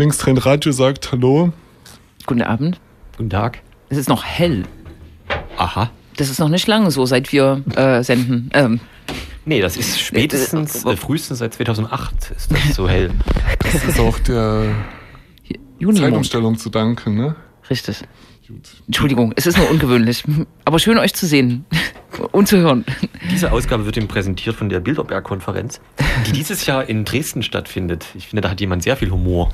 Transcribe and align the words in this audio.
Das 0.00 0.04
Linkstrend 0.04 0.46
Radio 0.46 0.72
sagt 0.72 1.12
Hallo. 1.12 1.52
Guten 2.24 2.40
Abend. 2.40 2.80
Guten 3.18 3.28
Tag. 3.28 3.58
Es 3.90 3.98
ist 3.98 4.08
noch 4.08 4.24
hell. 4.24 4.62
Aha. 5.58 5.90
Das 6.16 6.30
ist 6.30 6.40
noch 6.40 6.48
nicht 6.48 6.66
lange 6.66 6.90
so, 6.90 7.04
seit 7.04 7.32
wir 7.32 7.62
äh, 7.76 8.02
senden. 8.02 8.48
Ähm, 8.54 8.80
Nee, 9.44 9.60
das 9.60 9.76
ist 9.76 10.00
spätestens, 10.00 10.86
äh, 10.86 10.96
frühestens 10.96 11.40
seit 11.40 11.52
2008 11.52 12.30
ist 12.34 12.50
das 12.50 12.76
so 12.76 12.88
hell. 12.88 13.10
Das 13.58 13.84
ist 13.84 14.00
auch 14.00 14.18
der 14.20 14.74
Juni. 15.78 16.00
Zeitumstellung 16.00 16.56
zu 16.56 16.70
danken, 16.70 17.16
ne? 17.16 17.36
Richtig. 17.68 18.00
Gut. 18.48 18.70
Entschuldigung, 18.86 19.34
es 19.36 19.46
ist 19.46 19.58
nur 19.58 19.68
ungewöhnlich. 19.68 20.24
Aber 20.64 20.78
schön 20.78 20.96
euch 20.96 21.12
zu 21.12 21.26
sehen 21.26 21.66
und 22.32 22.48
zu 22.48 22.56
hören. 22.56 22.86
Diese 23.30 23.52
Ausgabe 23.52 23.84
wird 23.84 23.98
Ihnen 23.98 24.08
präsentiert 24.08 24.56
von 24.56 24.70
der 24.70 24.80
Bilderberg-Konferenz, 24.80 25.82
die 26.26 26.32
dieses 26.32 26.64
Jahr 26.64 26.88
in 26.88 27.04
Dresden 27.04 27.42
stattfindet. 27.42 28.06
Ich 28.14 28.28
finde, 28.28 28.40
da 28.40 28.48
hat 28.48 28.62
jemand 28.62 28.82
sehr 28.82 28.96
viel 28.96 29.10
Humor. 29.10 29.52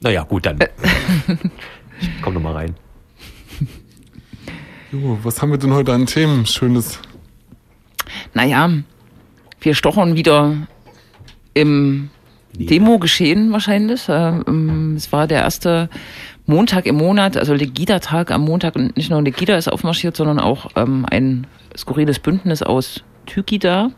Naja, 0.00 0.22
gut, 0.22 0.46
dann. 0.46 0.58
Ich 2.00 2.22
komm 2.22 2.34
noch 2.34 2.42
mal 2.42 2.52
rein. 2.52 2.74
Jo, 4.92 5.18
was 5.22 5.40
haben 5.42 5.50
wir 5.50 5.58
denn 5.58 5.72
heute 5.72 5.92
an 5.92 6.06
Themen? 6.06 6.46
Schönes. 6.46 7.00
Naja, 8.34 8.70
wir 9.60 9.74
stochern 9.74 10.14
wieder 10.14 10.54
im 11.54 12.10
Demo-Geschehen 12.52 13.52
wahrscheinlich. 13.52 14.08
Äh, 14.08 14.28
ähm, 14.46 14.94
Es 14.96 15.10
war 15.12 15.26
der 15.26 15.40
erste 15.40 15.88
Montag 16.46 16.86
im 16.86 16.96
Monat, 16.96 17.36
also 17.36 17.54
Legida-Tag 17.54 18.30
am 18.30 18.42
Montag. 18.42 18.76
Und 18.76 18.96
nicht 18.96 19.10
nur 19.10 19.22
Legida 19.22 19.56
ist 19.56 19.68
aufmarschiert, 19.68 20.16
sondern 20.16 20.38
auch 20.38 20.68
ähm, 20.76 21.04
ein 21.10 21.46
skurriles 21.76 22.18
Bündnis 22.18 22.62
aus 22.62 23.02
Tykida. 23.26 23.90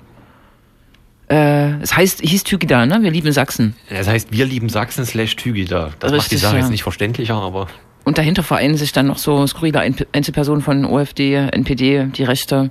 Äh, 1.30 1.80
es 1.82 1.94
heißt, 1.96 2.20
hieß 2.22 2.44
Tykida, 2.44 2.86
ne? 2.86 3.02
Wir 3.02 3.10
lieben 3.10 3.32
Sachsen. 3.32 3.76
Das 3.90 4.08
heißt, 4.08 4.32
wir 4.32 4.46
lieben 4.46 4.68
Sachsen 4.68 5.04
slash 5.04 5.36
Tügida. 5.36 5.90
Das 5.98 6.10
macht 6.12 6.30
die 6.30 6.34
Richtig, 6.34 6.40
Sache 6.40 6.56
ja. 6.56 6.60
jetzt 6.62 6.70
nicht 6.70 6.82
verständlicher, 6.82 7.34
aber 7.34 7.66
Und 8.04 8.16
dahinter 8.18 8.42
vereinen 8.42 8.76
sich 8.76 8.92
dann 8.92 9.06
noch 9.08 9.18
so 9.18 9.46
skurrile 9.46 9.80
Ein- 9.80 9.94
Einzelpersonen 10.12 10.62
von 10.62 10.84
OFD, 10.86 11.34
NPD, 11.34 12.06
die 12.06 12.24
Rechte. 12.24 12.70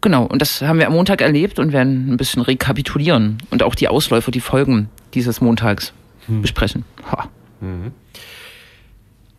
Genau, 0.00 0.24
und 0.24 0.40
das 0.40 0.62
haben 0.62 0.78
wir 0.78 0.86
am 0.86 0.94
Montag 0.94 1.20
erlebt 1.20 1.58
und 1.58 1.72
werden 1.72 2.10
ein 2.12 2.16
bisschen 2.16 2.42
rekapitulieren 2.42 3.38
und 3.50 3.62
auch 3.62 3.74
die 3.74 3.86
Ausläufer, 3.88 4.30
die 4.32 4.40
Folgen 4.40 4.88
dieses 5.14 5.40
Montags 5.40 5.92
besprechen. 6.26 6.84
Ha. 7.10 7.28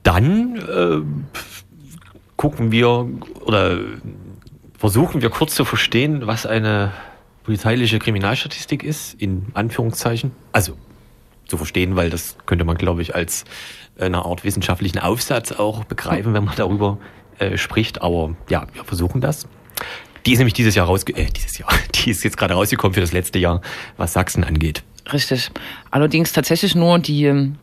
dann 0.03 0.55
äh, 0.57 1.01
gucken 2.35 2.71
wir 2.71 3.07
oder 3.45 3.79
versuchen 4.77 5.21
wir 5.21 5.29
kurz 5.29 5.55
zu 5.55 5.65
verstehen, 5.65 6.27
was 6.27 6.45
eine 6.45 6.91
polizeiliche 7.43 7.99
Kriminalstatistik 7.99 8.83
ist, 8.83 9.13
in 9.21 9.47
Anführungszeichen. 9.53 10.31
Also 10.51 10.77
zu 11.47 11.57
verstehen, 11.57 11.95
weil 11.95 12.09
das 12.09 12.37
könnte 12.45 12.65
man, 12.65 12.77
glaube 12.77 13.01
ich, 13.01 13.15
als 13.15 13.45
eine 13.99 14.25
Art 14.25 14.43
wissenschaftlichen 14.43 14.99
Aufsatz 14.99 15.51
auch 15.51 15.83
begreifen, 15.83 16.33
wenn 16.33 16.45
man 16.45 16.55
darüber 16.55 16.97
äh, 17.37 17.57
spricht. 17.57 18.01
Aber 18.01 18.35
ja, 18.49 18.65
wir 18.73 18.83
versuchen 18.83 19.21
das. 19.21 19.47
Die 20.25 20.31
ist 20.31 20.39
nämlich 20.39 20.53
dieses 20.53 20.73
Jahr 20.75 20.87
rausge 20.87 21.15
äh, 21.15 21.25
dieses 21.25 21.57
Jahr, 21.57 21.69
die 21.95 22.11
ist 22.11 22.23
jetzt 22.23 22.37
gerade 22.37 22.53
rausgekommen 22.53 22.93
für 22.93 23.01
das 23.01 23.11
letzte 23.11 23.39
Jahr, 23.39 23.61
was 23.97 24.13
Sachsen 24.13 24.43
angeht. 24.43 24.83
Richtig. 25.11 25.51
Allerdings 25.91 26.31
tatsächlich 26.31 26.75
nur 26.75 26.97
die 26.99 27.25
ähm, 27.25 27.57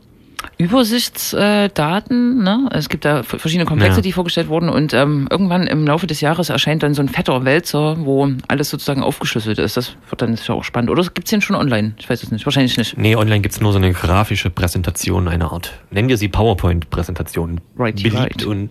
Übersichtsdaten. 0.59 2.43
Ne? 2.43 2.69
Es 2.73 2.89
gibt 2.89 3.05
da 3.05 3.23
verschiedene 3.23 3.65
Komplexe, 3.67 3.99
Ja. 3.99 4.03
die 4.03 4.12
vorgestellt 4.12 4.49
wurden 4.49 4.69
und 4.69 4.93
ähm, 4.95 5.28
irgendwann 5.31 5.67
im 5.67 5.87
Laufe 5.87 6.06
des 6.06 6.21
Jahres 6.21 6.49
erscheint 6.51 6.83
dann 6.83 6.95
so 6.95 7.03
ein 7.03 7.09
fetter 7.09 7.45
Wälzer, 7.45 7.97
wo 8.05 8.28
alles 8.49 8.71
sozusagen 8.71 9.03
aufgeschlüsselt 9.03 9.59
ist. 9.59 9.77
Das 9.77 9.97
wird 10.09 10.23
dann 10.23 10.37
sicher 10.37 10.55
auch 10.55 10.65
spannend. 10.65 10.91
Oder 10.91 11.03
gibt's 11.03 11.31
den 11.31 11.41
schon 11.41 11.56
online? 11.56 11.95
Ich 11.99 12.09
weiß 12.09 12.23
es 12.23 12.31
nicht. 12.31 12.45
Wahrscheinlich 12.47 12.77
nicht. 12.77 12.97
Nee, 12.97 13.17
online 13.17 13.41
gibt's 13.41 13.61
nur 13.61 13.73
so 13.73 13.79
eine 13.79 13.93
grafische 13.93 14.50
Präsentation, 14.50 15.29
eine 15.29 15.50
Art. 15.50 15.81
Nennen 15.91 16.09
wir 16.09 16.17
sie 16.17 16.29
PowerPoint-Präsentation. 16.29 17.61
Righty, 17.79 18.05
beliebt 18.11 18.19
right. 18.21 18.45
und 18.45 18.71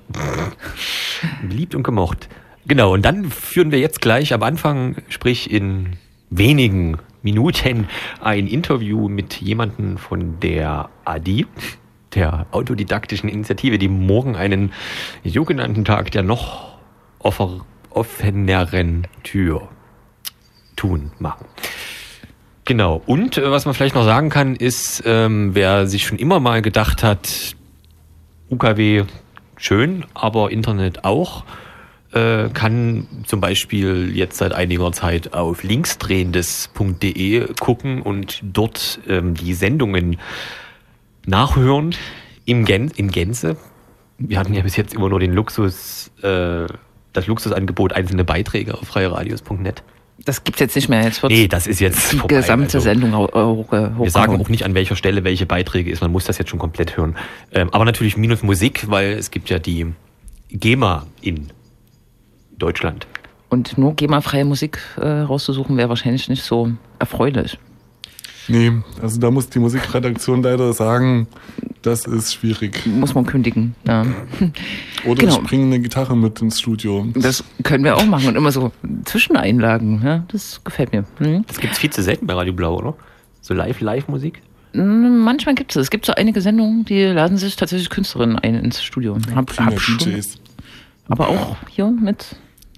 beliebt 1.48 1.76
und 1.76 1.84
gemocht. 1.84 2.30
Genau, 2.68 2.94
und 2.94 3.04
dann 3.04 3.26
führen 3.32 3.72
wir 3.72 3.80
jetzt 3.80 4.02
gleich 4.02 4.34
am 4.34 4.44
Anfang, 4.44 4.98
sprich 5.10 5.52
in 5.52 5.94
wenigen 6.30 6.98
Minuten, 7.22 7.88
ein 8.22 8.48
Interview 8.48 9.10
mit 9.10 9.42
jemandem 9.42 9.98
von 9.98 10.40
der 10.40 10.90
ADI, 11.10 11.48
der 12.16 12.48
autodidaktischen 12.52 13.30
Initiative, 13.30 13.78
die 13.78 13.88
morgen 13.88 14.36
einen 14.36 14.74
sogenannten 15.24 15.86
Tag 15.86 16.12
der 16.12 16.24
noch 16.24 16.78
offeneren 17.20 19.08
Tür 19.24 19.68
tun 20.76 21.12
machen. 21.20 21.46
Genau. 22.66 23.02
Und 23.06 23.38
äh, 23.38 23.52
was 23.52 23.66
man 23.66 23.74
vielleicht 23.74 23.96
noch 23.96 24.06
sagen 24.06 24.30
kann, 24.30 24.56
ist, 24.56 25.02
ähm, 25.06 25.56
wer 25.56 25.88
sich 25.88 26.06
schon 26.06 26.20
immer 26.20 26.40
mal 26.40 26.62
gedacht 26.62 27.04
hat, 27.04 27.56
UKW 28.50 29.06
schön, 29.58 30.06
aber 30.14 30.52
Internet 30.52 31.04
auch, 31.04 31.44
äh, 32.14 32.50
kann 32.50 33.08
zum 33.26 33.42
Beispiel 33.42 34.16
jetzt 34.16 34.38
seit 34.38 34.54
einiger 34.54 34.92
Zeit 34.92 35.34
auf 35.34 35.64
linksdrehendes.de 35.64 37.54
gucken 37.60 38.02
und 38.02 38.40
dort 38.44 39.00
ähm, 39.08 39.34
die 39.34 39.54
Sendungen 39.54 40.18
nachhören 41.30 41.96
im 42.46 42.66
Gän 42.66 42.92
in 42.96 43.10
Gänze. 43.10 43.56
Wir 44.18 44.40
hatten 44.40 44.54
ja 44.54 44.62
bis 44.62 44.76
jetzt 44.76 44.94
immer 44.94 45.10
nur 45.10 45.20
den 45.20 45.32
Luxus, 45.34 46.12
äh, 46.22 46.66
das 47.14 47.28
Luxusangebot 47.28 47.94
einzelne 47.94 48.26
Beiträge 48.26 48.74
auf 48.74 48.88
freieradios.net. 48.88 49.84
Das 50.26 50.44
gibt's 50.44 50.60
jetzt 50.60 50.76
nicht 50.76 50.90
mehr. 50.90 51.04
Jetzt 51.04 51.24
Nee, 51.24 51.48
das 51.48 51.66
ist 51.66 51.80
jetzt 51.80 52.12
die 52.12 52.18
vorbei, 52.18 52.36
gesamte 52.36 52.78
also. 52.78 52.80
Sendung 52.82 53.16
hoch, 53.16 53.72
Wir 53.72 54.12
sagen 54.12 54.40
auch 54.42 54.50
nicht, 54.50 54.66
an 54.66 54.74
welcher 54.74 54.98
Stelle 54.98 55.24
welche 55.24 55.46
Beiträge 55.46 55.90
ist. 55.90 56.02
Man 56.02 56.12
muss 56.12 56.26
das 56.26 56.38
jetzt 56.38 56.50
schon 56.50 56.60
komplett 56.60 56.98
hören. 56.98 57.16
Ähm, 57.54 57.70
aber 57.72 57.86
natürlich 57.86 58.18
minus 58.18 58.44
Musik, 58.44 58.90
weil 58.90 59.14
es 59.14 59.32
gibt 59.32 59.50
ja 59.50 59.60
die 59.60 59.94
GEMA 60.50 61.06
in 61.22 61.48
Deutschland. 62.58 63.08
Und 63.48 63.78
nur 63.78 63.96
GEMA-freie 63.96 64.44
Musik 64.44 64.80
äh, 64.98 65.08
rauszusuchen, 65.08 65.78
wäre 65.78 65.88
wahrscheinlich 65.88 66.28
nicht 66.28 66.44
so 66.44 66.72
erfreulich. 67.00 67.58
Nee, 68.50 68.72
also 69.02 69.20
da 69.20 69.32
muss 69.32 69.50
die 69.50 69.60
Musikredaktion 69.60 70.42
leider 70.44 70.74
sagen, 70.74 71.28
das 71.82 72.06
ist 72.06 72.34
schwierig. 72.34 72.86
Muss 72.86 73.14
man 73.16 73.26
kündigen. 73.26 73.76
Ja. 73.88 74.06
Oder 75.06 75.22
Genau. 75.22 75.38
ich 75.38 75.44
bringe 75.48 75.66
eine 75.66 75.80
Gitarre 75.80 76.18
mit 76.18 76.42
ins 76.42 76.60
Studio. 76.60 77.08
Das 77.16 77.44
können 77.64 77.84
wir 77.84 77.96
auch 77.96 78.06
machen 78.06 78.28
und 78.28 78.36
immer 78.36 78.52
so 78.52 78.72
Zwischeneinlagen. 79.06 80.02
Ja? 80.04 80.24
Das 80.30 80.62
gefällt 80.64 80.92
mir. 80.92 81.06
Hm. 81.20 81.46
Das 81.48 81.60
gibt's 81.60 81.78
viel 81.78 81.90
zu 81.92 82.02
selten 82.04 82.28
bei 82.28 82.34
Radio 82.34 82.54
Blau, 82.54 82.76
oder? 82.78 82.96
So 83.42 83.54
Live-Live-Musik? 83.54 84.42
Hm, 84.74 85.20
Manchmal 85.20 85.56
gibt 85.56 85.72
es. 85.76 85.82
Es 85.82 85.90
gibt 85.90 86.06
so 86.06 86.14
einige 86.14 86.42
Sendungen, 86.42 86.86
die 86.86 87.04
laden 87.04 87.38
sich 87.38 87.56
tatsächlich 87.56 87.90
Künstlerinnen 87.90 88.38
ein 88.38 88.56
ins 88.56 88.84
Studio. 88.84 89.18
Hab, 89.34 89.46
Prima 89.48 89.72
hab 89.72 89.80
schon, 89.80 90.00
aber 91.08 91.28
auch 91.30 91.56
hier 91.70 91.88
mit 91.88 92.36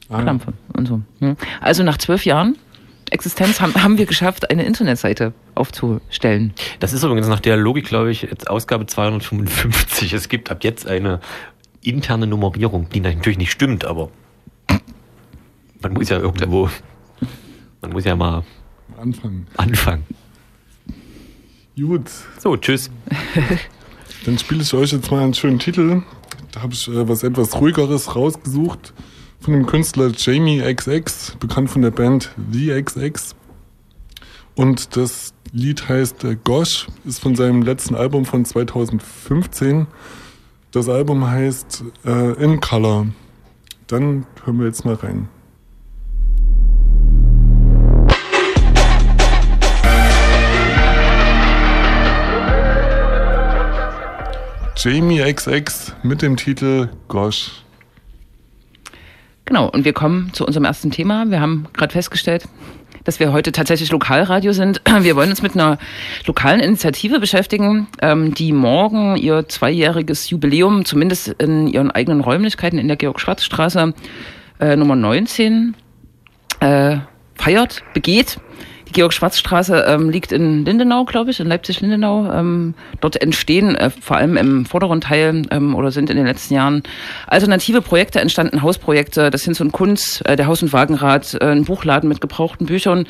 Ah, 0.10 0.22
Klampfe 0.22 0.54
und 0.74 0.88
so. 0.88 1.02
Hm. 1.20 1.36
Also 1.62 1.84
nach 1.84 1.98
zwölf 1.98 2.26
Jahren 2.26 2.58
Existenz 3.12 3.60
haben, 3.62 3.74
haben 3.76 3.98
wir 3.98 4.06
geschafft, 4.06 4.50
eine 4.50 4.64
Internetseite 4.66 5.34
aufzustellen. 5.56 6.54
Das 6.80 6.94
ist 6.94 7.04
übrigens 7.04 7.28
nach 7.28 7.40
der 7.42 7.58
Logik, 7.58 7.86
glaube 7.86 8.10
ich, 8.12 8.24
jetzt 8.24 8.50
Ausgabe 8.50 8.86
255. 8.88 10.14
Es 10.14 10.30
gibt 10.30 10.50
ab 10.50 10.64
jetzt 10.64 10.88
eine 10.88 11.20
interne 11.84 12.26
Nummerierung, 12.28 12.88
die 12.90 13.00
natürlich 13.02 13.38
nicht 13.38 13.52
stimmt, 13.52 13.86
aber 13.86 14.10
man 15.82 15.94
muss 15.94 16.10
ja 16.10 16.20
irgendwo, 16.20 16.70
man 17.82 17.92
muss 17.92 18.06
ja 18.06 18.16
mal 18.16 18.44
Anfang. 18.98 19.46
anfangen. 19.58 20.06
Gut, 21.76 22.10
So, 22.40 22.56
tschüss. 22.58 22.92
dann 24.26 24.38
spiele 24.38 24.62
ich 24.62 24.74
euch 24.74 24.92
jetzt 24.92 25.10
mal 25.10 25.24
einen 25.24 25.34
schönen 25.34 25.58
Titel. 25.60 26.04
Da 26.52 26.62
habe 26.62 26.74
ich 26.74 26.88
äh, 26.88 27.08
was 27.08 27.24
etwas 27.24 27.56
ruhigeres 27.60 28.16
rausgesucht 28.16 28.94
von 29.42 29.54
dem 29.54 29.66
Künstler 29.66 30.12
Jamie 30.16 30.62
XX, 30.62 31.36
bekannt 31.40 31.72
von 31.72 31.82
der 31.82 31.90
Band 31.90 32.30
The 32.52 32.80
XX. 32.84 33.36
Und 34.56 34.96
das 34.96 35.34
Lied 35.52 35.90
heißt 35.90 36.24
äh, 36.26 36.38
Gosh, 36.44 36.88
ist 37.06 37.20
von 37.20 37.36
seinem 37.36 37.64
letzten 37.64 37.96
Album 37.96 38.26
von 38.26 38.46
2015. 38.46 39.88
Das 40.72 40.88
Album 40.88 41.28
heißt 41.28 41.84
äh, 42.06 42.44
In 42.44 42.62
Color. 42.62 43.08
Dann 43.88 44.28
hören 44.46 44.60
wir 44.60 44.68
jetzt 44.68 44.86
mal 44.86 44.94
rein. 44.94 45.28
Jamie 54.78 55.34
XX 55.34 55.94
mit 56.04 56.22
dem 56.22 56.38
Titel 56.38 56.90
Gosh. 57.08 57.64
Genau, 59.52 59.68
und 59.68 59.84
wir 59.84 59.92
kommen 59.92 60.32
zu 60.32 60.46
unserem 60.46 60.64
ersten 60.64 60.92
Thema. 60.92 61.30
Wir 61.30 61.42
haben 61.42 61.68
gerade 61.74 61.92
festgestellt, 61.92 62.46
dass 63.04 63.20
wir 63.20 63.34
heute 63.34 63.52
tatsächlich 63.52 63.92
Lokalradio 63.92 64.54
sind. 64.54 64.82
Wir 65.02 65.18
wollen 65.18 65.30
uns 65.30 65.42
mit 65.42 65.56
einer 65.56 65.78
lokalen 66.26 66.62
Initiative 66.62 67.20
beschäftigen, 67.20 67.88
ähm, 68.02 68.34
die 68.34 68.54
morgen 68.54 69.18
ihr 69.18 69.50
zweijähriges 69.50 70.30
Jubiläum, 70.30 70.86
zumindest 70.86 71.28
in 71.28 71.68
ihren 71.68 71.92
eigenen 71.92 72.22
Räumlichkeiten 72.22 72.80
in 72.80 72.88
der 72.88 72.96
Georg-Schwarz-Straße 72.96 73.94
äh, 74.62 74.78
Nummer 74.78 74.96
19, 74.96 75.76
äh, 76.62 77.00
feiert, 77.36 77.84
begeht. 77.94 78.40
Die 78.92 79.00
Georg-Schwarz-Straße 79.00 79.86
ähm, 79.88 80.10
liegt 80.10 80.32
in 80.32 80.66
Lindenau, 80.66 81.06
glaube 81.06 81.32
ich, 81.32 81.40
in 81.40 81.48
Leipzig-Lindenau. 81.48 82.32
Ähm, 82.34 82.74
dort 83.00 83.22
entstehen 83.22 83.76
äh, 83.76 83.90
vor 83.90 84.18
allem 84.18 84.36
im 84.36 84.66
vorderen 84.66 85.00
Teil 85.00 85.44
ähm, 85.50 85.76
oder 85.76 85.92
sind 85.92 86.10
in 86.10 86.18
den 86.18 86.26
letzten 86.26 86.54
Jahren 86.54 86.84
alternative 87.28 87.82
Projekte 87.82 88.20
entstanden, 88.20 88.62
Hausprojekte, 88.62 89.30
das 89.30 89.44
Hinz 89.44 89.62
und 89.62 89.72
Kunst, 89.72 90.26
äh, 90.28 90.36
der 90.36 90.48
Haus- 90.48 90.62
und 90.62 90.74
Wagenrad, 90.74 91.38
äh, 91.40 91.46
ein 91.46 91.64
Buchladen 91.64 92.10
mit 92.10 92.20
gebrauchten 92.20 92.66
Büchern, 92.66 93.08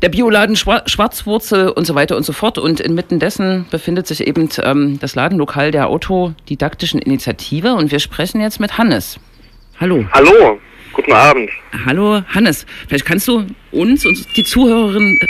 der 0.00 0.10
Bioladen 0.10 0.54
Schwar 0.54 0.82
Schwarzwurzel 0.86 1.70
und 1.70 1.86
so 1.86 1.94
weiter 1.94 2.16
und 2.16 2.24
so 2.24 2.32
fort. 2.32 2.58
Und 2.58 2.80
inmitten 2.80 3.18
dessen 3.18 3.66
befindet 3.70 4.06
sich 4.06 4.26
eben 4.26 4.48
ähm, 4.62 4.98
das 5.00 5.14
Ladenlokal 5.16 5.72
der 5.72 5.88
Autodidaktischen 5.88 7.00
Initiative. 7.00 7.74
Und 7.74 7.90
wir 7.90 7.98
sprechen 7.98 8.40
jetzt 8.40 8.60
mit 8.60 8.78
Hannes. 8.78 9.18
Hallo. 9.80 10.04
Hallo. 10.12 10.60
Guten 10.96 11.12
Abend. 11.12 11.50
Hallo, 11.84 12.22
Hannes. 12.34 12.64
Vielleicht 12.88 13.04
kannst 13.04 13.28
du 13.28 13.44
uns 13.70 14.06
und 14.06 14.34
die 14.34 14.44
Zuhörerin 14.44 15.20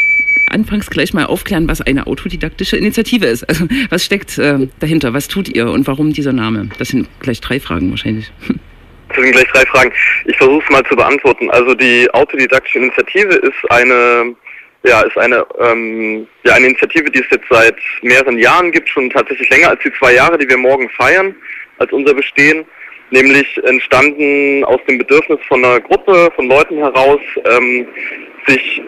anfangs 0.49 0.89
gleich 0.89 1.13
mal 1.13 1.27
aufklären, 1.27 1.69
was 1.69 1.81
eine 1.81 2.07
autodidaktische 2.07 2.77
Initiative 2.77 3.27
ist. 3.27 3.43
Also 3.49 3.67
was 3.91 4.05
steckt 4.05 4.39
äh, 4.39 4.69
dahinter? 4.79 5.13
Was 5.13 5.27
tut 5.27 5.49
ihr 5.49 5.69
und 5.69 5.89
warum 5.89 6.13
dieser 6.13 6.33
Name? 6.33 6.69
Das 6.79 6.89
sind 6.89 7.09
gleich 7.19 7.41
drei 7.41 7.59
Fragen 7.59 7.91
wahrscheinlich. 7.91 8.33
Das 9.09 9.19
sind 9.25 9.33
gleich 9.33 9.47
drei 9.53 9.65
Fragen. 9.67 9.93
Ich 10.27 10.37
versuche 10.37 10.63
es 10.65 10.71
mal 10.71 10.85
zu 10.85 10.97
beantworten. 10.97 11.49
Also 11.51 11.75
die 11.75 12.13
autodidaktische 12.13 12.79
Initiative 12.79 13.35
ist 13.35 13.71
eine 13.71 14.35
ja, 14.85 15.01
ist 15.03 15.17
eine, 15.17 15.47
ähm, 15.61 16.27
ja, 16.45 16.55
eine 16.55 16.67
Initiative, 16.67 17.11
die 17.11 17.21
es 17.21 17.31
jetzt 17.31 17.47
seit 17.49 17.77
mehreren 18.03 18.37
Jahren 18.39 18.73
gibt, 18.73 18.89
schon 18.89 19.09
tatsächlich 19.09 19.49
länger 19.49 19.71
als 19.71 19.81
die 19.83 19.93
zwei 19.99 20.15
Jahre, 20.15 20.37
die 20.37 20.49
wir 20.49 20.59
morgen 20.59 20.91
feiern, 20.91 21.35
als 21.79 21.93
unser 21.93 22.15
Bestehen 22.15 22.67
nämlich 23.11 23.47
entstanden 23.65 24.65
aus 24.65 24.81
dem 24.89 24.99
Bedürfnis 24.99 25.39
von 25.49 25.65
einer 25.65 25.81
Gruppe 25.81 26.31
von 26.35 26.49
Leuten 26.49 26.79
heraus, 26.79 27.21
ähm, 27.45 27.87
sich 28.47 28.83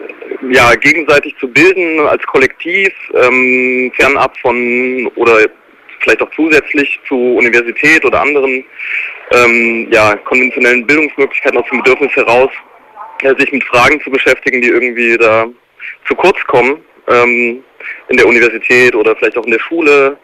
ja 0.51 0.73
gegenseitig 0.75 1.35
zu 1.39 1.47
bilden 1.47 1.99
als 2.07 2.23
Kollektiv, 2.27 2.89
ähm, 3.13 3.91
fernab 3.95 4.37
von 4.37 5.07
oder 5.15 5.47
vielleicht 6.01 6.21
auch 6.21 6.31
zusätzlich 6.35 6.99
zu 7.07 7.15
Universität 7.15 8.05
oder 8.05 8.21
anderen 8.21 8.63
ähm, 9.31 9.87
ja, 9.91 10.15
konventionellen 10.15 10.85
Bildungsmöglichkeiten 10.85 11.59
aus 11.59 11.69
dem 11.69 11.81
Bedürfnis 11.83 12.15
heraus, 12.15 12.49
äh, 13.21 13.35
sich 13.37 13.51
mit 13.51 13.63
Fragen 13.65 14.01
zu 14.01 14.09
beschäftigen, 14.09 14.61
die 14.61 14.69
irgendwie 14.69 15.17
da 15.17 15.45
zu 16.07 16.15
kurz 16.15 16.41
kommen 16.45 16.81
ähm, 17.09 17.63
in 18.09 18.17
der 18.17 18.27
Universität 18.27 18.95
oder 18.95 19.15
vielleicht 19.15 19.37
auch 19.37 19.45
in 19.45 19.51
der 19.51 19.59
Schule. 19.59 20.17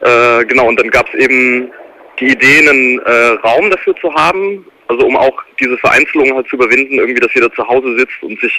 Äh, 0.00 0.44
genau, 0.46 0.66
und 0.68 0.78
dann 0.78 0.90
gab 0.90 1.08
es 1.12 1.20
eben 1.20 1.70
die 2.20 2.32
Idee, 2.32 2.68
einen 2.68 2.98
äh, 3.00 3.38
Raum 3.44 3.70
dafür 3.70 3.94
zu 3.96 4.12
haben, 4.14 4.66
also 4.88 5.06
um 5.06 5.16
auch 5.16 5.42
diese 5.60 5.76
Vereinzelung 5.78 6.34
halt 6.34 6.48
zu 6.48 6.56
überwinden, 6.56 6.94
irgendwie, 6.94 7.20
dass 7.20 7.34
jeder 7.34 7.52
zu 7.52 7.66
Hause 7.66 7.98
sitzt 7.98 8.22
und 8.22 8.40
sich 8.40 8.56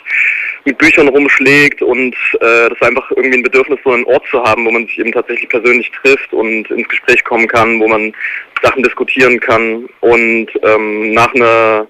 mit 0.64 0.78
Büchern 0.78 1.08
rumschlägt 1.08 1.82
und 1.82 2.16
äh, 2.36 2.70
das 2.70 2.82
einfach 2.82 3.10
irgendwie 3.12 3.40
ein 3.40 3.44
Bedürfnis, 3.44 3.80
so 3.84 3.92
einen 3.92 4.06
Ort 4.06 4.26
zu 4.30 4.42
haben, 4.44 4.66
wo 4.66 4.72
man 4.72 4.86
sich 4.86 5.00
eben 5.00 5.12
tatsächlich 5.12 5.50
persönlich 5.50 5.92
trifft 5.92 6.32
und 6.34 6.70
ins 6.70 6.88
Gespräch 6.88 7.24
kommen 7.24 7.48
kann, 7.48 7.80
wo 7.80 7.88
man 7.88 8.14
Sachen 8.62 8.84
diskutieren 8.84 9.40
kann. 9.40 9.90
Und 10.02 10.48
ähm, 10.64 11.14
nach 11.14 11.34
einer 11.34 11.88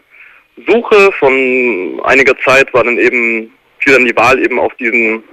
Suche 0.68 1.12
von 1.20 2.02
einiger 2.04 2.38
Zeit 2.40 2.74
war 2.74 2.84
dann 2.84 2.98
eben 2.98 3.52
fiel 3.80 3.94
dann 3.94 4.06
die 4.06 4.16
Wahl 4.16 4.40
eben 4.44 4.60
auf 4.60 4.74
diesen 4.76 5.24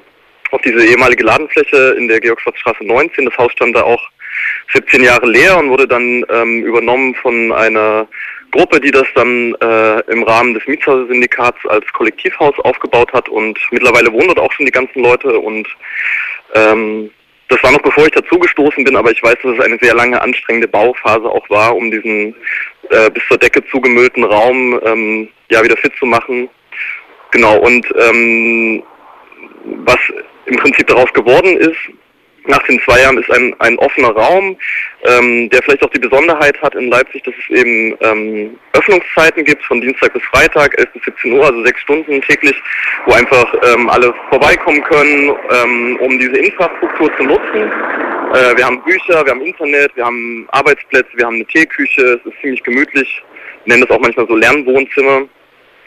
auf 0.52 0.60
diese 0.62 0.84
ehemalige 0.84 1.24
Ladenfläche 1.24 1.96
in 1.98 2.06
der 2.06 2.20
Georg-Schwarz-Straße 2.20 2.84
19. 2.84 3.24
Das 3.24 3.36
Haus 3.36 3.50
stand 3.52 3.74
da 3.74 3.82
auch 3.82 4.00
17 4.72 5.02
Jahre 5.02 5.26
leer 5.26 5.58
und 5.58 5.70
wurde 5.70 5.86
dann 5.86 6.24
ähm, 6.28 6.64
übernommen 6.64 7.14
von 7.16 7.52
einer 7.52 8.08
Gruppe, 8.52 8.80
die 8.80 8.90
das 8.90 9.06
dann 9.14 9.54
äh, 9.60 10.00
im 10.10 10.22
Rahmen 10.22 10.54
des 10.54 10.66
Mietshauser-Syndikats 10.66 11.66
als 11.66 11.86
Kollektivhaus 11.92 12.58
aufgebaut 12.60 13.12
hat. 13.12 13.28
Und 13.28 13.58
mittlerweile 13.70 14.12
wohnen 14.12 14.28
dort 14.28 14.40
auch 14.40 14.52
schon 14.52 14.66
die 14.66 14.72
ganzen 14.72 15.02
Leute. 15.02 15.38
Und 15.38 15.68
ähm, 16.54 17.10
das 17.48 17.62
war 17.62 17.72
noch 17.72 17.82
bevor 17.82 18.04
ich 18.04 18.12
dazugestoßen 18.12 18.84
bin, 18.84 18.96
aber 18.96 19.12
ich 19.12 19.22
weiß, 19.22 19.36
dass 19.42 19.58
es 19.58 19.64
eine 19.64 19.78
sehr 19.80 19.94
lange 19.94 20.20
anstrengende 20.20 20.68
Bauphase 20.68 21.26
auch 21.26 21.48
war, 21.48 21.76
um 21.76 21.90
diesen 21.90 22.34
äh, 22.90 23.10
bis 23.10 23.22
zur 23.28 23.38
Decke 23.38 23.64
zugemüllten 23.66 24.24
Raum 24.24 24.80
ähm, 24.84 25.28
ja 25.50 25.62
wieder 25.62 25.76
fit 25.76 25.92
zu 25.98 26.06
machen. 26.06 26.48
Genau, 27.30 27.58
und 27.58 27.86
ähm, 27.98 28.82
was 29.84 29.98
im 30.46 30.56
Prinzip 30.56 30.86
daraus 30.86 31.12
geworden 31.12 31.56
ist, 31.56 31.78
nach 32.46 32.62
den 32.64 32.80
zwei 32.80 33.00
Jahren 33.00 33.18
ist 33.18 33.30
ein, 33.30 33.54
ein 33.60 33.78
offener 33.78 34.10
Raum, 34.10 34.56
ähm, 35.04 35.50
der 35.50 35.62
vielleicht 35.62 35.82
auch 35.82 35.90
die 35.90 36.00
Besonderheit 36.00 36.60
hat 36.62 36.74
in 36.74 36.90
Leipzig, 36.90 37.22
dass 37.24 37.34
es 37.34 37.56
eben 37.56 37.96
ähm, 38.00 38.58
Öffnungszeiten 38.72 39.44
gibt 39.44 39.62
von 39.64 39.80
Dienstag 39.80 40.12
bis 40.12 40.22
Freitag, 40.24 40.78
11 40.78 40.92
bis 40.92 41.04
17 41.04 41.32
Uhr, 41.32 41.44
also 41.44 41.64
sechs 41.64 41.80
Stunden 41.80 42.20
täglich, 42.22 42.56
wo 43.06 43.12
einfach 43.12 43.52
ähm, 43.64 43.88
alle 43.88 44.14
vorbeikommen 44.30 44.82
können, 44.82 45.34
ähm, 45.50 45.98
um 46.00 46.18
diese 46.18 46.36
Infrastruktur 46.36 47.10
zu 47.16 47.24
nutzen. 47.24 47.70
Äh, 48.34 48.56
wir 48.56 48.64
haben 48.64 48.82
Bücher, 48.82 49.24
wir 49.24 49.32
haben 49.32 49.42
Internet, 49.42 49.94
wir 49.96 50.04
haben 50.04 50.46
Arbeitsplätze, 50.50 51.10
wir 51.14 51.26
haben 51.26 51.36
eine 51.36 51.46
Teeküche, 51.46 52.20
es 52.20 52.26
ist 52.26 52.40
ziemlich 52.40 52.62
gemütlich, 52.62 53.22
nennen 53.64 53.82
das 53.82 53.90
auch 53.90 54.00
manchmal 54.00 54.26
so 54.26 54.36
Lernwohnzimmer. 54.36 55.28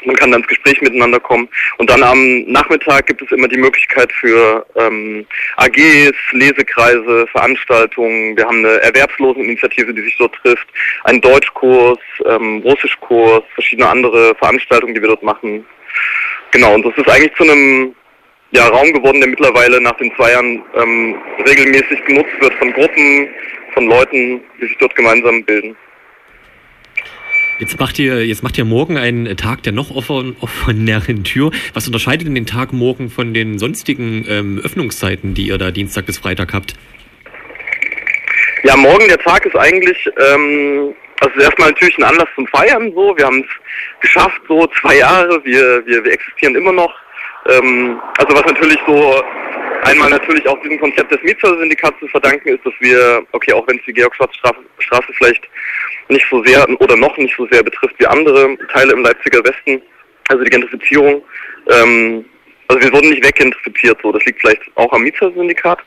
Man 0.05 0.15
kann 0.15 0.31
dann 0.31 0.41
ins 0.41 0.49
Gespräch 0.49 0.81
miteinander 0.81 1.19
kommen. 1.19 1.49
Und 1.77 1.89
dann 1.89 2.03
am 2.03 2.43
Nachmittag 2.43 3.07
gibt 3.07 3.21
es 3.21 3.31
immer 3.31 3.47
die 3.47 3.57
Möglichkeit 3.57 4.11
für 4.11 4.65
ähm, 4.75 5.25
AGs, 5.57 6.15
Lesekreise, 6.31 7.27
Veranstaltungen. 7.31 8.37
Wir 8.37 8.45
haben 8.45 8.65
eine 8.65 8.81
Erwerbsloseninitiative, 8.81 9.93
die 9.93 10.01
sich 10.01 10.17
dort 10.17 10.35
trifft, 10.35 10.67
einen 11.03 11.21
Deutschkurs, 11.21 11.99
ähm, 12.25 12.61
Russischkurs, 12.63 13.43
verschiedene 13.53 13.89
andere 13.89 14.35
Veranstaltungen, 14.35 14.93
die 14.93 15.01
wir 15.01 15.09
dort 15.09 15.23
machen. 15.23 15.65
Genau, 16.51 16.73
und 16.75 16.85
das 16.85 16.97
ist 16.97 17.09
eigentlich 17.09 17.35
zu 17.35 17.43
einem 17.43 17.95
ja, 18.51 18.67
Raum 18.67 18.91
geworden, 18.93 19.19
der 19.19 19.29
mittlerweile 19.29 19.79
nach 19.81 19.97
den 19.97 20.11
zwei 20.15 20.31
Jahren 20.31 20.63
ähm, 20.75 21.15
regelmäßig 21.45 22.03
genutzt 22.05 22.33
wird 22.39 22.53
von 22.55 22.73
Gruppen, 22.73 23.29
von 23.73 23.85
Leuten, 23.85 24.41
die 24.59 24.67
sich 24.67 24.77
dort 24.77 24.95
gemeinsam 24.95 25.43
bilden. 25.43 25.75
Jetzt 27.59 27.77
macht 27.77 27.99
ihr, 27.99 28.25
jetzt 28.25 28.41
macht 28.41 28.57
ihr 28.57 28.63
morgen 28.63 28.97
einen 28.97 29.35
Tag 29.35 29.63
der 29.63 29.73
noch 29.73 29.93
offen, 29.93 30.37
offeneren 30.39 31.25
Tür. 31.25 31.51
Was 31.73 31.87
unterscheidet 31.87 32.25
denn 32.25 32.35
den 32.35 32.45
Tag 32.45 32.71
morgen 32.71 33.09
von 33.09 33.33
den 33.33 33.59
sonstigen 33.59 34.25
ähm, 34.29 34.61
Öffnungszeiten, 34.63 35.33
die 35.33 35.47
ihr 35.47 35.57
da 35.57 35.69
Dienstag 35.69 36.05
bis 36.05 36.17
Freitag 36.17 36.53
habt? 36.53 36.75
Ja, 38.63 38.77
morgen 38.77 39.09
der 39.09 39.17
Tag 39.19 39.45
ist 39.45 39.57
eigentlich, 39.57 40.09
ähm, 40.31 40.95
also 41.19 41.37
erstmal 41.41 41.71
natürlich 41.71 41.97
ein 41.97 42.05
Anlass 42.05 42.29
zum 42.35 42.47
Feiern 42.47 42.93
so. 42.95 43.13
Wir 43.17 43.25
haben 43.25 43.41
es 43.41 44.01
geschafft, 44.01 44.41
so 44.47 44.65
zwei 44.79 44.95
Jahre, 44.95 45.43
wir, 45.43 45.85
wir, 45.85 46.05
wir 46.05 46.13
existieren 46.13 46.55
immer 46.55 46.71
noch. 46.71 46.93
Ähm, 47.45 47.99
also 48.17 48.35
was 48.37 48.45
natürlich 48.45 48.79
so 48.87 49.21
einmal 49.83 50.09
natürlich 50.09 50.47
auch 50.47 50.61
diesem 50.61 50.79
Konzept 50.79 51.11
des 51.11 51.21
Mietshäuser-Syndikats 51.23 51.99
zu 51.99 52.07
verdanken 52.07 52.49
ist, 52.49 52.65
dass 52.65 52.73
wir, 52.79 53.25
okay, 53.31 53.53
auch 53.53 53.67
wenn 53.67 53.77
es 53.77 53.85
die 53.85 53.93
Georg-Schwarz-Straße 53.93 55.13
vielleicht 55.17 55.43
nicht 56.09 56.25
so 56.29 56.43
sehr 56.43 56.67
oder 56.81 56.95
noch 56.95 57.15
nicht 57.17 57.35
so 57.35 57.47
sehr 57.51 57.63
betrifft 57.63 57.95
wie 57.99 58.07
andere 58.07 58.57
Teile 58.71 58.93
im 58.93 59.03
Leipziger 59.03 59.43
Westen, 59.43 59.81
also 60.29 60.43
die 60.43 60.49
Gentrifizierung, 60.49 61.23
ähm, 61.69 62.25
also 62.69 62.83
wir 62.83 62.93
wurden 62.93 63.09
nicht 63.09 63.25
weggentrifiziert, 63.25 63.99
so 64.03 64.11
das 64.11 64.23
liegt 64.25 64.41
vielleicht 64.41 64.61
auch 64.75 64.93
am 64.93 65.01
Mietshäuser-Syndikat, 65.01 65.79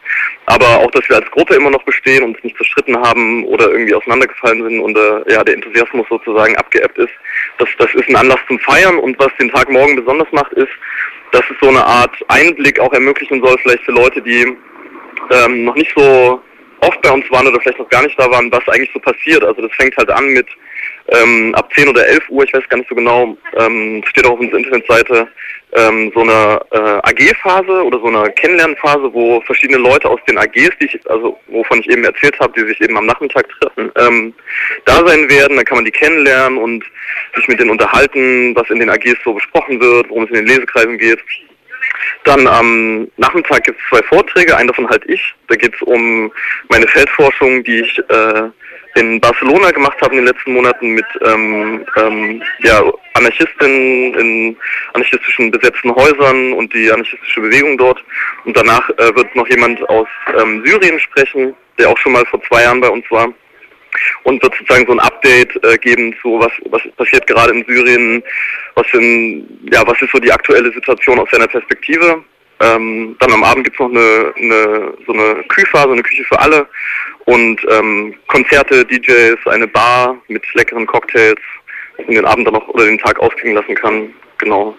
aber 0.47 0.79
auch, 0.79 0.91
dass 0.91 1.09
wir 1.09 1.17
als 1.17 1.31
Gruppe 1.31 1.55
immer 1.55 1.71
noch 1.71 1.85
bestehen 1.85 2.25
und 2.25 2.43
nicht 2.43 2.57
zerstritten 2.57 2.97
haben 2.97 3.45
oder 3.45 3.71
irgendwie 3.71 3.95
auseinandergefallen 3.95 4.65
sind 4.65 4.81
und 4.81 4.97
äh, 4.97 5.33
ja 5.33 5.45
der 5.45 5.55
Enthusiasmus 5.55 6.07
sozusagen 6.09 6.57
abgeebbt 6.57 6.99
ist, 6.99 7.13
das, 7.59 7.69
das 7.79 7.95
ist 7.95 8.09
ein 8.09 8.17
Anlass 8.17 8.41
zum 8.49 8.59
Feiern 8.59 8.99
und 8.99 9.17
was 9.21 9.31
den 9.39 9.51
Tag 9.51 9.71
morgen 9.71 9.95
besonders 9.95 10.31
macht, 10.33 10.53
ist, 10.55 10.73
dass 11.33 11.43
es 11.51 11.57
so 11.61 11.69
eine 11.69 11.85
Art 11.85 12.15
Einblick 12.29 12.79
auch 12.79 12.93
ermöglichen 12.93 13.43
soll, 13.43 13.57
vielleicht 13.59 13.85
für 13.85 13.93
Leute, 13.93 14.23
die 14.23 14.57
ähm, 15.31 15.65
noch 15.65 15.75
nicht 15.75 15.93
so 15.97 16.41
oft 16.81 17.01
bei 17.03 17.11
uns 17.11 17.29
waren 17.31 17.47
oder 17.47 17.61
vielleicht 17.61 17.79
noch 17.79 17.89
gar 17.89 18.03
nicht 18.03 18.19
da 18.19 18.31
waren, 18.31 18.51
was 18.53 18.67
eigentlich 18.69 18.91
so 18.93 19.01
passiert. 19.01 19.45
Also 19.45 19.63
das 19.63 19.73
fängt 19.77 19.97
halt 19.97 20.11
an 20.11 20.27
mit 20.27 20.47
ähm, 21.09 21.55
ab 21.55 21.73
10 21.75 21.89
oder 21.89 22.07
11 22.07 22.29
Uhr, 22.29 22.45
ich 22.45 22.53
weiß 22.53 22.69
gar 22.69 22.77
nicht 22.77 22.89
so 22.89 22.95
genau, 22.95 23.37
ähm, 23.57 24.03
steht 24.07 24.27
auch 24.27 24.33
auf 24.33 24.41
unserer 24.41 24.59
Internetseite, 24.59 25.29
ähm, 25.75 26.13
so 26.15 26.21
eine 26.21 26.61
äh, 26.71 27.09
AG-Phase 27.09 27.83
oder 27.85 27.99
so 27.99 28.07
eine 28.07 28.31
Kennenlernphase, 28.33 29.13
wo 29.13 29.41
verschiedene 29.43 29.79
Leute 29.79 30.09
aus 30.09 30.21
den 30.29 30.39
AGs, 30.39 30.77
die 30.81 30.87
ich, 30.87 31.11
also 31.11 31.39
wovon 31.49 31.81
ich 31.81 31.89
eben 31.89 32.05
erzählt 32.05 32.39
habe, 32.41 32.53
die 32.53 32.67
sich 32.69 32.81
eben 32.81 32.97
am 32.97 33.07
Nachmittag 33.07 33.49
treffen, 33.61 33.91
ähm, 33.97 34.35
da 34.85 35.07
sein 35.07 35.29
werden. 35.31 35.57
Dann 35.57 35.65
kann 35.65 35.79
man 35.79 35.85
die 35.85 35.91
kennenlernen 35.91 36.59
und 36.59 36.85
sich 37.35 37.49
mit 37.49 37.59
denen 37.59 37.71
unterhalten, 37.71 38.55
was 38.55 38.69
in 38.71 38.81
den 38.81 38.91
AGs 38.91 39.19
so 39.25 39.33
besprochen 39.33 39.81
wird, 39.81 40.11
worum 40.11 40.25
es 40.25 40.31
in 40.31 40.37
den 40.37 40.47
Lesekreisen 40.47 40.99
geht. 40.99 41.21
Dann 42.25 42.47
am 42.47 43.09
Nachmittag 43.17 43.65
gibt 43.65 43.81
es 43.81 43.89
zwei 43.89 44.03
Vorträge, 44.07 44.57
einen 44.57 44.69
davon 44.69 44.89
halt 44.89 45.05
ich. 45.09 45.35
Da 45.49 45.57
geht 45.57 45.75
es 45.75 45.83
um 45.83 46.31
meine 46.69 46.87
Feldforschung, 46.87 47.65
die 47.65 47.81
ich 47.81 47.99
äh, 47.99 48.51
in 48.95 49.21
Barcelona 49.21 49.71
gemacht 49.71 49.97
habe 50.01 50.17
in 50.17 50.25
den 50.25 50.27
letzten 50.27 50.53
Monaten 50.53 50.89
mit 50.91 51.07
ähm, 51.25 51.85
ähm, 51.97 52.43
ja, 52.61 52.83
Anarchisten 53.15 54.15
in 54.15 54.57
anarchistischen 54.93 55.51
besetzten 55.51 55.95
Häusern 55.95 56.53
und 56.53 56.73
die 56.75 56.91
anarchistische 56.91 57.41
Bewegung 57.41 57.79
dort. 57.79 58.03
Und 58.45 58.57
danach 58.57 58.89
äh, 58.91 59.15
wird 59.15 59.35
noch 59.35 59.49
jemand 59.49 59.87
aus 59.89 60.09
ähm, 60.39 60.63
Syrien 60.65 60.99
sprechen, 61.01 61.55
der 61.79 61.89
auch 61.89 61.99
schon 61.99 62.13
mal 62.13 62.25
vor 62.27 62.43
zwei 62.49 62.63
Jahren 62.63 62.81
bei 62.81 62.89
uns 62.89 63.05
war 63.11 63.33
und 64.25 64.43
wird 64.43 64.55
sozusagen 64.55 64.87
so 64.87 64.93
ein 64.93 65.01
Update 65.01 65.63
äh, 65.65 65.77
geben 65.79 66.15
zu 66.21 66.39
was 66.39 66.53
was 66.71 66.83
passiert 66.97 67.27
gerade 67.27 67.53
in 67.53 67.65
Syrien, 67.67 68.23
was 68.75 68.87
sind 68.93 69.47
ja 69.73 69.87
was 69.87 70.01
ist 70.01 70.13
so 70.13 70.19
die 70.19 70.33
aktuelle 70.33 70.73
Situation 70.73 71.19
aus 71.19 71.31
seiner 71.31 71.49
Perspektive. 71.49 72.25
Ähm, 72.61 73.17
dann 73.19 73.33
am 73.33 73.43
Abend 73.43 73.65
gibt's 73.65 73.81
noch 73.81 73.91
eine, 73.91 74.33
eine 74.37 74.95
so 75.07 75.13
eine 75.13 75.43
Kühlphase, 75.49 75.93
eine 75.93 76.03
Küche 76.03 76.25
für 76.25 76.39
alle 76.39 76.67
und 77.27 77.61
ähm, 77.71 78.15
Konzerte, 78.29 78.85
DJs, 78.85 79.47
eine 79.47 79.67
Bar 79.67 80.17
mit 80.29 80.43
leckeren 80.55 80.87
Cocktails, 80.87 81.41
den 82.09 82.25
Abend 82.25 82.47
dann 82.47 82.55
noch 82.55 82.69
oder 82.69 82.85
den 82.85 82.99
Tag 82.99 83.19
ausklingen 83.21 83.57
lassen 83.57 83.75
kann. 83.75 84.13
Genau. 84.39 84.77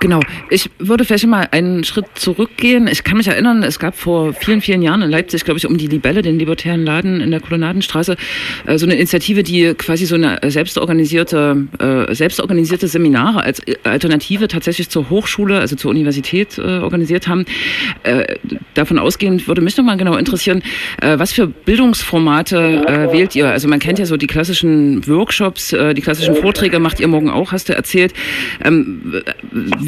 Genau. 0.00 0.20
Ich 0.48 0.70
würde 0.78 1.04
vielleicht 1.04 1.26
mal 1.26 1.48
einen 1.50 1.82
Schritt 1.82 2.06
zurückgehen. 2.14 2.86
Ich 2.86 3.02
kann 3.02 3.16
mich 3.16 3.26
erinnern, 3.26 3.64
es 3.64 3.78
gab 3.78 3.96
vor 3.96 4.32
vielen, 4.32 4.60
vielen 4.60 4.80
Jahren 4.82 5.02
in 5.02 5.10
Leipzig, 5.10 5.44
glaube 5.44 5.58
ich, 5.58 5.66
um 5.66 5.76
die 5.76 5.88
Libelle, 5.88 6.22
den 6.22 6.38
libertären 6.38 6.84
Laden 6.84 7.20
in 7.20 7.30
der 7.30 7.40
Kolonnadenstraße, 7.40 8.16
äh, 8.66 8.78
so 8.78 8.86
eine 8.86 8.94
Initiative, 8.94 9.42
die 9.42 9.74
quasi 9.74 10.06
so 10.06 10.14
eine 10.14 10.38
selbstorganisierte, 10.44 11.66
äh, 11.80 12.14
selbstorganisierte 12.14 12.86
Seminare 12.86 13.42
als 13.42 13.60
Alternative 13.82 14.46
tatsächlich 14.46 14.88
zur 14.88 15.10
Hochschule, 15.10 15.58
also 15.58 15.74
zur 15.74 15.90
Universität 15.90 16.58
äh, 16.58 16.78
organisiert 16.78 17.26
haben. 17.28 17.44
Davon 18.74 18.98
ausgehend 18.98 19.48
würde 19.48 19.60
mich 19.60 19.76
noch 19.76 19.84
mal 19.84 19.96
genau 19.96 20.16
interessieren, 20.16 20.62
was 21.00 21.32
für 21.32 21.46
Bildungsformate 21.46 23.08
wählt 23.12 23.34
ihr? 23.34 23.48
Also 23.48 23.68
man 23.68 23.78
kennt 23.78 23.98
ja 23.98 24.06
so 24.06 24.16
die 24.16 24.26
klassischen 24.26 25.06
Workshops, 25.06 25.70
die 25.70 26.00
klassischen 26.00 26.34
Vorträge 26.34 26.78
macht 26.78 27.00
ihr 27.00 27.08
morgen 27.08 27.30
auch, 27.30 27.52
hast 27.52 27.68
du 27.68 27.74
erzählt. 27.74 28.12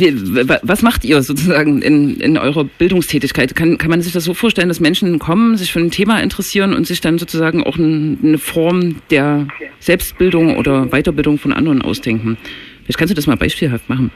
Wie, 0.00 0.48
was 0.62 0.82
macht 0.82 1.04
ihr 1.04 1.22
sozusagen 1.22 1.82
in, 1.82 2.18
in 2.20 2.38
eurer 2.38 2.64
Bildungstätigkeit? 2.64 3.54
Kann, 3.54 3.78
kann 3.78 3.90
man 3.90 4.00
sich 4.00 4.12
das 4.12 4.24
so 4.24 4.34
vorstellen, 4.34 4.68
dass 4.68 4.80
Menschen 4.80 5.18
kommen, 5.18 5.56
sich 5.56 5.72
für 5.72 5.78
ein 5.78 5.90
Thema 5.90 6.20
interessieren 6.20 6.74
und 6.74 6.86
sich 6.86 7.00
dann 7.00 7.18
sozusagen 7.18 7.62
auch 7.62 7.76
ein, 7.76 8.18
eine 8.22 8.38
Form 8.38 9.02
der 9.10 9.46
Selbstbildung 9.78 10.56
oder 10.56 10.86
Weiterbildung 10.86 11.38
von 11.38 11.52
anderen 11.52 11.82
ausdenken? 11.82 12.38
Vielleicht 12.84 12.98
kannst 12.98 13.12
du 13.12 13.14
das 13.14 13.26
mal 13.26 13.36
beispielhaft 13.36 13.88
machen. 13.88 14.10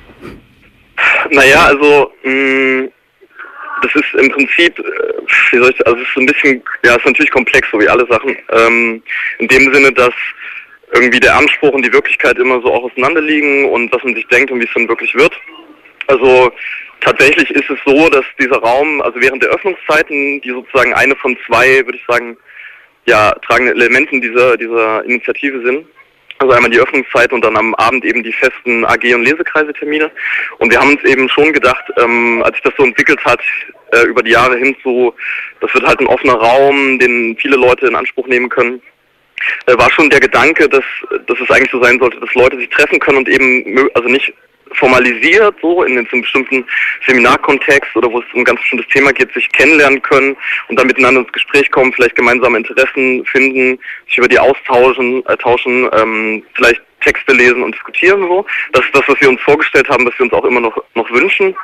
Naja, 1.30 1.66
also 1.66 2.10
mh, 2.22 2.88
das 3.82 3.94
ist 3.94 4.14
im 4.14 4.30
Prinzip, 4.30 4.78
äh, 4.78 4.82
wie 5.50 5.58
soll 5.58 5.70
ich, 5.70 5.86
also 5.86 6.00
es 6.00 6.08
ist 6.08 6.16
ein 6.16 6.26
bisschen, 6.26 6.62
ja, 6.84 6.92
es 6.92 6.98
ist 6.98 7.06
natürlich 7.06 7.30
komplex, 7.30 7.68
so 7.70 7.78
wie 7.80 7.88
alle 7.88 8.06
Sachen. 8.08 8.36
Ähm, 8.52 9.02
in 9.38 9.48
dem 9.48 9.72
Sinne, 9.72 9.92
dass 9.92 10.14
irgendwie 10.94 11.20
der 11.20 11.36
Anspruch 11.36 11.72
und 11.72 11.84
die 11.84 11.92
Wirklichkeit 11.92 12.38
immer 12.38 12.60
so 12.62 12.72
auch 12.72 12.84
auseinanderliegen 12.84 13.66
und 13.66 13.92
was 13.92 14.02
man 14.04 14.14
sich 14.14 14.26
denkt 14.28 14.50
und 14.50 14.60
wie 14.60 14.64
es 14.64 14.74
dann 14.74 14.88
wirklich 14.88 15.14
wird. 15.14 15.32
Also 16.06 16.52
tatsächlich 17.00 17.50
ist 17.50 17.68
es 17.70 17.78
so, 17.84 18.08
dass 18.08 18.24
dieser 18.40 18.58
Raum, 18.58 19.00
also 19.02 19.20
während 19.20 19.42
der 19.42 19.50
Öffnungszeiten, 19.50 20.40
die 20.40 20.50
sozusagen 20.50 20.94
eine 20.94 21.16
von 21.16 21.36
zwei, 21.46 21.84
würde 21.84 21.98
ich 21.98 22.04
sagen, 22.06 22.36
ja, 23.06 23.32
tragenden 23.46 23.76
Elementen 23.76 24.20
dieser, 24.20 24.56
dieser 24.56 25.04
Initiative 25.04 25.62
sind. 25.62 25.86
Also 26.38 26.52
einmal 26.52 26.70
die 26.70 26.80
Öffnungszeit 26.80 27.32
und 27.32 27.44
dann 27.44 27.56
am 27.56 27.74
Abend 27.76 28.04
eben 28.04 28.22
die 28.22 28.32
festen 28.32 28.84
AG- 28.84 29.14
und 29.14 29.24
Lesekreisetermine. 29.24 30.10
Und 30.58 30.70
wir 30.70 30.80
haben 30.80 30.90
uns 30.90 31.04
eben 31.04 31.28
schon 31.28 31.52
gedacht, 31.52 31.84
ähm, 31.98 32.42
als 32.42 32.56
sich 32.56 32.64
das 32.64 32.74
so 32.76 32.84
entwickelt 32.84 33.24
hat, 33.24 33.40
äh, 33.92 34.02
über 34.06 34.22
die 34.22 34.32
Jahre 34.32 34.56
hin 34.56 34.74
so, 34.82 35.14
das 35.60 35.72
wird 35.74 35.86
halt 35.86 36.00
ein 36.00 36.08
offener 36.08 36.34
Raum, 36.34 36.98
den 36.98 37.36
viele 37.38 37.56
Leute 37.56 37.86
in 37.86 37.94
Anspruch 37.94 38.26
nehmen 38.26 38.48
können 38.48 38.82
äh, 39.66 39.76
war 39.76 39.90
schon 39.90 40.10
der 40.10 40.20
Gedanke, 40.20 40.68
dass, 40.68 40.84
dass 41.26 41.38
es 41.40 41.50
eigentlich 41.50 41.70
so 41.70 41.82
sein 41.82 41.98
sollte, 41.98 42.20
dass 42.20 42.34
Leute 42.34 42.56
sich 42.56 42.68
treffen 42.70 42.98
können 42.98 43.18
und 43.18 43.28
eben, 43.28 43.88
also 43.94 44.08
nicht 44.08 44.32
formalisiert, 44.74 45.56
so 45.60 45.82
in 45.82 45.98
einem 45.98 46.22
bestimmten 46.22 46.64
Seminarkontext 47.06 47.94
oder 47.96 48.10
wo 48.10 48.20
es 48.20 48.24
um 48.32 48.40
ein 48.40 48.44
ganz 48.44 48.60
bestimmtes 48.60 48.88
Thema 48.88 49.12
geht, 49.12 49.32
sich 49.32 49.50
kennenlernen 49.52 50.02
können 50.02 50.36
und 50.68 50.78
dann 50.78 50.86
miteinander 50.86 51.20
ins 51.20 51.32
Gespräch 51.32 51.70
kommen, 51.70 51.92
vielleicht 51.92 52.16
gemeinsame 52.16 52.58
Interessen 52.58 53.24
finden, 53.26 53.78
sich 54.06 54.18
über 54.18 54.28
die 54.28 54.38
austauschen, 54.38 55.24
äh, 55.26 55.36
tauschen, 55.36 55.88
ähm, 55.92 56.42
vielleicht 56.54 56.82
Texte 57.00 57.32
lesen 57.32 57.62
und 57.62 57.74
diskutieren 57.74 58.22
so. 58.22 58.46
Das 58.72 58.84
ist 58.84 58.94
das, 58.94 59.02
was 59.06 59.20
wir 59.20 59.28
uns 59.28 59.40
vorgestellt 59.42 59.88
haben, 59.88 60.06
was 60.06 60.18
wir 60.18 60.24
uns 60.24 60.32
auch 60.32 60.44
immer 60.44 60.60
noch 60.60 60.76
noch 60.94 61.10
wünschen. 61.10 61.54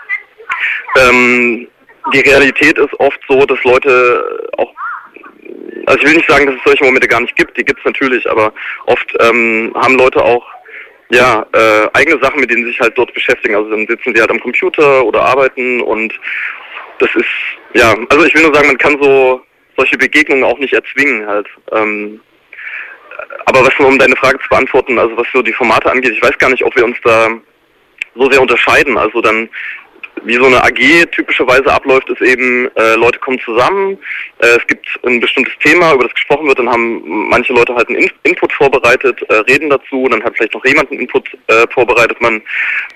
Ähm, 0.98 1.66
die 2.12 2.20
Realität 2.20 2.78
ist 2.78 2.92
oft 2.98 3.20
so, 3.28 3.44
dass 3.46 3.62
Leute 3.64 4.48
auch 4.56 4.72
also 5.86 5.98
ich 5.98 6.06
will 6.06 6.16
nicht 6.16 6.28
sagen, 6.28 6.46
dass 6.46 6.54
es 6.54 6.62
solche 6.64 6.84
Momente 6.84 7.08
gar 7.08 7.20
nicht 7.20 7.34
gibt, 7.36 7.56
die 7.56 7.64
gibt 7.64 7.80
es 7.80 7.84
natürlich, 7.84 8.28
aber 8.30 8.52
oft 8.86 9.12
ähm, 9.20 9.72
haben 9.74 9.96
Leute 9.96 10.22
auch 10.22 10.46
ja, 11.10 11.44
äh, 11.52 11.88
eigene 11.92 12.18
Sachen, 12.22 12.40
mit 12.40 12.50
denen 12.50 12.64
sie 12.64 12.70
sich 12.70 12.80
halt 12.80 12.96
dort 12.96 13.12
beschäftigen. 13.12 13.56
Also 13.56 13.70
dann 13.70 13.86
sitzen 13.86 14.14
sie 14.14 14.20
halt 14.20 14.30
am 14.30 14.40
Computer 14.40 15.04
oder 15.04 15.22
arbeiten 15.22 15.80
und 15.80 16.12
das 16.98 17.10
ist, 17.14 17.26
ja, 17.74 17.94
also 18.08 18.24
ich 18.24 18.34
will 18.34 18.42
nur 18.42 18.54
sagen, 18.54 18.68
man 18.68 18.78
kann 18.78 18.96
so 19.00 19.42
solche 19.76 19.98
Begegnungen 19.98 20.44
auch 20.44 20.58
nicht 20.58 20.74
erzwingen 20.74 21.26
halt. 21.26 21.48
Ähm, 21.72 22.20
aber 23.46 23.66
was 23.66 23.74
um 23.78 23.98
deine 23.98 24.16
Frage 24.16 24.38
zu 24.38 24.48
beantworten, 24.48 24.98
also 24.98 25.16
was 25.16 25.26
so 25.32 25.42
die 25.42 25.52
Formate 25.52 25.90
angeht, 25.90 26.12
ich 26.12 26.22
weiß 26.22 26.38
gar 26.38 26.50
nicht, 26.50 26.64
ob 26.64 26.74
wir 26.76 26.84
uns 26.84 26.96
da 27.02 27.28
so 28.14 28.30
sehr 28.30 28.40
unterscheiden. 28.40 28.96
Also 28.96 29.20
dann 29.20 29.48
wie 30.24 30.34
so 30.34 30.46
eine 30.46 30.62
AG 30.62 31.06
typischerweise 31.12 31.72
abläuft, 31.72 32.08
ist 32.10 32.20
eben, 32.20 32.70
äh, 32.76 32.94
Leute 32.94 33.18
kommen 33.18 33.40
zusammen, 33.40 33.98
äh, 34.38 34.56
es 34.58 34.66
gibt 34.66 34.86
ein 35.04 35.20
bestimmtes 35.20 35.54
Thema, 35.62 35.94
über 35.94 36.04
das 36.04 36.14
gesprochen 36.14 36.46
wird, 36.46 36.58
dann 36.58 36.70
haben 36.70 37.28
manche 37.28 37.52
Leute 37.52 37.74
halt 37.74 37.88
einen 37.88 37.98
In 37.98 38.10
Input 38.24 38.52
vorbereitet, 38.52 39.20
äh, 39.28 39.34
reden 39.34 39.70
dazu, 39.70 40.06
dann 40.08 40.22
hat 40.22 40.36
vielleicht 40.36 40.54
noch 40.54 40.64
jemand 40.64 40.90
einen 40.90 41.00
Input 41.00 41.28
äh, 41.48 41.66
vorbereitet, 41.72 42.20
man 42.20 42.42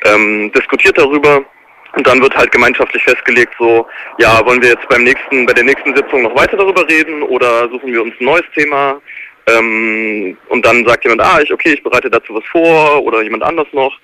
ähm, 0.05 0.53
diskutiert 0.53 0.99
darüber 0.99 1.45
und 1.97 2.07
dann 2.07 2.21
wird 2.21 2.37
halt 2.37 2.51
gemeinschaftlich 2.51 3.03
festgelegt, 3.05 3.55
so, 3.59 3.87
ja, 4.19 4.45
wollen 4.45 4.63
wir 4.63 4.71
jetzt 4.71 4.89
beim 4.89 5.05
nächsten, 5.05 5.47
bei 5.47 5.53
der 5.53 5.65
nächsten 5.65 5.95
Sitzung 5.95 6.23
noch 6.23 6.37
weiter 6.37 6.57
darüber 6.57 6.87
reden 6.89 7.23
oder 7.23 7.69
suchen 7.69 7.93
wir 7.93 8.03
uns 8.03 8.15
ein 8.21 8.25
neues 8.25 8.45
Thema? 8.55 9.01
Ähm, 9.47 10.37
und 10.49 10.65
dann 10.65 10.87
sagt 10.87 11.05
jemand, 11.05 11.21
ah, 11.21 11.41
ich, 11.41 11.53
okay, 11.53 11.75
ich 11.75 11.83
bereite 11.83 12.11
dazu 12.11 12.35
was 12.35 12.45
vor 12.51 13.03
oder 13.03 13.23
jemand 13.23 13.43
anders 13.43 13.69
noch. 13.73 13.97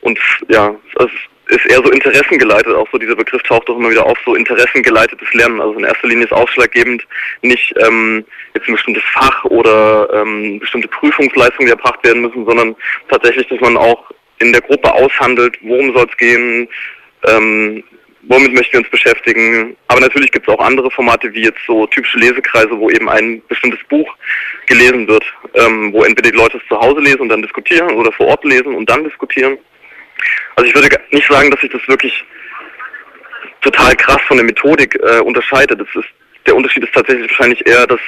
Und 0.00 0.18
ja, 0.48 0.74
es 0.98 1.04
ist 1.04 1.12
ist 1.48 1.66
eher 1.66 1.82
so 1.82 1.90
interessengeleitet, 1.90 2.74
auch 2.74 2.88
so 2.92 2.98
dieser 2.98 3.16
Begriff 3.16 3.42
taucht 3.42 3.68
doch 3.68 3.76
immer 3.76 3.90
wieder 3.90 4.04
auf, 4.04 4.18
so 4.24 4.34
interessengeleitetes 4.34 5.32
Lernen. 5.32 5.60
Also 5.60 5.78
in 5.78 5.84
erster 5.84 6.08
Linie 6.08 6.24
ist 6.24 6.32
ausschlaggebend 6.32 7.06
nicht 7.42 7.74
ähm, 7.78 8.24
jetzt 8.54 8.68
ein 8.68 8.74
bestimmtes 8.74 9.02
Fach 9.12 9.44
oder 9.44 10.08
ähm, 10.12 10.58
bestimmte 10.58 10.88
Prüfungsleistungen, 10.88 11.66
die 11.66 11.72
erbracht 11.72 12.04
werden 12.04 12.22
müssen, 12.22 12.44
sondern 12.44 12.76
tatsächlich, 13.08 13.48
dass 13.48 13.60
man 13.60 13.76
auch 13.76 14.10
in 14.40 14.52
der 14.52 14.60
Gruppe 14.60 14.92
aushandelt, 14.92 15.58
worum 15.62 15.92
soll 15.94 16.06
es 16.08 16.16
gehen, 16.16 16.68
ähm, 17.26 17.82
womit 18.22 18.52
möchten 18.52 18.74
wir 18.74 18.80
uns 18.80 18.90
beschäftigen. 18.90 19.76
Aber 19.88 20.00
natürlich 20.00 20.30
gibt 20.30 20.46
es 20.46 20.54
auch 20.54 20.60
andere 20.60 20.90
Formate, 20.90 21.32
wie 21.32 21.44
jetzt 21.44 21.60
so 21.66 21.86
typische 21.86 22.18
Lesekreise, 22.18 22.78
wo 22.78 22.90
eben 22.90 23.08
ein 23.08 23.42
bestimmtes 23.48 23.80
Buch 23.88 24.14
gelesen 24.66 25.08
wird, 25.08 25.24
ähm, 25.54 25.92
wo 25.92 26.04
entweder 26.04 26.30
die 26.30 26.36
Leute 26.36 26.58
es 26.58 26.68
zu 26.68 26.78
Hause 26.78 27.00
lesen 27.00 27.20
und 27.20 27.30
dann 27.30 27.42
diskutieren 27.42 27.90
oder 27.92 28.12
vor 28.12 28.26
Ort 28.26 28.44
lesen 28.44 28.74
und 28.74 28.88
dann 28.88 29.04
diskutieren. 29.04 29.58
Also 30.56 30.68
ich 30.68 30.74
würde 30.74 30.88
nicht 31.10 31.28
sagen, 31.28 31.50
dass 31.50 31.60
sich 31.60 31.70
das 31.70 31.86
wirklich 31.88 32.24
total 33.60 33.94
krass 33.96 34.20
von 34.26 34.36
der 34.36 34.46
Methodik 34.46 34.98
äh, 35.02 35.20
unterscheidet. 35.20 35.80
Das 35.80 35.88
ist, 35.94 36.08
der 36.46 36.56
Unterschied 36.56 36.84
ist 36.84 36.94
tatsächlich 36.94 37.30
wahrscheinlich 37.30 37.66
eher, 37.66 37.86
dass, 37.86 38.00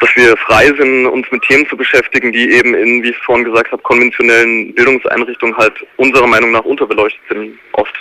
dass 0.00 0.16
wir 0.16 0.36
frei 0.38 0.66
sind, 0.66 1.06
uns 1.06 1.30
mit 1.30 1.42
Themen 1.42 1.68
zu 1.68 1.76
beschäftigen, 1.76 2.32
die 2.32 2.50
eben 2.50 2.74
in, 2.74 3.02
wie 3.02 3.10
ich 3.10 3.16
es 3.16 3.22
vorhin 3.22 3.44
gesagt 3.44 3.72
habe, 3.72 3.82
konventionellen 3.82 4.74
Bildungseinrichtungen 4.74 5.56
halt 5.56 5.74
unserer 5.96 6.26
Meinung 6.26 6.52
nach 6.52 6.64
unterbeleuchtet 6.64 7.22
sind, 7.28 7.58
oft 7.72 7.94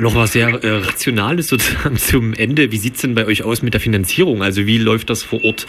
noch 0.00 0.14
was 0.14 0.32
sehr 0.32 0.48
äh, 0.48 0.68
Rationales 0.84 1.48
sozusagen 1.48 1.96
zum 2.10 2.34
Ende. 2.34 2.72
Wie 2.72 2.76
sieht's 2.76 3.00
denn 3.00 3.14
bei 3.14 3.26
euch 3.26 3.44
aus 3.44 3.62
mit 3.62 3.74
der 3.74 3.80
Finanzierung? 3.80 4.42
Also 4.42 4.66
wie 4.66 4.78
läuft 4.78 5.10
das 5.10 5.22
vor 5.22 5.44
Ort 5.44 5.66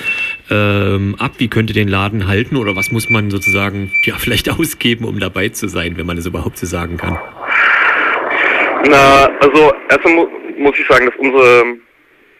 ähm, 0.49 1.15
ab? 1.19 1.33
Wie 1.37 1.47
könnt 1.47 1.69
ihr 1.69 1.73
den 1.73 1.87
Laden 1.87 2.27
halten? 2.27 2.57
Oder 2.57 2.75
was 2.75 2.91
muss 2.91 3.09
man 3.09 3.29
sozusagen 3.31 3.91
ja 4.03 4.15
vielleicht 4.17 4.49
ausgeben, 4.59 5.05
um 5.05 5.19
dabei 5.19 5.49
zu 5.49 5.67
sein, 5.67 5.97
wenn 5.97 6.05
man 6.05 6.17
es 6.17 6.25
überhaupt 6.25 6.57
so 6.57 6.65
sagen 6.65 6.97
kann? 6.97 7.17
Na, 8.87 9.29
also 9.39 9.73
erstmal 9.89 10.13
mu 10.15 10.27
muss 10.57 10.77
ich 10.77 10.87
sagen, 10.87 11.07
dass 11.07 11.15
unsere, 11.17 11.77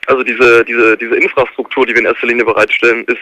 also 0.05 0.23
diese, 0.23 0.63
diese, 0.63 0.95
diese 0.95 1.15
Infrastruktur, 1.15 1.87
die 1.87 1.93
wir 1.93 2.01
in 2.01 2.05
erster 2.05 2.27
Linie 2.27 2.45
bereitstellen, 2.45 3.03
ist 3.05 3.17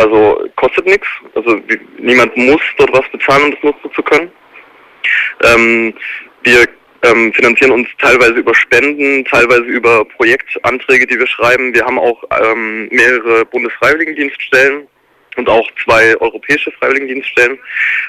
also 0.00 0.48
kostet 0.56 0.86
nichts. 0.86 1.06
Also 1.34 1.60
wie, 1.68 1.78
niemand 1.98 2.36
muss 2.36 2.60
dort 2.78 2.92
was 2.92 3.08
bezahlen, 3.12 3.44
um 3.44 3.50
das 3.52 3.62
nutzen 3.62 3.92
zu 3.94 4.02
können. 4.02 4.30
Ähm, 5.44 5.94
wir 6.42 6.66
ähm, 7.02 7.32
finanzieren 7.32 7.72
uns 7.72 7.88
teilweise 7.98 8.34
über 8.34 8.54
Spenden, 8.54 9.24
teilweise 9.24 9.62
über 9.62 10.04
Projektanträge, 10.04 11.06
die 11.06 11.18
wir 11.18 11.26
schreiben. 11.26 11.74
Wir 11.74 11.84
haben 11.84 11.98
auch 11.98 12.22
ähm, 12.42 12.88
mehrere 12.90 13.44
Bundesfreiwilligendienststellen 13.46 14.86
und 15.36 15.48
auch 15.48 15.68
zwei 15.84 16.14
europäische 16.20 16.70
Freiwilligendienststellen. 16.72 17.58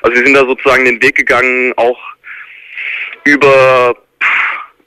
Also 0.01 0.17
wir 0.17 0.25
sind 0.25 0.33
da 0.35 0.45
sozusagen 0.45 0.85
den 0.85 1.01
Weg 1.01 1.15
gegangen, 1.15 1.73
auch 1.77 1.99
über 3.23 3.95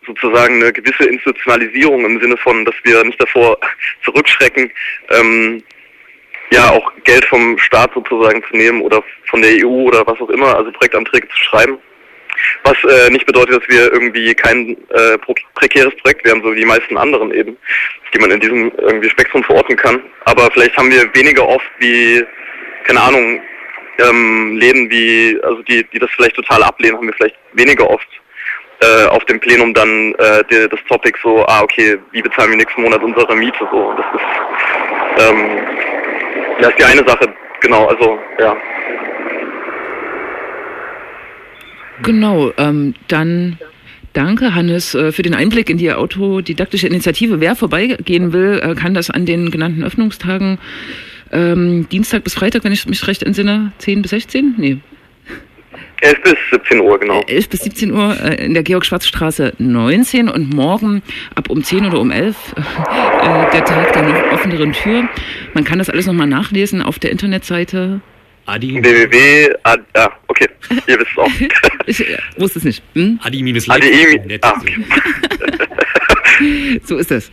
sozusagen 0.06 0.62
eine 0.62 0.72
gewisse 0.72 1.04
Institutionalisierung 1.04 2.04
im 2.04 2.20
Sinne 2.20 2.36
von, 2.36 2.64
dass 2.64 2.74
wir 2.82 3.02
nicht 3.04 3.20
davor 3.20 3.58
zurückschrecken, 4.04 4.70
ähm, 5.10 5.62
ja 6.50 6.70
auch 6.70 6.92
Geld 7.04 7.24
vom 7.24 7.58
Staat 7.58 7.92
sozusagen 7.94 8.42
zu 8.44 8.56
nehmen 8.56 8.82
oder 8.82 9.02
von 9.30 9.40
der 9.40 9.52
EU 9.64 9.86
oder 9.86 10.06
was 10.06 10.20
auch 10.20 10.28
immer, 10.28 10.54
also 10.56 10.70
Projektanträge 10.72 11.28
zu 11.28 11.38
schreiben. 11.38 11.78
Was 12.64 12.76
äh, 12.84 13.10
nicht 13.10 13.26
bedeutet, 13.26 13.62
dass 13.62 13.68
wir 13.68 13.92
irgendwie 13.92 14.34
kein 14.34 14.76
äh, 14.90 15.18
prekäres 15.54 15.94
Projekt 15.96 16.24
wären, 16.24 16.42
so 16.42 16.52
wie 16.52 16.60
die 16.60 16.66
meisten 16.66 16.96
anderen 16.96 17.32
eben, 17.32 17.56
die 18.12 18.18
man 18.18 18.30
in 18.30 18.40
diesem 18.40 18.72
irgendwie 18.78 19.10
Spektrum 19.10 19.42
verorten 19.44 19.76
kann. 19.76 20.02
Aber 20.24 20.50
vielleicht 20.50 20.76
haben 20.76 20.90
wir 20.90 21.14
weniger 21.14 21.46
oft 21.46 21.70
wie, 21.78 22.24
keine 22.84 23.00
Ahnung, 23.00 23.40
ähm, 23.98 24.56
Läden 24.56 24.90
wie, 24.90 25.38
also 25.42 25.62
die, 25.62 25.84
die 25.84 25.98
das 25.98 26.10
vielleicht 26.10 26.36
total 26.36 26.62
ablehnen, 26.62 26.96
haben 26.96 27.06
wir 27.06 27.14
vielleicht 27.14 27.36
weniger 27.52 27.88
oft 27.88 28.08
äh, 28.80 29.06
auf 29.06 29.24
dem 29.26 29.40
Plenum 29.40 29.72
dann 29.74 30.14
äh, 30.14 30.42
die, 30.50 30.68
das 30.68 30.80
Topic 30.88 31.18
so, 31.22 31.44
ah 31.46 31.62
okay, 31.62 31.98
wie 32.10 32.22
bezahlen 32.22 32.50
wir 32.50 32.56
nächsten 32.58 32.82
Monat 32.82 33.02
unsere 33.02 33.36
Miete 33.36 33.68
so. 33.70 33.94
Das 33.96 34.06
ist 34.14 35.28
ähm, 35.28 35.58
das 36.60 36.68
ist 36.70 36.78
die 36.78 36.84
eine 36.84 37.06
Sache, 37.06 37.32
genau, 37.60 37.86
also 37.86 38.18
ja. 38.38 38.56
Genau, 42.04 42.52
ähm, 42.56 42.94
dann 43.08 43.58
danke 44.12 44.54
Hannes 44.54 44.94
äh, 44.94 45.12
für 45.12 45.22
den 45.22 45.34
Einblick 45.34 45.68
in 45.68 45.78
die 45.78 45.92
autodidaktische 45.92 46.86
Initiative. 46.86 47.40
Wer 47.40 47.56
vorbeigehen 47.56 48.32
will, 48.32 48.60
äh, 48.62 48.74
kann 48.74 48.94
das 48.94 49.10
an 49.10 49.26
den 49.26 49.50
genannten 49.50 49.82
Öffnungstagen 49.82 50.58
ähm, 51.32 51.88
Dienstag 51.90 52.24
bis 52.24 52.34
Freitag, 52.34 52.64
wenn 52.64 52.72
ich 52.72 52.86
mich 52.86 53.06
recht 53.06 53.22
entsinne, 53.22 53.72
10 53.78 54.02
bis 54.02 54.10
16? 54.10 54.54
Nee. 54.56 54.78
11 56.00 56.22
bis 56.22 56.34
17 56.50 56.80
Uhr, 56.80 56.98
genau. 57.00 57.22
11 57.26 57.48
bis 57.48 57.60
17 57.60 57.92
Uhr 57.92 58.16
äh, 58.20 58.44
in 58.44 58.54
der 58.54 58.62
Georg-Schwarz-Straße 58.62 59.54
19 59.58 60.28
und 60.28 60.54
morgen 60.54 61.02
ab 61.34 61.48
um 61.50 61.64
10 61.64 61.86
oder 61.86 62.00
um 62.00 62.10
11 62.10 62.36
äh, 62.56 63.50
der 63.52 63.64
Tag 63.64 63.92
der 63.94 64.02
noch 64.02 64.32
offeneren 64.32 64.72
Tür. 64.72 65.08
Man 65.54 65.64
kann 65.64 65.78
das 65.78 65.90
alles 65.90 66.06
nochmal 66.06 66.26
nachlesen 66.26 66.82
auf 66.82 66.98
der 66.98 67.10
Internetseite 67.10 68.00
Adi, 68.46 68.82
www. 68.82 69.54
Ah, 69.62 69.76
ja, 69.96 70.12
okay, 70.28 70.48
ihr 70.86 70.98
wisst 70.98 71.10
es 71.12 71.18
auch. 71.18 71.30
ich 71.86 72.04
wusste 72.36 72.58
es 72.58 72.64
nicht. 72.64 72.82
Hm? 72.94 73.18
Adi 73.22 73.42
minus 73.42 73.68
ADI, 73.68 74.38
ah, 74.42 74.54
okay. 74.60 74.84
So 76.84 76.96
ist 76.98 77.10
es. 77.10 77.30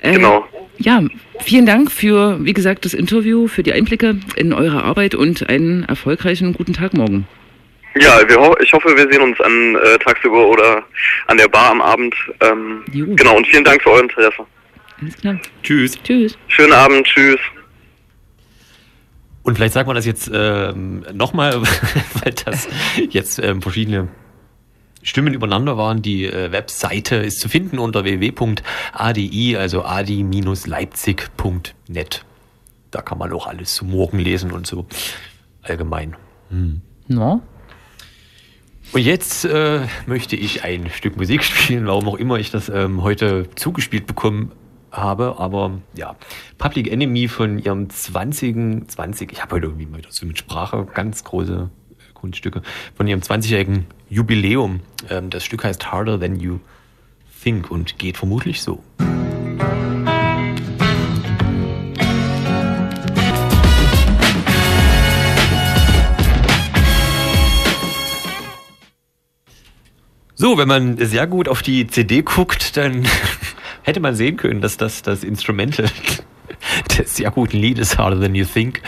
Äh, 0.00 0.14
Genau. 0.14 0.46
Ja, 0.78 1.02
vielen 1.44 1.66
Dank 1.66 1.92
für, 1.92 2.42
wie 2.42 2.54
gesagt, 2.54 2.84
das 2.86 2.94
Interview, 2.94 3.48
für 3.48 3.62
die 3.62 3.72
Einblicke 3.72 4.16
in 4.36 4.52
eure 4.52 4.82
Arbeit 4.82 5.14
und 5.14 5.48
einen 5.48 5.84
erfolgreichen 5.84 6.54
guten 6.54 6.72
Tag 6.72 6.94
morgen. 6.94 7.26
Ja, 7.96 8.20
wir 8.26 8.40
ho 8.40 8.56
ich 8.62 8.72
hoffe, 8.72 8.96
wir 8.96 9.10
sehen 9.10 9.20
uns 9.20 9.38
an 9.40 9.76
äh, 9.76 9.98
tagsüber 9.98 10.48
oder 10.48 10.84
an 11.26 11.36
der 11.36 11.48
Bar 11.48 11.72
am 11.72 11.82
Abend. 11.82 12.14
Ähm, 12.40 12.82
genau, 12.92 13.36
und 13.36 13.46
vielen 13.48 13.64
Dank 13.64 13.82
für 13.82 13.90
euer 13.90 14.02
Interesse. 14.02 14.46
Alles 15.00 15.16
klar. 15.16 15.40
Tschüss. 15.62 15.98
Tschüss. 16.02 16.38
Schönen 16.48 16.72
Abend, 16.72 17.06
tschüss. 17.06 17.38
Und 19.50 19.56
vielleicht 19.56 19.74
sagt 19.74 19.88
man 19.88 19.96
das 19.96 20.06
jetzt 20.06 20.30
ähm, 20.32 21.04
nochmal, 21.12 21.60
weil 22.22 22.32
das 22.44 22.68
jetzt 23.10 23.40
ähm, 23.40 23.62
verschiedene 23.62 24.06
Stimmen 25.02 25.34
übereinander 25.34 25.76
waren. 25.76 26.02
Die 26.02 26.26
äh, 26.26 26.52
Webseite 26.52 27.16
ist 27.16 27.40
zu 27.40 27.48
finden 27.48 27.80
unter 27.80 28.04
www.adi, 28.04 29.56
also 29.56 29.84
adi-leipzig.net. 29.84 32.24
Da 32.92 33.02
kann 33.02 33.18
man 33.18 33.32
auch 33.32 33.48
alles 33.48 33.74
zu 33.74 33.84
morgen 33.84 34.20
lesen 34.20 34.52
und 34.52 34.68
so 34.68 34.86
allgemein. 35.62 36.14
No? 37.08 37.42
Und 38.92 39.00
jetzt 39.00 39.44
äh, 39.46 39.80
möchte 40.06 40.36
ich 40.36 40.62
ein 40.62 40.90
Stück 40.90 41.16
Musik 41.16 41.42
spielen, 41.42 41.88
warum 41.88 42.08
auch 42.08 42.18
immer 42.18 42.38
ich 42.38 42.52
das 42.52 42.68
ähm, 42.68 43.02
heute 43.02 43.48
zugespielt 43.56 44.06
bekommen 44.06 44.52
habe. 44.92 45.36
Aber 45.38 45.80
ja, 45.94 46.16
Public 46.58 46.90
Enemy 46.90 47.28
von 47.28 47.58
ihrem 47.58 47.90
20. 47.90 48.88
20, 48.88 49.32
ich 49.32 49.42
habe 49.42 49.56
heute 49.56 49.66
irgendwie 49.66 49.86
mal 49.86 50.00
so 50.08 50.26
mit 50.26 50.38
Sprache 50.38 50.86
ganz 50.94 51.24
große 51.24 51.70
äh, 51.90 52.12
Kunststücke, 52.14 52.62
von 52.94 53.06
ihrem 53.06 53.20
20-jährigen 53.20 53.86
Jubiläum. 54.08 54.80
Ähm, 55.08 55.30
das 55.30 55.44
Stück 55.44 55.64
heißt 55.64 55.90
Harder 55.90 56.18
Than 56.18 56.38
You 56.38 56.58
Think 57.42 57.70
und 57.70 57.98
geht 57.98 58.18
vermutlich 58.18 58.60
so. 58.60 58.82
So, 70.40 70.56
wenn 70.56 70.68
man 70.68 70.96
sehr 70.96 71.26
gut 71.26 71.48
auf 71.48 71.60
die 71.60 71.86
CD 71.86 72.22
guckt, 72.22 72.78
dann 72.78 73.06
hätte 73.90 74.00
man 74.00 74.14
sehen 74.14 74.36
können, 74.36 74.60
dass 74.60 74.76
das 74.76 75.02
das 75.02 75.24
Instrumental 75.24 75.90
des 76.98 77.16
sehr 77.16 77.30
guten 77.32 77.56
Liedes 77.56 77.98
Harder 77.98 78.20
Than 78.20 78.36
You 78.36 78.44
Think 78.44 78.82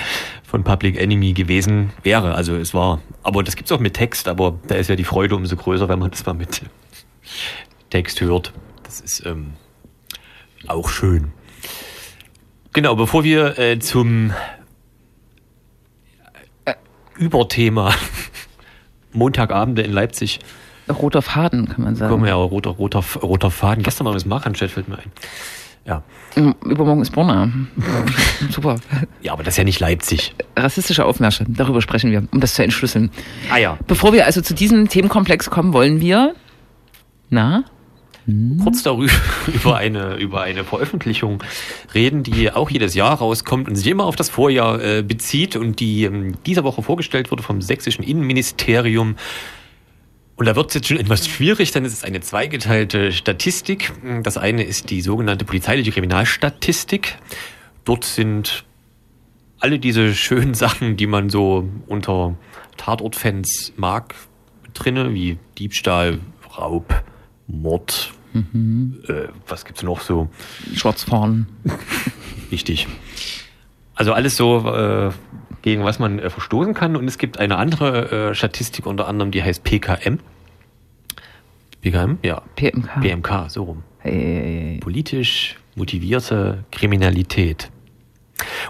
von 0.45 0.63
Public 0.63 0.97
Enemy 0.97 1.33
gewesen 1.33 1.91
wäre. 2.05 2.35
Also 2.35 2.55
es 2.55 2.73
war, 2.73 3.01
aber 3.25 3.43
das 3.43 3.57
gibt's 3.57 3.73
auch 3.73 3.81
mit 3.81 3.95
Text, 3.95 4.29
aber 4.29 4.59
da 4.69 4.77
ist 4.77 4.89
ja 4.89 4.95
die 4.95 5.05
Freude 5.05 5.35
umso 5.35 5.57
größer, 5.57 5.89
wenn 5.89 5.99
man 5.99 6.11
das 6.11 6.25
mal 6.25 6.35
mit 6.35 6.63
Text 7.91 8.21
hört. 8.21 8.53
Das 8.85 9.01
ist 9.01 9.27
ähm, 9.27 9.55
auch 10.69 10.89
schön. 10.89 11.33
Genau, 12.73 12.95
bevor 12.95 13.25
wir 13.25 13.59
äh, 13.59 13.81
zum 13.81 14.33
äh, 16.65 16.75
Überthema 17.19 17.93
Montagabende 19.13 19.83
in 19.83 19.93
Leipzig 19.93 20.39
Roter 20.89 21.23
Faden, 21.23 21.69
kann 21.69 21.85
man 21.85 21.97
sagen. 21.97 22.11
Kommen 22.11 22.27
ja, 22.27 22.35
roter, 22.35 22.71
roter, 22.71 23.03
roter 23.23 23.51
Faden. 23.51 23.83
Gestern 23.83 24.05
mal 24.05 24.13
das 24.13 24.27
Markranstadt 24.27 24.71
fällt 24.71 24.89
mir 24.89 24.99
ein. 24.99 25.13
Ja. 25.85 26.03
Mm, 26.37 26.53
Übermorgen 26.65 27.03
ist 27.03 27.11
Bonner. 27.11 27.51
Super. 28.51 28.77
ja, 29.21 29.33
aber 29.33 29.43
das 29.43 29.55
ist 29.55 29.59
ja 29.59 29.65
nicht 29.65 29.81
Leipzig. 29.81 30.35
Rassistische 30.57 31.05
Aufmärsche, 31.05 31.45
darüber 31.49 31.83
sprechen 31.83 32.11
wir, 32.11 32.23
um 32.31 32.41
das 32.41 32.55
zu 32.55 32.63
entschlüsseln. 32.63 33.11
Ah 33.51 33.59
ja. 33.59 33.79
Bevor 33.87 34.13
wir 34.13 34.27
also 34.27 34.41
zu 34.41 34.55
diesem 34.55 34.89
Themenkomplex 34.89 35.51
kommen, 35.51 35.73
wollen 35.73 36.01
wir. 36.01 36.35
Na? 37.31 37.65
Kurz 38.63 38.85
darüber 38.85 39.13
über 39.53 39.77
eine, 39.77 40.15
über 40.17 40.43
eine 40.43 40.63
Veröffentlichung 40.63 41.43
reden, 41.93 42.23
die 42.23 42.53
auch 42.53 42.71
jedes 42.71 42.95
Jahr 42.95 43.19
rauskommt 43.19 43.69
und 43.69 43.75
sich 43.75 43.89
immer 43.89 44.05
auf 44.05 44.15
das 44.15 44.29
Vorjahr 44.31 44.81
äh, 44.81 45.03
bezieht 45.03 45.57
und 45.57 45.81
die 45.81 46.05
ähm, 46.05 46.37
dieser 46.47 46.63
Woche 46.63 46.83
vorgestellt 46.83 47.33
wurde 47.33 47.43
vom 47.43 47.61
sächsischen 47.61 48.05
Innenministerium. 48.05 49.17
Und 50.43 50.47
da 50.47 50.57
wird 50.57 50.71
es 50.71 50.75
jetzt 50.75 50.89
schon 50.89 50.97
etwas 50.97 51.29
schwierig, 51.29 51.71
denn 51.71 51.85
es 51.85 51.93
ist 51.93 52.05
eine 52.05 52.21
zweigeteilte 52.21 53.13
Statistik. 53.13 53.93
Das 54.25 54.37
eine 54.37 54.65
ist 54.65 54.91
die 54.91 55.01
sogenannte 55.01 55.45
polizeiliche 55.45 55.93
Kriminalstatistik. 55.93 57.17
Dort 57.85 58.05
sind 58.05 58.65
alle 59.61 59.79
diese 59.79 60.17
schönen 60.17 60.55
Sachen, 60.55 60.97
die 60.97 61.07
man 61.07 61.31
so 61.31 61.69
unter 61.87 62.35
Tatortfans 62.77 63.73
mag, 63.77 64.17
drinne, 64.75 65.15
wie 65.15 65.39
Diebstahl, 65.59 66.19
Raub, 66.59 66.93
Mord, 67.47 68.13
äh, 68.35 69.29
was 69.47 69.65
gibt's 69.65 69.85
noch 69.85 70.01
so? 70.01 70.29
Schwarzfahren. 70.75 71.47
Richtig. 72.51 72.89
Also 73.95 74.13
alles 74.13 74.37
so, 74.37 74.59
äh, 74.75 75.13
gegen 75.63 75.85
was 75.85 75.99
man 75.99 76.19
äh, 76.19 76.31
verstoßen 76.31 76.75
kann. 76.75 76.97
Und 76.97 77.09
es 77.09 77.19
gibt 77.19 77.39
eine 77.39 77.57
andere 77.57 78.31
äh, 78.31 78.35
Statistik 78.35 78.87
unter 78.87 79.09
anderem, 79.09 79.31
die 79.31 79.43
heißt 79.43 79.65
PKM. 79.65 80.19
PKM? 81.81 82.19
Ja. 82.23 82.43
PMK. 82.57 83.01
PMK, 83.01 83.45
so 83.49 83.65
rum. 83.65 83.83
Hey, 83.99 84.79
Politisch 84.81 85.57
motivierte 85.75 86.65
Kriminalität. 86.71 87.71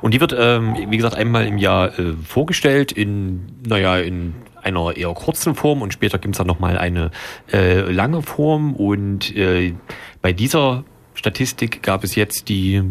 Und 0.00 0.14
die 0.14 0.20
wird, 0.20 0.34
ähm, 0.38 0.76
wie 0.88 0.96
gesagt, 0.96 1.16
einmal 1.16 1.46
im 1.46 1.58
Jahr 1.58 1.98
äh, 1.98 2.12
vorgestellt 2.24 2.92
in, 2.92 3.46
naja, 3.66 3.98
in 3.98 4.34
einer 4.62 4.96
eher 4.96 5.12
kurzen 5.14 5.54
Form 5.54 5.82
und 5.82 5.92
später 5.92 6.18
gibt 6.18 6.34
es 6.34 6.38
dann 6.38 6.46
nochmal 6.46 6.78
eine 6.78 7.10
äh, 7.52 7.80
lange 7.90 8.22
Form. 8.22 8.74
Und 8.74 9.34
äh, 9.36 9.74
bei 10.20 10.32
dieser 10.32 10.84
Statistik 11.14 11.82
gab 11.82 12.04
es 12.04 12.14
jetzt 12.14 12.48
die 12.48 12.82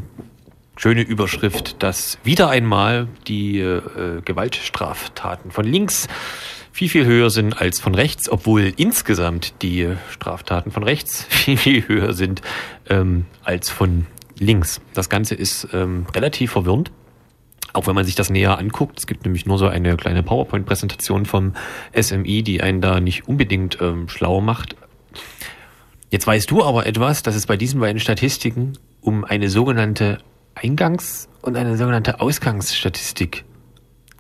schöne 0.82 1.02
Überschrift, 1.02 1.84
dass 1.84 2.18
wieder 2.24 2.50
einmal 2.50 3.08
die 3.28 3.60
äh, 3.60 4.22
Gewaltstraftaten 4.26 5.52
von 5.52 5.64
links 5.64 6.08
viel, 6.72 6.90
viel 6.90 7.06
höher 7.06 7.30
sind 7.30 7.62
als 7.62 7.80
von 7.80 7.94
rechts, 7.94 8.30
obwohl 8.30 8.74
insgesamt 8.78 9.62
die 9.62 9.90
Straftaten 10.10 10.72
von 10.72 10.82
rechts 10.82 11.26
viel, 11.30 11.58
viel 11.58 11.88
höher 11.88 12.14
sind 12.14 12.42
ähm, 12.90 13.28
als 13.44 13.70
von 13.70 14.08
links. 14.40 14.82
Das 14.96 15.08
Ganze 15.08 15.36
ist 15.36 15.68
ähm, 15.72 16.08
relativ 16.16 16.54
verwirrend. 16.54 16.92
Auch 17.74 17.86
wenn 17.86 17.94
man 17.94 18.06
sich 18.06 18.16
das 18.16 18.32
näher 18.32 18.58
anguckt, 18.58 18.98
es 18.98 19.06
gibt 19.06 19.24
nämlich 19.24 19.46
nur 19.46 19.60
so 19.60 19.68
eine 19.68 19.96
kleine 19.98 20.24
PowerPoint-Präsentation 20.24 21.28
vom 21.28 21.54
SMI, 21.96 22.42
die 22.42 22.60
einen 22.62 22.82
da 22.82 23.00
nicht 23.00 23.28
unbedingt 23.28 23.78
ähm, 23.82 24.10
schlau 24.10 24.42
macht. 24.42 24.76
Jetzt 26.10 26.26
weißt 26.26 26.50
du 26.50 26.64
aber 26.64 26.88
etwas, 26.88 27.22
dass 27.22 27.36
es 27.36 27.46
bei 27.46 27.56
diesen 27.56 27.80
beiden 27.80 28.00
Statistiken 28.00 28.74
um 29.00 29.24
eine 29.24 29.50
sogenannte 29.50 30.18
Eingangs- 30.56 31.28
und 31.42 31.58
eine 31.58 31.78
sogenannte 31.78 32.20
Ausgangsstatistik 32.20 33.46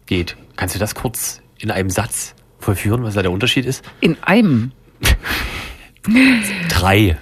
geht. 0.06 0.36
Kannst 0.56 0.76
du 0.76 0.80
das 0.80 0.96
kurz 0.96 1.42
in 1.60 1.72
einem 1.72 1.90
Satz 1.90 2.36
vollführen, 2.60 3.04
was 3.04 3.16
da 3.16 3.22
der 3.22 3.32
Unterschied 3.32 3.66
ist? 3.66 3.84
In 4.00 4.18
einem. 4.24 4.72
Drei. 6.70 7.18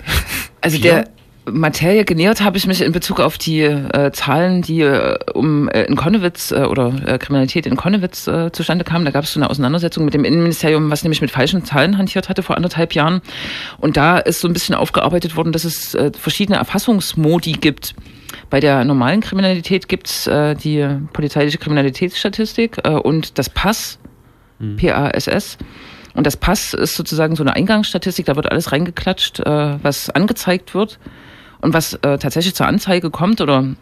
Also 0.62 0.78
Vier? 0.78 0.92
der 0.92 1.10
Materie 1.52 2.06
genähert 2.06 2.42
habe 2.42 2.58
ich 2.58 2.68
mich 2.68 2.82
in 2.82 2.92
Bezug 2.92 3.20
auf 3.20 3.38
die 3.38 3.62
äh, 3.62 4.12
Zahlen, 4.12 4.62
die 4.62 4.82
äh, 4.82 5.18
um 5.34 5.70
äh, 5.70 5.84
in 5.84 5.96
Konnewitz 5.96 6.52
äh, 6.52 6.64
oder 6.64 6.94
äh, 7.06 7.18
Kriminalität 7.18 7.66
in 7.66 7.76
Konnewitz 7.76 8.28
äh, 8.28 8.52
zustande 8.52 8.84
kamen. 8.84 9.06
Da 9.06 9.12
gab 9.12 9.24
es 9.24 9.34
so 9.34 9.40
eine 9.40 9.50
Auseinandersetzung 9.50 10.06
mit 10.06 10.14
dem 10.14 10.26
Innenministerium, 10.26 10.92
was 10.92 11.04
nämlich 11.04 11.22
mit 11.22 11.32
falschen 11.32 11.66
Zahlen 11.66 11.98
hantiert 11.98 12.30
hatte 12.30 12.44
vor 12.44 12.56
anderthalb 12.56 12.94
Jahren. 12.94 13.22
Und 13.78 13.98
da 13.98 14.20
ist 14.20 14.42
so 14.42 14.48
ein 14.48 14.54
bisschen 14.54 14.76
aufgearbeitet 14.76 15.36
worden, 15.36 15.52
dass 15.52 15.64
es 15.64 15.98
verschiedene 16.20 16.58
Erfassungsmodi 16.58 17.54
gibt. 17.54 17.96
Bei 18.50 18.60
der 18.60 18.84
normalen 18.86 19.22
Kriminalität 19.22 19.88
gibt's 19.88 20.28
äh, 20.28 20.56
die 20.56 20.88
polizeiliche 21.14 21.58
Kriminalitätsstatistik 21.58 22.78
äh, 22.84 22.92
und 22.92 23.38
das 23.38 23.50
PASS, 23.50 24.00
Hm. 24.60 24.78
PASS. 24.78 25.58
Und 26.14 26.28
das 26.28 26.38
Pass 26.38 26.74
ist 26.74 26.96
sozusagen 26.96 27.36
so 27.36 27.44
eine 27.44 27.56
Eingangsstatistik, 27.56 28.26
da 28.26 28.36
wird 28.36 28.52
alles 28.52 28.72
reingeklatscht, 28.72 29.40
äh, 29.40 29.84
was 29.84 30.10
angezeigt 30.10 30.74
wird 30.74 31.00
und 31.62 31.74
was 31.74 31.94
äh, 31.94 32.18
tatsächlich 32.18 32.56
zur 32.56 32.68
Anzeige 32.68 33.10
kommt 33.10 33.42
oder 33.42 33.76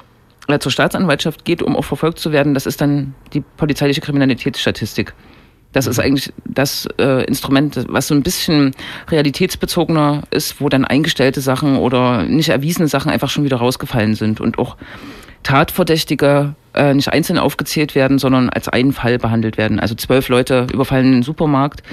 äh, 0.48 0.60
zur 0.60 0.72
Staatsanwaltschaft 0.72 1.46
geht, 1.46 1.64
um 1.64 1.76
auch 1.76 1.86
verfolgt 1.86 2.20
zu 2.20 2.32
werden, 2.32 2.54
das 2.54 2.66
ist 2.66 2.82
dann 2.82 3.16
die 3.34 3.42
polizeiliche 3.42 4.02
Kriminalitätsstatistik. 4.02 5.14
Das 5.74 5.86
ist 5.86 6.00
eigentlich 6.00 6.34
das 6.46 6.88
äh, 6.98 7.26
Instrument, 7.26 7.86
was 7.90 8.08
so 8.08 8.16
ein 8.16 8.24
bisschen 8.24 8.72
realitätsbezogener 9.10 10.24
ist, 10.32 10.60
wo 10.62 10.70
dann 10.70 10.86
eingestellte 10.86 11.42
Sachen 11.42 11.78
oder 11.78 12.24
nicht 12.24 12.50
erwiesene 12.50 12.88
Sachen 12.88 13.12
einfach 13.12 13.30
schon 13.30 13.44
wieder 13.44 13.58
rausgefallen 13.58 14.16
sind 14.16 14.40
und 14.40 14.58
auch 14.58 14.78
Tatverdächtige 15.44 16.56
äh, 16.74 16.94
nicht 16.94 17.10
einzeln 17.10 17.40
aufgezählt 17.40 17.96
werden, 17.96 18.20
sondern 18.20 18.50
als 18.50 18.70
einen 18.70 18.92
Fall 18.92 19.18
behandelt 19.18 19.58
werden. 19.58 19.80
Also 19.80 19.96
zwölf 19.96 20.30
Leute 20.30 20.68
überfallen 20.74 21.14
einen 21.14 21.24
Supermarkt. 21.24 21.84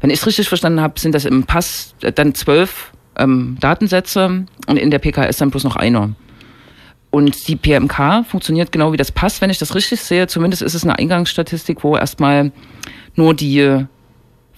Wenn 0.00 0.10
ich 0.10 0.20
es 0.20 0.26
richtig 0.26 0.48
verstanden 0.48 0.80
habe, 0.80 0.98
sind 0.98 1.14
das 1.14 1.24
im 1.24 1.44
Pass 1.44 1.94
äh, 2.02 2.12
dann 2.12 2.34
zwölf 2.34 2.92
ähm, 3.16 3.56
Datensätze 3.60 4.46
und 4.66 4.76
in 4.76 4.90
der 4.90 4.98
PKS 4.98 5.36
dann 5.38 5.50
bloß 5.50 5.64
noch 5.64 5.76
einer. 5.76 6.10
Und 7.14 7.46
die 7.46 7.54
PMK 7.54 8.26
funktioniert 8.26 8.72
genau 8.72 8.90
wie 8.90 8.96
das 8.96 9.12
Pass, 9.12 9.40
wenn 9.40 9.48
ich 9.48 9.58
das 9.58 9.76
richtig 9.76 10.00
sehe. 10.00 10.26
Zumindest 10.26 10.62
ist 10.62 10.74
es 10.74 10.82
eine 10.82 10.98
Eingangsstatistik, 10.98 11.84
wo 11.84 11.96
erstmal 11.96 12.50
nur 13.14 13.34
die 13.34 13.86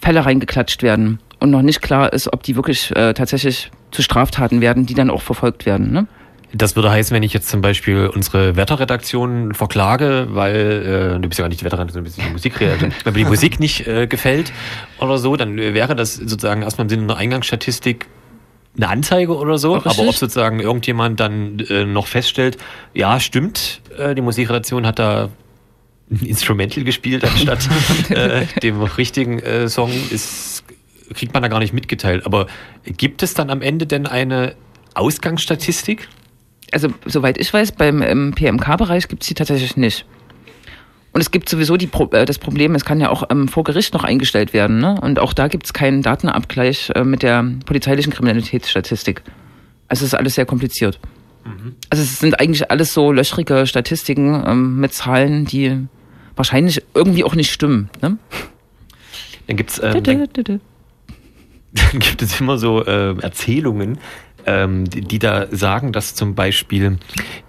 Fälle 0.01 0.25
reingeklatscht 0.25 0.83
werden 0.83 1.19
und 1.39 1.51
noch 1.51 1.61
nicht 1.61 1.83
klar 1.83 2.15
ist, 2.15 2.33
ob 2.33 2.45
die 2.45 2.57
wirklich 2.57 2.97
äh, 2.97 3.13
tatsächlich 3.13 3.71
zu 3.91 4.01
Straftaten 4.01 4.63
werden, 4.63 4.87
die 4.87 4.95
dann 4.95 5.11
auch 5.11 5.21
verfolgt 5.21 5.67
werden. 5.67 5.93
Ne? 5.93 6.07
Das 6.55 6.77
würde 6.77 6.91
heißen, 6.91 7.15
wenn 7.15 7.23
ich 7.23 7.35
jetzt 7.35 7.49
zum 7.49 7.61
Beispiel 7.61 8.07
unsere 8.07 8.57
Wetterredaktion 8.57 9.53
verklage, 9.53 10.29
weil 10.31 11.17
äh, 11.17 11.21
du 11.21 11.29
bist 11.29 11.39
ja 11.39 11.43
gar 11.43 11.51
nicht 11.51 11.61
die 11.61 11.67
Wetterredaktion, 11.67 12.05
du 12.05 12.11
bist 12.11 12.17
die 12.17 12.33
Musikredaktion, 12.33 12.95
wenn 13.05 13.13
mir 13.13 13.19
die 13.19 13.25
Musik 13.27 13.61
nicht 13.61 13.87
äh, 13.87 14.07
gefällt 14.07 14.51
oder 14.99 15.19
so, 15.19 15.37
dann 15.37 15.59
wäre 15.59 15.95
das 15.95 16.15
sozusagen 16.15 16.63
erstmal 16.63 16.87
im 16.87 16.89
Sinne 16.89 17.03
einer 17.03 17.19
Eingangsstatistik 17.19 18.07
eine 18.77 18.89
Anzeige 18.89 19.37
oder 19.37 19.59
so. 19.59 19.75
Richtig. 19.75 19.99
Aber 19.99 20.09
ob 20.09 20.15
sozusagen 20.15 20.61
irgendjemand 20.61 21.21
dann 21.21 21.59
äh, 21.61 21.85
noch 21.85 22.07
feststellt, 22.07 22.59
ja, 22.95 23.21
stimmt, 23.21 23.81
äh, 23.97 24.15
die 24.15 24.23
Musikredaktion 24.23 24.87
hat 24.87 24.99
da 24.99 25.31
ein 26.11 26.25
Instrumental 26.25 26.85
gespielt 26.85 27.25
anstatt 27.25 27.69
äh, 28.11 28.47
dem 28.63 28.81
richtigen 28.83 29.41
äh, 29.41 29.69
Song, 29.69 29.91
ist, 30.11 30.65
kriegt 31.15 31.35
man 31.35 31.43
da 31.43 31.49
gar 31.49 31.59
nicht 31.59 31.73
mitgeteilt. 31.73 32.27
Aber 32.27 32.47
gibt 32.85 33.23
es 33.23 33.35
dann 33.35 33.51
am 33.51 33.63
Ende 33.63 33.87
denn 33.87 34.07
eine 34.07 34.55
Ausgangsstatistik? 34.95 36.09
also 36.73 36.89
soweit 37.05 37.39
ich 37.39 37.53
weiß, 37.53 37.73
beim 37.73 38.03
im 38.03 38.35
PMK-Bereich 38.35 39.09
gibt 39.09 39.23
es 39.23 39.29
die 39.29 39.35
tatsächlich 39.35 39.77
nicht. 39.77 40.05
Und 41.17 41.23
es 41.23 41.31
gibt 41.31 41.49
sowieso 41.49 41.79
die 41.79 41.89
äh, 42.11 42.27
das 42.27 42.37
Problem, 42.37 42.75
es 42.75 42.85
kann 42.85 43.01
ja 43.01 43.09
auch 43.09 43.23
ähm, 43.31 43.49
vor 43.49 43.65
Gericht 43.65 43.95
noch 43.95 44.05
eingestellt 44.05 44.53
werden. 44.53 44.81
Ne? 44.81 45.01
Und 45.01 45.19
auch 45.19 45.33
da 45.33 45.49
gibt 45.49 45.65
es 45.65 45.73
keinen 45.73 46.03
Datenabgleich 46.03 46.93
äh, 46.95 47.05
mit 47.05 47.23
der 47.23 47.43
polizeilichen 47.65 48.13
Kriminalitätsstatistik. 48.13 49.23
Also 49.89 50.05
es 50.05 50.13
ist 50.13 50.15
alles 50.15 50.35
sehr 50.35 50.45
kompliziert. 50.45 51.01
Also 51.89 52.03
es 52.03 52.19
sind 52.19 52.39
eigentlich 52.39 52.71
alles 52.71 52.93
so 52.93 53.13
löchrige 53.13 53.67
Statistiken 53.67 54.45
ähm, 54.47 54.79
mit 54.79 54.93
Zahlen, 54.93 55.47
die 55.47 55.87
wahrscheinlich 56.35 56.83
irgendwie 56.93 57.25
auch 57.25 57.35
nicht 57.35 57.51
stimmen. 57.51 57.89
Ne? 58.03 58.19
Dann 59.47 59.57
gibt's 59.57 59.81
ähm, 59.83 60.03
dann, 60.03 60.29
dann 61.73 61.99
gibt 61.99 62.21
es 62.21 62.39
immer 62.39 62.59
so 62.59 62.85
äh, 62.85 63.19
Erzählungen, 63.23 64.01
ähm, 64.45 64.85
die, 64.85 65.01
die 65.01 65.19
da 65.19 65.47
sagen, 65.51 65.93
dass 65.93 66.15
zum 66.15 66.35
Beispiel 66.35 66.99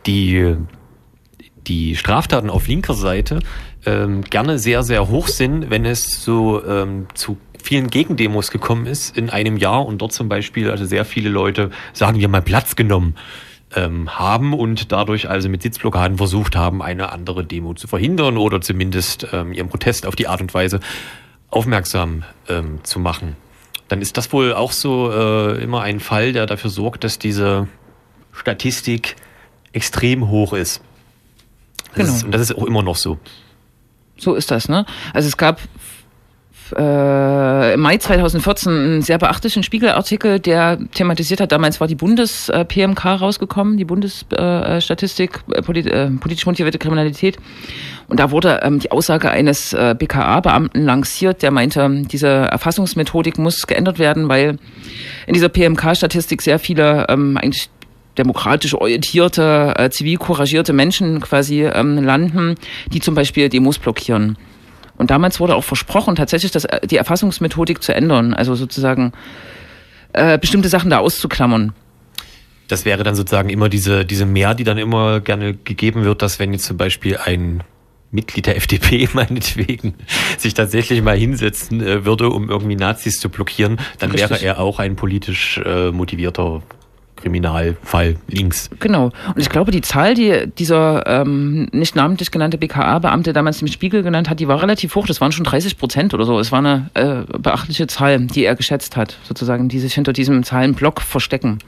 die 0.05 0.55
die 1.67 1.95
Straftaten 1.95 2.49
auf 2.49 2.67
linker 2.67 2.93
Seite 2.93 3.39
ähm, 3.85 4.21
gerne 4.21 4.59
sehr, 4.59 4.83
sehr 4.83 5.09
hoch 5.09 5.27
sind, 5.27 5.69
wenn 5.69 5.85
es 5.85 6.23
so 6.23 6.63
ähm, 6.65 7.07
zu 7.13 7.37
vielen 7.61 7.89
Gegendemos 7.89 8.51
gekommen 8.51 8.85
ist 8.85 9.17
in 9.17 9.29
einem 9.29 9.57
Jahr 9.57 9.85
und 9.85 9.99
dort 10.01 10.13
zum 10.13 10.29
Beispiel 10.29 10.71
also 10.71 10.85
sehr 10.85 11.05
viele 11.05 11.29
Leute, 11.29 11.69
sagen 11.93 12.19
wir 12.19 12.27
mal, 12.29 12.41
Platz 12.41 12.75
genommen 12.75 13.15
ähm, 13.75 14.17
haben 14.17 14.53
und 14.53 14.91
dadurch 14.91 15.29
also 15.29 15.49
mit 15.49 15.61
Sitzblockaden 15.61 16.17
versucht 16.17 16.55
haben, 16.55 16.81
eine 16.81 17.11
andere 17.11 17.43
Demo 17.43 17.73
zu 17.73 17.87
verhindern 17.87 18.37
oder 18.37 18.61
zumindest 18.61 19.27
ähm, 19.33 19.51
ihren 19.51 19.67
Protest 19.67 20.05
auf 20.05 20.15
die 20.15 20.27
Art 20.27 20.41
und 20.41 20.53
Weise 20.53 20.79
aufmerksam 21.49 22.23
ähm, 22.47 22.79
zu 22.83 22.99
machen. 22.99 23.35
Dann 23.87 24.01
ist 24.01 24.17
das 24.17 24.31
wohl 24.33 24.53
auch 24.53 24.71
so 24.71 25.11
äh, 25.11 25.61
immer 25.61 25.81
ein 25.81 25.99
Fall, 25.99 26.33
der 26.33 26.45
dafür 26.45 26.69
sorgt, 26.69 27.03
dass 27.03 27.19
diese 27.19 27.67
Statistik 28.33 29.15
extrem 29.71 30.29
hoch 30.29 30.53
ist. 30.53 30.81
Das 31.97 32.05
Genau. 32.05 32.17
ist, 32.17 32.23
und 32.23 32.31
das 32.33 32.41
ist 32.41 32.55
auch 32.55 32.65
immer 32.65 32.83
noch 32.83 32.95
so. 32.95 33.17
So 34.17 34.35
ist 34.35 34.49
das, 34.51 34.67
ne? 34.69 34.85
Also 35.13 35.27
es 35.27 35.37
gab 35.37 35.59
äh, 36.75 37.73
im 37.75 37.79
Mai 37.79 37.97
2014 37.97 38.71
einen 38.71 39.01
sehr 39.01 39.17
beachtlichen 39.17 39.63
Spiegelartikel, 39.63 40.39
der 40.39 40.77
thematisiert 40.93 41.39
hat, 41.39 41.51
damals 41.51 41.79
war 41.79 41.87
die 41.87 41.95
Bundes-PMK 41.95 43.05
rausgekommen, 43.05 43.77
die 43.77 43.85
Bundesstatistik, 43.85 45.43
äh, 45.53 45.61
polit 45.61 45.85
äh, 45.87 46.09
politisch 46.11 46.45
motivierte 46.45 46.77
Kriminalität. 46.77 47.37
Und 48.09 48.19
da 48.19 48.31
wurde 48.31 48.61
ähm, 48.63 48.79
die 48.79 48.91
Aussage 48.91 49.29
eines 49.29 49.73
äh, 49.73 49.95
BKA-Beamten 49.97 50.83
lanciert, 50.83 51.41
der 51.41 51.51
meinte, 51.51 52.03
diese 52.11 52.27
Erfassungsmethodik 52.27 53.37
muss 53.37 53.67
geändert 53.67 53.99
werden, 53.99 54.27
weil 54.29 54.57
in 55.25 55.33
dieser 55.33 55.49
PMK-Statistik 55.49 56.41
sehr 56.41 56.59
viele 56.59 57.05
ähm, 57.09 57.37
eigentlich 57.37 57.69
demokratisch 58.17 58.73
orientierte, 58.73 59.73
äh, 59.77 59.89
zivil 59.89 60.17
couragierte 60.17 60.73
Menschen 60.73 61.21
quasi 61.21 61.63
ähm, 61.63 62.03
landen, 62.03 62.55
die 62.91 62.99
zum 62.99 63.15
Beispiel 63.15 63.49
Demos 63.49 63.79
blockieren. 63.79 64.37
Und 64.97 65.11
damals 65.11 65.39
wurde 65.39 65.55
auch 65.55 65.63
versprochen, 65.63 66.15
tatsächlich 66.15 66.51
das, 66.51 66.65
äh, 66.65 66.85
die 66.87 66.97
Erfassungsmethodik 66.97 67.81
zu 67.83 67.93
ändern, 67.93 68.33
also 68.33 68.55
sozusagen 68.55 69.13
äh, 70.13 70.37
bestimmte 70.37 70.69
Sachen 70.69 70.89
da 70.89 70.99
auszuklammern. 70.99 71.73
Das 72.67 72.83
wäre 72.83 73.03
dann 73.03 73.15
sozusagen 73.15 73.49
immer 73.49 73.69
diese, 73.69 74.05
diese 74.05 74.25
Mehr, 74.25 74.53
die 74.53 74.63
dann 74.63 74.77
immer 74.77 75.21
gerne 75.21 75.53
gegeben 75.53 76.03
wird, 76.03 76.21
dass 76.21 76.39
wenn 76.39 76.51
jetzt 76.51 76.65
zum 76.65 76.77
Beispiel 76.77 77.17
ein 77.17 77.63
Mitglied 78.11 78.45
der 78.47 78.57
FDP 78.57 79.09
meinetwegen 79.13 79.95
sich 80.37 80.53
tatsächlich 80.53 81.01
mal 81.01 81.17
hinsetzen 81.17 81.81
äh, 81.81 82.05
würde, 82.05 82.29
um 82.29 82.49
irgendwie 82.49 82.75
Nazis 82.75 83.19
zu 83.19 83.29
blockieren, 83.29 83.77
dann 83.99 84.11
Richtig. 84.11 84.29
wäre 84.29 84.43
er 84.43 84.59
auch 84.59 84.79
ein 84.79 84.95
politisch 84.95 85.59
äh, 85.63 85.91
motivierter 85.91 86.61
Kriminalfall 87.17 88.15
links. 88.27 88.69
Genau. 88.79 89.05
Und 89.05 89.37
ich 89.37 89.49
glaube, 89.49 89.71
die 89.71 89.81
Zahl, 89.81 90.13
die 90.13 90.47
dieser 90.57 91.05
ähm, 91.05 91.67
nicht 91.71 91.95
namentlich 91.95 92.31
genannte 92.31 92.57
BKA-Beamte 92.57 93.33
damals 93.33 93.61
im 93.61 93.67
Spiegel 93.67 94.03
genannt 94.03 94.29
hat, 94.29 94.39
die 94.39 94.47
war 94.47 94.61
relativ 94.61 94.95
hoch. 94.95 95.05
Das 95.05 95.19
waren 95.19 95.31
schon 95.31 95.43
30 95.43 95.77
Prozent 95.77 96.13
oder 96.13 96.25
so. 96.25 96.39
Es 96.39 96.51
war 96.51 96.59
eine 96.59 96.89
äh, 96.93 97.23
beachtliche 97.37 97.87
Zahl, 97.87 98.19
die 98.19 98.45
er 98.45 98.55
geschätzt 98.55 98.95
hat, 98.95 99.17
sozusagen, 99.23 99.67
die 99.69 99.79
sich 99.79 99.93
hinter 99.93 100.13
diesem 100.13 100.43
Zahlenblock 100.43 101.01
verstecken. 101.01 101.59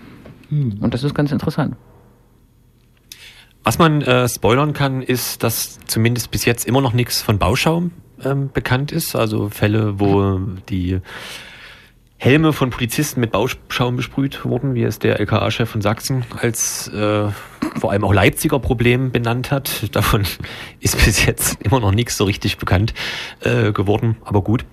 Und 0.52 0.94
das 0.94 1.04
ist 1.04 1.14
ganz 1.14 1.32
interessant. 1.32 1.76
Was 3.64 3.78
man 3.78 4.02
äh, 4.02 4.28
spoilern 4.28 4.74
kann, 4.74 5.02
ist, 5.02 5.44
dass 5.44 5.80
zumindest 5.86 6.32
bis 6.32 6.46
jetzt 6.46 6.66
immer 6.66 6.82
noch 6.82 6.94
nichts 6.94 7.22
von 7.22 7.38
Bauschaum 7.38 7.92
ähm, 8.24 8.50
bekannt 8.52 8.92
ist. 8.92 9.16
Also 9.16 9.50
Fälle, 9.50 10.00
wo 10.00 10.40
die 10.70 11.00
Helme 12.22 12.52
von 12.52 12.70
Polizisten 12.70 13.22
mit 13.22 13.32
Bauschaum 13.32 13.96
besprüht 13.96 14.44
wurden, 14.44 14.76
wie 14.76 14.84
es 14.84 15.00
der 15.00 15.22
LKA-Chef 15.22 15.70
von 15.70 15.82
Sachsen 15.82 16.26
als 16.42 16.90
äh, 16.90 17.30
vor 17.80 17.92
allem 17.92 18.04
auch 18.04 18.14
Leipziger 18.14 18.60
Problem 18.60 19.12
benannt 19.12 19.52
hat. 19.52 19.96
Davon 19.96 20.24
ist 20.82 20.98
bis 21.04 21.26
jetzt 21.26 21.62
immer 21.64 21.80
noch 21.80 21.94
nichts 21.94 22.18
so 22.18 22.26
richtig 22.26 22.58
bekannt 22.58 22.94
äh, 23.40 23.72
geworden, 23.72 24.18
aber 24.26 24.42
gut. 24.42 24.66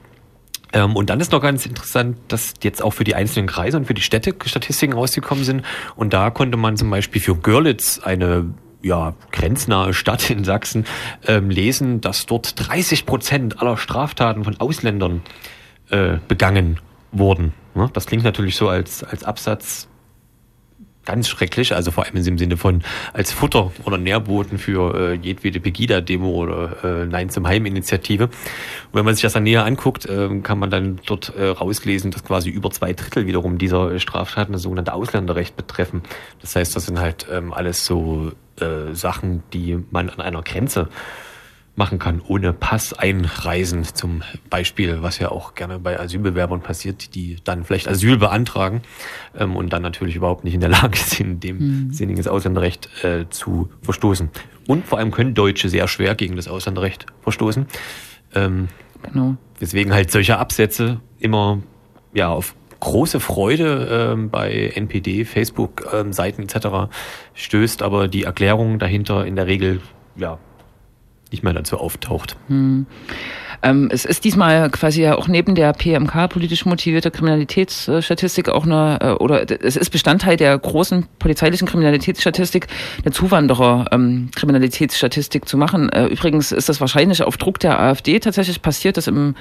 Ähm, 0.73 0.97
und 0.97 1.09
dann 1.09 1.21
ist 1.21 1.31
noch 1.31 1.41
ganz 1.41 1.67
interessant, 1.67 2.19
dass 2.27 2.55
jetzt 2.65 2.83
auch 2.83 2.91
für 2.91 3.05
die 3.05 3.15
einzelnen 3.15 3.47
Kreise 3.47 3.77
und 3.77 3.87
für 3.87 3.95
die 3.95 4.03
Städte 4.03 4.35
Statistiken 4.45 4.95
rausgekommen 4.95 5.45
sind. 5.45 5.65
Und 5.95 6.15
da 6.15 6.31
konnte 6.31 6.57
man 6.57 6.77
zum 6.77 6.91
Beispiel 6.91 7.23
für 7.23 7.37
Görlitz 7.37 8.01
eine 8.03 8.53
ja, 8.83 9.15
grenznahe 9.31 9.95
Stadt 9.95 10.31
in 10.31 10.43
Sachsen 10.43 10.85
ähm, 11.29 11.51
lesen, 11.51 12.01
dass 12.01 12.27
dort 12.27 12.69
30 12.69 13.07
Prozent 13.07 13.63
aller 13.63 13.77
Straftaten 13.77 14.43
von 14.43 14.59
Ausländern 14.59 15.23
äh, 15.91 16.19
begangen 16.27 16.81
wurden. 17.12 17.53
Ne? 17.75 17.90
Das 17.92 18.07
klingt 18.07 18.25
natürlich 18.25 18.57
so 18.57 18.69
als, 18.69 19.05
als 19.05 19.25
Absatz 19.25 19.88
ganz 21.07 21.29
schrecklich, 21.29 21.75
also 21.75 21.90
vor 21.90 22.05
allem 22.05 22.16
im 22.16 22.37
Sinne 22.37 22.57
von 22.59 22.83
als 23.14 23.33
Futter 23.33 23.73
oder 23.85 23.97
Nährboten 23.97 24.59
für 24.59 24.95
äh, 24.95 25.14
jedwede 25.14 25.61
Pegida-Demo 25.61 26.29
oder 26.29 26.85
äh, 26.85 27.07
Nein 27.07 27.31
zum 27.31 27.47
Heim-Initiative. 27.47 28.25
Und 28.25 28.33
wenn 28.92 29.05
man 29.05 29.14
sich 29.14 29.23
das 29.23 29.33
dann 29.33 29.45
näher 29.45 29.64
anguckt, 29.64 30.05
äh, 30.05 30.29
kann 30.40 30.59
man 30.59 30.69
dann 30.69 31.01
dort 31.07 31.33
äh, 31.37 31.47
rauslesen, 31.47 32.11
dass 32.11 32.25
quasi 32.25 32.51
über 32.51 32.71
zwei 32.71 32.92
Drittel 32.92 33.27
wiederum 33.27 33.57
dieser 33.57 33.99
Straftaten 33.99 34.53
das 34.53 34.62
sogenannte 34.62 34.92
Ausländerrecht 34.92 35.57
betreffen. 35.57 36.03
Das 36.40 36.57
heißt, 36.57 36.77
das 36.77 36.87
sind 36.87 36.99
halt 36.99 37.27
ähm, 37.31 37.53
alles 37.53 37.85
so 37.85 38.33
äh, 38.61 38.92
Sachen, 38.92 39.45
die 39.53 39.79
man 39.90 40.11
an 40.11 40.21
einer 40.21 40.42
Grenze 40.42 40.88
machen 41.77 41.99
kann, 41.99 42.23
ohne 42.27 42.53
Pass 42.53 42.95
einreisen 42.95 43.85
zum 43.85 44.23
Beispiel, 44.49 45.03
was 45.03 45.19
ja 45.19 45.31
auch 45.31 45.55
gerne 45.55 45.79
bei 45.79 46.01
Asylbewerbern 46.01 46.62
passiert, 46.62 47.15
die 47.15 47.37
dann 47.45 47.65
vielleicht 47.65 47.87
Asyl 47.87 48.17
beantragen 48.17 48.83
ähm, 49.39 49.55
und 49.55 49.73
dann 49.73 49.83
natürlich 49.83 50.17
überhaupt 50.17 50.45
nicht 50.45 50.55
in 50.55 50.61
der 50.61 50.71
Lage 50.71 50.97
sind, 50.99 51.45
dem 51.45 51.59
mhm. 51.59 51.93
sinniges 51.93 52.27
Ausländerrecht 52.27 52.89
äh, 53.05 53.27
zu 53.29 53.69
verstoßen. 53.83 54.31
Und 54.67 54.87
vor 54.87 54.99
allem 54.99 55.11
können 55.11 55.35
Deutsche 55.35 55.69
sehr 55.69 55.87
schwer 55.87 56.15
gegen 56.15 56.37
das 56.37 56.49
Ausländerrecht 56.49 57.07
verstoßen. 57.23 57.67
Ähm, 58.35 58.69
genau. 59.03 59.37
Deswegen 59.61 59.93
halt 59.93 60.11
solche 60.11 60.39
Absätze 60.39 61.01
immer 61.19 61.62
ja 62.15 62.29
auf 62.29 62.55
große 62.81 63.21
Freude 63.21 64.12
ähm, 64.12 64.31
bei 64.31 64.73
NPD, 64.75 65.25
Facebook-Seiten 65.25 66.43
ähm, 66.43 66.49
etc. 66.49 66.93
stößt, 67.35 67.83
aber 67.83 68.09
die 68.09 68.25
Erklärung 68.25 68.79
dahinter 68.79 69.27
in 69.27 69.37
der 69.37 69.47
Regel 69.47 69.81
ja 70.17 70.39
nicht 71.31 71.43
mehr 71.43 71.53
dazu 71.53 71.79
auftaucht. 71.79 72.37
Hm. 72.49 72.87
Ähm, 73.62 73.89
es 73.91 74.05
ist 74.05 74.25
diesmal 74.25 74.69
quasi 74.71 75.03
ja 75.03 75.17
auch 75.17 75.29
neben 75.29 75.55
der 75.55 75.73
PMK 75.73 76.29
politisch 76.29 76.67
motivierte 76.67 77.11
Kriminalitätsstatistik 77.11 78.49
auch 78.49 78.65
eine, 78.65 78.99
äh, 79.01 79.11
oder 79.12 79.47
es 79.62 79.77
ist 79.77 79.91
Bestandteil 79.91 80.37
der 80.37 80.59
großen 80.59 81.07
polizeilichen 81.19 81.67
Kriminalitätsstatistik, 81.67 82.67
eine 83.03 83.12
Zuwanderer-Kriminalitätsstatistik 83.12 85.43
ähm, 85.43 85.47
zu 85.47 85.57
machen. 85.57 85.89
Äh, 85.91 86.07
übrigens 86.07 86.53
ist 86.53 86.69
das 86.69 86.81
wahrscheinlich 86.81 87.23
auf 87.23 87.39
Druck 87.39 87.59
der 87.59 87.81
AfD 87.81 88.21
tatsächlich 88.21 88.62
passiert, 88.62 88.97
dass 88.97 89.07
im 89.07 89.35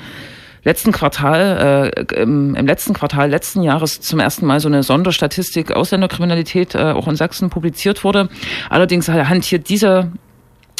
letzten 0.63 0.91
Quartal, 0.91 1.93
äh, 1.95 2.06
im, 2.19 2.56
im, 2.56 2.65
letzten 2.65 2.93
Quartal 2.93 3.30
letzten 3.30 3.62
Jahres 3.62 4.02
zum 4.02 4.19
ersten 4.19 4.45
Mal 4.48 4.60
so 4.60 4.67
eine 4.67 4.84
Sonderstatistik 4.84 5.71
Ausländerkriminalität 5.71 6.74
äh, 6.74 6.91
auch 6.91 7.08
in 7.08 7.15
Sachsen 7.15 7.52
publiziert 7.52 8.04
wurde. 8.04 8.30
Allerdings 8.69 9.08
hantiert 9.08 9.69
diese 9.69 10.12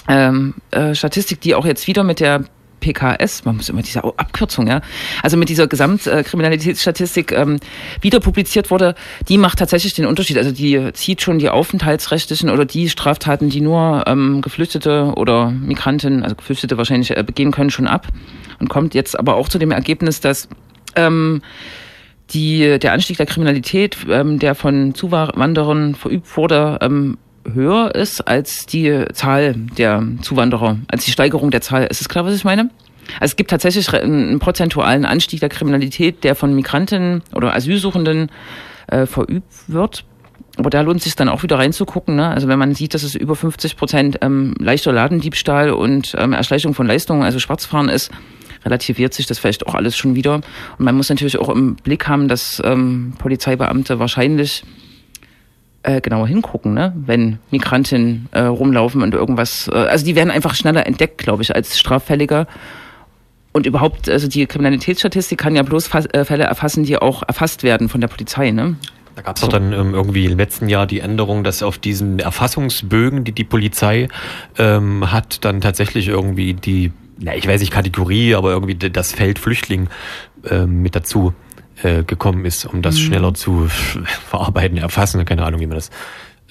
ähm, 0.08 0.56
äh, 0.72 0.96
Statistik, 0.96 1.42
die 1.42 1.56
auch 1.56 1.66
jetzt 1.66 1.88
wieder 1.88 2.04
mit 2.04 2.20
der 2.20 2.46
PKS, 2.86 3.46
man 3.46 3.58
muss 3.58 3.70
immer 3.70 3.82
diese 3.82 4.04
Abkürzung, 4.04 4.68
ja, 4.68 4.82
also 5.24 5.38
mit 5.38 5.50
dieser 5.50 5.68
Gesamtkriminalitätsstatistik 5.68 7.32
ähm, 7.32 7.60
wieder 8.02 8.20
publiziert 8.20 8.70
wurde, 8.70 8.94
die 9.28 9.40
macht 9.40 9.58
tatsächlich 9.60 9.94
den 9.94 10.06
Unterschied. 10.06 10.38
Also 10.38 10.52
die 10.52 10.92
zieht 10.94 11.22
schon 11.22 11.40
die 11.40 11.50
aufenthaltsrechtlichen 11.50 12.50
oder 12.50 12.66
die 12.66 12.90
Straftaten, 12.90 13.50
die 13.50 13.62
nur 13.62 14.04
ähm, 14.06 14.42
Geflüchtete 14.42 15.14
oder 15.16 15.50
Migranten, 15.50 16.24
also 16.24 16.36
Geflüchtete 16.36 16.78
wahrscheinlich 16.78 17.16
äh, 17.16 17.24
begehen 17.24 17.52
können, 17.52 17.72
schon 17.72 17.88
ab 17.88 18.08
und 18.60 18.70
kommt 18.70 18.94
jetzt 18.94 19.18
aber 19.18 19.36
auch 19.36 19.50
zu 19.50 19.58
dem 19.58 19.72
Ergebnis, 19.72 20.22
dass 20.22 20.48
ähm, 20.96 21.42
die, 22.32 22.80
der 22.80 22.94
Anstieg 22.94 23.18
der 23.18 23.26
Kriminalität, 23.26 23.98
ähm, 24.10 24.40
der 24.40 24.56
von 24.56 24.94
Zuwanderern 24.96 25.96
verübt 25.96 26.36
wurde, 26.38 26.80
ähm, 26.82 27.18
höher 27.54 27.94
ist 27.94 28.22
als 28.28 28.66
die 28.66 29.06
Zahl 29.14 29.56
der 29.78 30.04
Zuwanderer, 30.22 30.78
als 30.88 31.06
die 31.06 31.12
Steigerung 31.12 31.52
der 31.52 31.62
Zahl. 31.62 31.86
Ist 31.86 32.02
es 32.02 32.10
klar, 32.10 32.26
was 32.26 32.36
ich 32.36 32.44
meine? 32.44 32.70
Also 33.20 33.32
es 33.32 33.36
gibt 33.36 33.52
tatsächlich 33.52 33.94
einen 33.94 34.40
prozentualen 34.40 35.06
Anstieg 35.06 35.40
der 35.40 35.50
Kriminalität, 35.50 36.24
der 36.24 36.36
von 36.36 36.54
Migranten 36.56 37.22
oder 37.34 37.54
Asylsuchenden 37.56 38.32
äh, 38.88 39.06
verübt 39.06 39.54
wird. 39.68 40.06
Aber 40.58 40.70
da 40.70 40.82
lohnt 40.82 41.00
es 41.00 41.04
sich 41.04 41.16
dann 41.16 41.30
auch 41.30 41.44
wieder 41.44 41.58
reinzugucken. 41.58 42.16
Ne? 42.16 42.30
Also 42.30 42.48
wenn 42.48 42.58
man 42.58 42.74
sieht, 42.76 42.94
dass 42.94 43.04
es 43.04 43.14
über 43.14 43.36
50 43.36 43.76
Prozent 43.76 44.20
ähm, 44.22 44.56
leichter 44.60 44.94
Ladendiebstahl 44.94 45.72
und 45.72 46.16
ähm, 46.18 46.34
Erschleichung 46.34 46.74
von 46.74 46.88
Leistungen, 46.88 47.24
also 47.24 47.40
Schwarzfahren 47.40 47.90
ist, 47.90 48.10
relativiert 48.64 49.14
sich 49.14 49.28
das 49.28 49.38
vielleicht 49.38 49.68
auch 49.68 49.76
alles 49.76 49.98
schon 49.98 50.16
wieder. 50.16 50.36
Und 50.36 50.86
man 50.86 50.96
muss 50.96 51.10
natürlich 51.10 51.38
auch 51.38 51.50
im 51.50 51.76
Blick 51.76 52.08
haben, 52.08 52.28
dass 52.28 52.62
ähm, 52.66 53.14
Polizeibeamte 53.20 54.00
wahrscheinlich 54.00 54.64
äh, 55.86 56.02
genauer 56.02 56.28
hingucken, 56.28 56.74
ne? 56.74 56.94
wenn 56.96 57.40
Migrantinnen 57.52 58.28
äh, 58.32 58.42
rumlaufen 58.42 59.02
und 59.02 59.14
irgendwas. 59.14 59.70
Äh, 59.72 59.76
also 59.76 60.06
die 60.06 60.16
werden 60.16 60.32
einfach 60.32 60.56
schneller 60.56 60.86
entdeckt, 60.86 61.20
glaube 61.20 61.44
ich, 61.44 61.56
als 61.56 61.80
Straffälliger. 61.80 62.48
Und 63.54 63.66
überhaupt, 63.66 64.10
also 64.10 64.28
die 64.28 64.46
Kriminalitätsstatistik 64.48 65.38
kann 65.38 65.56
ja 65.56 65.64
bloß 65.64 65.90
äh, 65.94 66.26
Fälle 66.26 66.44
erfassen, 66.44 66.84
die 66.84 66.98
auch 66.98 67.24
erfasst 67.24 67.64
werden 67.64 67.88
von 67.88 68.02
der 68.02 68.08
Polizei. 68.08 68.52
Ne? 68.52 68.76
Da 69.16 69.22
gab 69.22 69.38
es 69.38 69.42
doch 69.42 69.48
dann 69.48 69.72
ähm, 69.72 69.94
irgendwie 69.94 70.26
im 70.26 70.38
letzten 70.38 70.68
Jahr 70.68 70.88
die 70.88 71.00
Änderung, 71.00 71.44
dass 71.44 71.64
auf 71.64 71.78
diesen 71.78 72.20
Erfassungsbögen, 72.20 73.24
die 73.24 73.32
die 73.32 73.46
Polizei 73.46 74.10
ähm, 74.58 75.12
hat, 75.12 75.46
dann 75.46 75.62
tatsächlich 75.62 76.10
irgendwie 76.10 76.54
die, 76.54 76.92
na, 77.18 77.34
ich 77.36 77.48
weiß 77.48 77.62
nicht 77.62 77.72
Kategorie, 77.72 78.36
aber 78.36 78.52
irgendwie 78.52 78.76
das 78.76 79.14
Feld 79.14 79.40
Flüchtling 79.40 79.88
ähm, 80.50 80.82
mit 80.82 80.96
dazu 80.96 81.34
äh, 81.84 82.04
gekommen 82.04 82.46
ist, 82.46 82.66
um 82.66 82.82
das 82.82 82.96
mhm. 82.96 83.00
schneller 83.00 83.34
zu 83.34 83.68
verarbeiten, 84.30 84.78
erfassen, 84.78 85.24
keine 85.26 85.44
Ahnung, 85.44 85.60
wie 85.62 85.68
man 85.68 85.76
das 85.76 85.90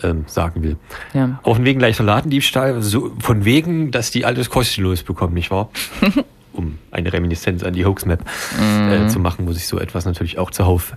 ähm, 0.03 0.25
sagen 0.27 0.63
will. 0.63 0.77
Ja. 1.13 1.41
Dem 1.45 1.65
Wegen 1.65 1.81
leichter 1.81 2.05
Ladendiebstahl, 2.05 2.83
so 2.83 3.13
von 3.21 3.45
wegen, 3.45 3.91
dass 3.91 4.11
die 4.11 4.25
alles 4.25 4.51
kostenlos 4.51 5.03
bekommen, 5.03 5.35
nicht 5.35 5.51
wahr? 5.51 5.71
um 6.53 6.79
eine 6.91 7.13
Reminiszenz 7.13 7.63
an 7.63 7.75
die 7.75 7.85
Hoax-Map 7.85 8.25
mhm. 8.59 8.91
äh, 8.91 9.09
zu 9.09 9.19
machen, 9.19 9.47
wo 9.47 9.53
sich 9.53 9.67
so 9.67 9.79
etwas 9.79 10.05
natürlich 10.05 10.39
auch 10.39 10.51
zuhauf 10.51 10.97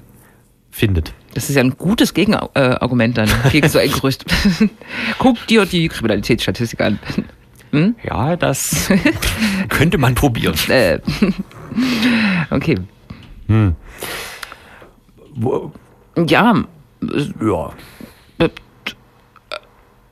findet. 0.70 1.14
Das 1.34 1.50
ist 1.50 1.56
ja 1.56 1.64
ein 1.64 1.78
gutes 1.78 2.14
Gegenargument 2.14 3.18
dann 3.18 3.30
gegen 3.52 3.68
so 3.68 3.80
ein 3.80 3.92
Gerücht. 3.92 4.26
Guck 5.18 5.48
dir 5.48 5.66
die 5.66 5.88
Kriminalitätsstatistik 5.88 6.82
an. 6.82 7.00
Hm? 7.72 7.96
Ja, 8.04 8.36
das 8.36 8.90
könnte 9.70 9.98
man 9.98 10.16
probieren. 10.16 10.56
Äh, 10.70 11.00
okay. 12.50 12.78
Hm. 13.48 13.76
Wo, 15.36 15.72
ja. 16.26 16.64
Ja. 17.42 17.74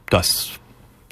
Das. 0.10 0.52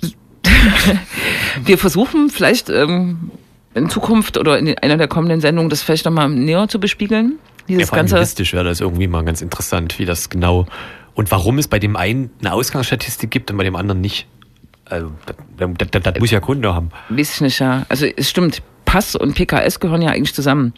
Wir 1.66 1.78
versuchen 1.78 2.30
vielleicht 2.30 2.70
ähm, 2.70 3.32
in 3.74 3.90
Zukunft 3.90 4.38
oder 4.38 4.60
in 4.60 4.78
einer 4.78 4.98
der 4.98 5.08
kommenden 5.08 5.42
Sendungen 5.42 5.70
das 5.70 5.82
vielleicht 5.82 6.06
nochmal 6.06 6.30
näher 6.30 6.68
zu 6.68 6.80
bespiegeln. 6.80 7.40
Dieses 7.68 7.90
ja, 7.90 7.96
ganze. 7.96 8.16
wäre 8.16 8.64
das 8.66 8.82
irgendwie 8.82 9.08
mal 9.08 9.24
ganz 9.24 9.42
interessant, 9.42 9.98
wie 9.98 10.06
das 10.06 10.30
genau 10.30 10.68
und 11.16 11.32
warum 11.32 11.58
es 11.60 11.68
bei 11.68 11.80
dem 11.80 11.96
einen 11.96 12.30
eine 12.40 12.54
Ausgangsstatistik 12.54 13.32
gibt 13.32 13.52
und 13.52 13.58
bei 13.58 13.64
dem 13.64 13.76
anderen 13.76 14.02
nicht. 14.02 14.28
Also, 14.86 15.12
das, 15.26 15.36
das, 15.92 16.04
das 16.04 16.20
muss 16.20 16.32
ja 16.32 16.40
Gründe 16.40 16.74
haben. 16.74 16.92
Weiß 17.10 17.36
ich 17.36 17.42
nicht, 17.42 17.60
ja. 17.60 17.86
Also, 17.90 18.06
es 18.06 18.30
stimmt. 18.30 18.62
Pass 18.86 19.16
und 19.16 19.34
PKS 19.34 19.80
gehören 19.80 20.02
ja 20.02 20.12
eigentlich 20.12 20.36
zusammen. 20.36 20.74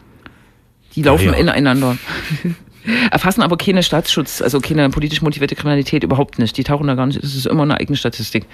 Die 0.95 1.03
laufen 1.03 1.25
ja, 1.25 1.31
ja. 1.33 1.37
ineinander. 1.37 1.97
Erfassen 3.11 3.41
aber 3.41 3.57
keine 3.57 3.83
Staatsschutz, 3.83 4.41
also 4.41 4.59
keine 4.59 4.89
politisch 4.89 5.21
motivierte 5.21 5.55
Kriminalität 5.55 6.03
überhaupt 6.03 6.39
nicht. 6.39 6.55
Die 6.57 6.63
tauchen 6.63 6.87
da 6.87 6.95
gar 6.95 7.07
nicht. 7.07 7.21
Es 7.23 7.35
ist 7.35 7.47
immer 7.47 7.63
eine 7.63 7.77
eigene 7.77 7.97
Statistik. 7.97 8.45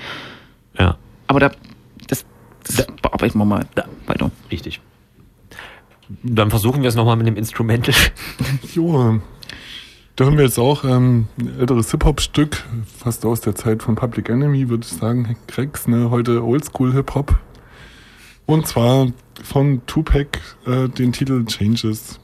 Ja. 0.80 0.98
Aber 1.28 1.40
da, 1.40 1.52
das, 2.08 2.26
das 2.64 2.78
da, 2.78 2.86
bearbeiten 3.02 3.38
wir 3.38 3.46
mal 3.46 3.66
da, 3.76 3.86
weiter. 4.06 4.32
Richtig. 4.50 4.80
Dann 6.24 6.50
versuchen 6.50 6.82
wir 6.82 6.90
es 6.90 6.96
nochmal 6.96 7.18
mit 7.18 7.28
dem 7.28 7.36
Instrumental. 7.36 7.96
jo. 8.74 9.22
Da 10.16 10.26
haben 10.26 10.38
wir 10.38 10.46
jetzt 10.46 10.60
auch 10.60 10.84
ähm, 10.84 11.28
ein 11.40 11.60
älteres 11.60 11.92
Hip-Hop-Stück, 11.92 12.64
fast 12.98 13.26
aus 13.26 13.42
der 13.42 13.56
Zeit 13.56 13.82
von 13.82 13.96
Public 13.96 14.30
Enemy, 14.30 14.70
würde 14.70 14.86
ich 14.86 14.92
sagen. 14.92 15.36
Cracks, 15.48 15.88
ne? 15.88 16.10
Heute 16.10 16.44
Oldschool-Hip-Hop. 16.44 17.40
Und 18.46 18.68
zwar 18.68 19.08
von 19.42 19.86
Tupac 19.86 20.40
äh, 20.66 20.90
den 20.90 21.14
Titel 21.14 21.46
Changes. 21.46 22.20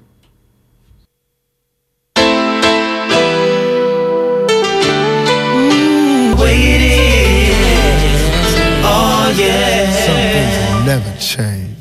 Never 10.86 11.18
change. 11.20 11.76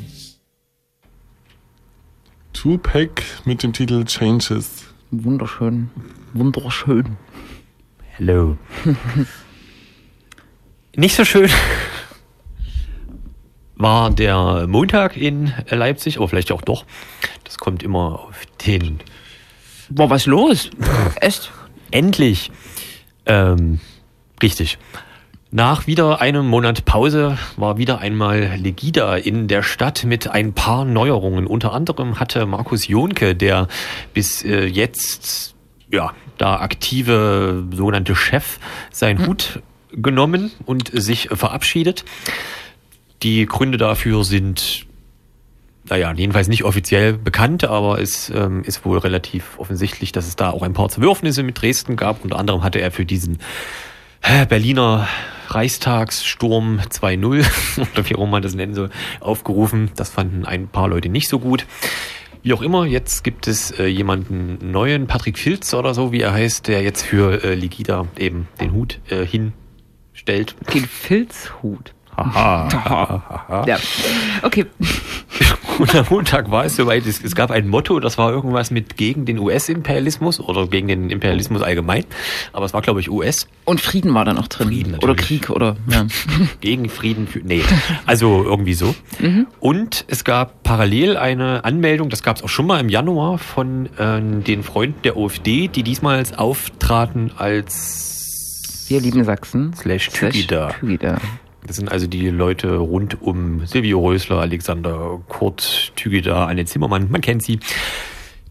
Tupac 2.53 3.23
mit 3.45 3.63
dem 3.63 3.73
Titel 3.73 4.03
Changes. 4.05 4.85
Wunderschön. 5.11 5.89
Wunderschön. 6.33 7.17
Hello. 8.17 8.57
Nicht 10.95 11.15
so 11.15 11.23
schön 11.23 11.49
war 13.77 14.09
der 14.09 14.65
Montag 14.67 15.17
in 15.17 15.53
Leipzig, 15.69 16.17
aber 16.17 16.27
vielleicht 16.27 16.51
auch 16.51 16.61
doch. 16.61 16.85
Das 17.43 17.57
kommt 17.57 17.83
immer 17.83 18.19
auf 18.19 18.45
den. 18.65 18.99
War 19.89 20.09
was 20.09 20.25
los? 20.25 20.69
Echt? 21.21 21.51
Endlich. 21.91 22.51
Ähm, 23.25 23.79
richtig. 24.41 24.77
Nach 25.49 25.87
wieder 25.87 26.19
einem 26.19 26.45
Monat 26.45 26.83
Pause 26.83 27.37
war 27.55 27.77
wieder 27.77 27.99
einmal 27.99 28.57
Legida 28.57 29.15
in 29.15 29.47
der 29.47 29.63
Stadt 29.63 30.03
mit 30.03 30.27
ein 30.27 30.51
paar 30.53 30.83
Neuerungen. 30.83 31.47
Unter 31.47 31.71
anderem 31.71 32.19
hatte 32.19 32.45
Markus 32.45 32.87
Jonke, 32.89 33.33
der 33.33 33.69
bis 34.13 34.43
äh, 34.43 34.65
jetzt 34.65 35.55
ja, 35.89 36.11
da 36.37 36.59
aktive 36.59 37.65
sogenannte 37.71 38.13
Chef 38.15 38.59
seinen 38.91 39.25
Hut 39.25 39.61
genommen 39.93 40.51
und 40.65 40.91
sich 40.93 41.29
verabschiedet. 41.31 42.03
Die 43.23 43.45
Gründe 43.45 43.77
dafür 43.77 44.25
sind, 44.25 44.85
naja, 45.89 46.13
jedenfalls 46.13 46.49
nicht 46.49 46.65
offiziell 46.65 47.13
bekannt, 47.13 47.63
aber 47.63 48.01
es 48.01 48.29
ähm, 48.29 48.63
ist 48.63 48.83
wohl 48.85 48.97
relativ 48.97 49.57
offensichtlich, 49.57 50.11
dass 50.11 50.27
es 50.27 50.35
da 50.35 50.51
auch 50.51 50.61
ein 50.61 50.73
paar 50.73 50.89
Zerwürfnisse 50.89 51.41
mit 51.41 51.61
Dresden 51.61 51.95
gab. 51.95 52.23
Unter 52.23 52.37
anderem 52.37 52.63
hatte 52.63 52.79
er 52.79 52.91
für 52.91 53.05
diesen 53.05 53.39
Berliner 54.21 55.07
Reichstagssturm 55.49 56.79
2.0 56.79 57.81
oder 57.93 58.09
wie 58.09 58.15
auch 58.15 58.19
immer 58.19 58.27
man 58.27 58.43
das 58.43 58.55
nennen 58.55 58.73
soll, 58.73 58.89
aufgerufen. 59.19 59.91
Das 59.95 60.09
fanden 60.09 60.45
ein 60.45 60.67
paar 60.67 60.87
Leute 60.87 61.09
nicht 61.09 61.29
so 61.29 61.39
gut. 61.39 61.65
Wie 62.43 62.53
auch 62.53 62.61
immer, 62.61 62.85
jetzt 62.85 63.23
gibt 63.23 63.47
es 63.47 63.71
äh, 63.71 63.87
jemanden 63.87 64.71
neuen, 64.71 65.07
Patrick 65.07 65.37
Filz 65.37 65.73
oder 65.73 65.93
so, 65.93 66.11
wie 66.11 66.21
er 66.21 66.33
heißt, 66.33 66.67
der 66.67 66.81
jetzt 66.81 67.03
für 67.03 67.43
äh, 67.43 67.55
Ligida 67.55 68.07
eben 68.17 68.47
den 68.61 68.73
Hut 68.73 68.99
äh, 69.09 69.25
hinstellt. 69.25 70.55
Den 70.73 70.85
Filzhut. 70.85 71.93
Ja. 73.67 73.77
Okay. 74.41 74.65
Und 75.79 75.93
am 75.93 76.05
Montag 76.09 76.49
war 76.49 76.65
es 76.65 76.75
soweit, 76.75 77.05
es, 77.05 77.23
es 77.23 77.35
gab 77.35 77.51
ein 77.51 77.67
Motto, 77.67 77.99
das 77.99 78.17
war 78.17 78.31
irgendwas 78.31 78.71
mit 78.71 78.97
gegen 78.97 79.25
den 79.25 79.37
US-Imperialismus 79.37 80.39
oder 80.39 80.65
gegen 80.67 80.87
den 80.87 81.09
Imperialismus 81.11 81.61
allgemein. 81.61 82.05
Aber 82.51 82.65
es 82.65 82.73
war, 82.73 82.81
glaube 82.81 82.99
ich, 82.99 83.11
US. 83.11 83.47
Und 83.65 83.79
Frieden 83.79 84.13
war 84.15 84.25
da 84.25 84.33
noch 84.33 84.47
drin. 84.47 84.69
Frieden 84.69 84.95
oder 84.95 85.07
natürlich. 85.09 85.41
Krieg 85.41 85.49
oder 85.51 85.75
ja. 85.89 86.07
Gegen 86.61 86.89
Frieden 86.89 87.27
für. 87.27 87.39
Nee. 87.39 87.63
Also 88.05 88.43
irgendwie 88.43 88.73
so. 88.73 88.95
Und 89.59 90.05
es 90.07 90.23
gab 90.23 90.63
parallel 90.63 91.17
eine 91.17 91.63
Anmeldung, 91.63 92.09
das 92.09 92.23
gab 92.23 92.37
es 92.37 92.43
auch 92.43 92.49
schon 92.49 92.65
mal 92.65 92.79
im 92.79 92.89
Januar, 92.89 93.37
von 93.37 93.87
äh, 93.97 94.19
den 94.21 94.63
Freunden 94.63 95.01
der 95.03 95.17
OFD, 95.17 95.67
die 95.67 95.83
diesmal 95.83 96.23
auftraten 96.35 97.31
als 97.37 98.85
Wir 98.87 99.01
lieben 99.01 99.23
Sachsen. 99.23 99.73
Slash 99.75 100.09
Tügida. 100.09 100.69
Das 101.67 101.75
sind 101.75 101.91
also 101.91 102.07
die 102.07 102.29
Leute 102.29 102.77
rund 102.77 103.21
um 103.21 103.65
Silvio 103.65 103.99
Rösler, 103.99 104.39
Alexander 104.39 105.19
Kurt, 105.27 105.91
Tügida, 105.95 106.45
Anne 106.45 106.65
Zimmermann, 106.65 107.11
man 107.11 107.21
kennt 107.21 107.43
sie. 107.43 107.59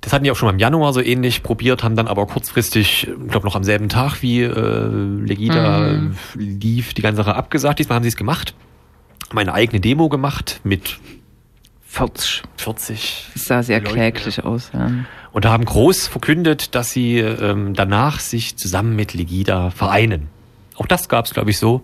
Das 0.03 0.13
hatten 0.13 0.25
die 0.25 0.31
auch 0.31 0.37
schon 0.37 0.51
im 0.51 0.59
Januar 0.59 0.93
so 0.93 1.01
ähnlich 1.01 1.43
probiert, 1.43 1.83
haben 1.83 1.97
dann 1.97 2.07
aber 2.07 2.27
kurzfristig, 2.27 3.09
ich 3.09 3.29
glaube 3.29 3.47
noch 3.47 3.57
am 3.57 3.65
selben 3.65 3.89
Tag 3.89 4.23
wie 4.23 4.43
äh, 4.43 4.89
Legida 5.25 6.01
lief, 6.35 6.95
die 6.95 7.03
ganze 7.03 7.17
Sache 7.23 7.35
abgesagt. 7.35 7.79
Diesmal 7.79 7.97
haben 7.97 8.03
sie 8.05 8.11
es 8.11 8.17
gemacht. 8.17 8.55
Haben 9.31 9.39
eine 9.39 9.55
eigene 9.55 9.81
Demo 9.81 10.09
gemacht 10.09 10.61
mit 10.63 10.99
40. 11.87 12.43
40 12.59 13.31
Das 13.33 13.45
sah 13.47 13.63
sehr 13.63 13.81
Leuten, 13.81 13.95
kläglich 13.95 14.45
aus. 14.45 14.71
Ja. 14.75 14.91
und 15.33 15.47
haben 15.47 15.65
groß 15.65 16.07
verkündet, 16.07 16.75
dass 16.75 16.91
sie 16.91 17.19
ähm, 17.19 17.73
danach 17.75 18.21
sich 18.21 18.57
zusammen 18.57 18.95
mit 18.95 19.15
Legida 19.15 19.71
vereinen. 19.71 20.29
Auch 20.77 20.87
das 20.87 21.09
gab 21.09 21.25
es, 21.25 21.33
glaube 21.33 21.51
ich, 21.51 21.59
so 21.59 21.83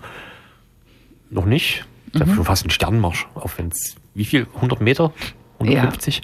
noch 1.33 1.47
nicht. 1.47 1.85
Das 2.13 2.29
ist 2.29 2.35
schon 2.35 2.45
fast 2.45 2.67
ein 2.67 2.71
Sternmarsch, 2.71 3.27
auch 3.35 3.51
wenn 3.57 3.69
es, 3.69 3.97
wie 4.15 4.25
viel, 4.25 4.47
100 4.55 4.81
Meter? 4.81 5.13
150? 5.61 6.21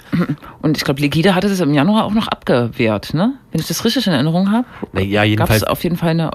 Und 0.61 0.77
ich 0.77 0.85
glaube, 0.85 1.01
Legida 1.01 1.35
hatte 1.35 1.49
das 1.49 1.61
im 1.61 1.73
Januar 1.73 2.05
auch 2.05 2.12
noch 2.12 2.29
abgewehrt, 2.29 3.14
ne? 3.14 3.35
Wenn 3.51 3.61
ich 3.61 3.68
das 3.68 3.85
richtig 3.85 4.07
in 4.07 4.12
Erinnerung 4.12 4.51
habe. 4.53 4.66
Na 4.92 5.01
ja, 5.01 5.23
Gab 5.23 5.25
es 5.25 5.31
jedenfalls, 5.31 5.64
auf 5.64 5.83
jeden 5.85 5.97
Fall 5.97 6.11
eine. 6.11 6.31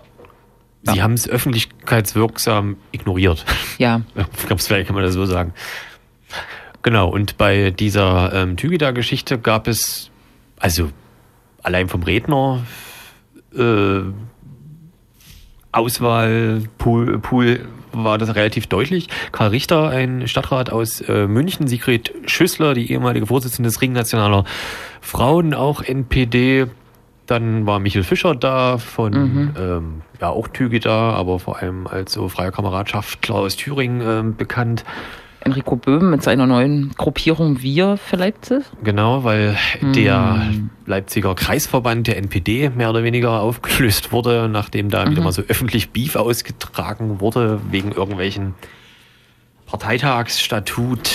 sie 0.84 1.02
haben 1.04 1.14
es 1.14 1.28
öffentlichkeitswirksam 1.30 2.78
ignoriert. 2.92 3.46
Ja, 3.78 4.02
Ich 4.16 4.48
glaube, 4.48 4.62
vielleicht 4.62 4.88
kann 4.88 4.96
man 4.96 5.04
das 5.04 5.14
so 5.14 5.26
sagen. 5.26 5.54
Genau, 6.82 7.10
und 7.10 7.38
bei 7.38 7.70
dieser 7.72 8.34
ähm, 8.34 8.58
Tügida-Geschichte 8.58 9.38
gab 9.38 9.68
es, 9.68 10.10
also 10.60 10.90
allein 11.62 11.88
vom 11.90 12.04
Redner, 12.04 12.62
äh, 13.56 14.02
Auswahlpool 15.72 17.20
Pool 17.20 17.62
war 17.94 18.18
das 18.18 18.36
relativ 18.36 18.68
deutlich. 18.68 19.08
Karl 19.32 19.50
Richter, 19.50 19.90
ein 19.90 20.28
Stadtrat 20.28 20.72
aus 20.72 21.02
äh, 21.02 21.28
München, 21.28 21.68
Sigrid 21.68 22.14
Schüssler, 22.26 22.74
die 22.74 22.92
ehemalige 22.92 23.28
Vorsitzende 23.28 23.70
des 23.70 23.82
Ring 23.82 23.94
Nationaler 23.94 24.46
Frauen, 25.02 25.54
auch 25.54 25.82
NPD. 25.82 26.68
Dann 27.26 27.66
war 27.66 27.80
Michael 27.80 28.04
Fischer 28.04 28.36
da 28.36 28.78
von, 28.78 29.54
ähm, 29.58 30.02
ja 30.20 30.30
auch 30.30 30.50
Tügida, 30.50 31.14
aber 31.14 31.40
vor 31.40 31.60
allem 31.60 31.88
als 31.88 32.14
so 32.14 32.28
freier 32.28 32.52
Kameradschaftler 32.52 33.36
aus 33.36 33.56
Thüringen 33.56 34.02
ähm, 34.02 34.36
bekannt. 34.36 34.84
Enrico 35.46 35.76
Böhm 35.76 36.10
mit 36.10 36.24
seiner 36.24 36.46
neuen 36.46 36.92
Gruppierung 36.98 37.62
Wir 37.62 37.98
für 37.98 38.16
Leipzig. 38.16 38.64
Genau, 38.84 39.24
weil 39.24 39.58
der 39.82 40.52
Leipziger 40.86 41.36
Kreisverband 41.36 42.08
der 42.08 42.18
NPD 42.18 42.70
mehr 42.70 42.90
oder 42.90 43.04
weniger 43.04 43.42
aufgelöst 43.42 44.12
wurde, 44.12 44.50
nachdem 44.50 44.90
da 44.90 45.10
wieder 45.10 45.22
mal 45.22 45.32
so 45.32 45.44
öffentlich 45.48 45.92
Beef 45.92 46.16
ausgetragen 46.16 47.20
wurde, 47.20 47.60
wegen 47.70 47.92
irgendwelchen 47.92 48.54
Parteitagsstatut 49.66 51.12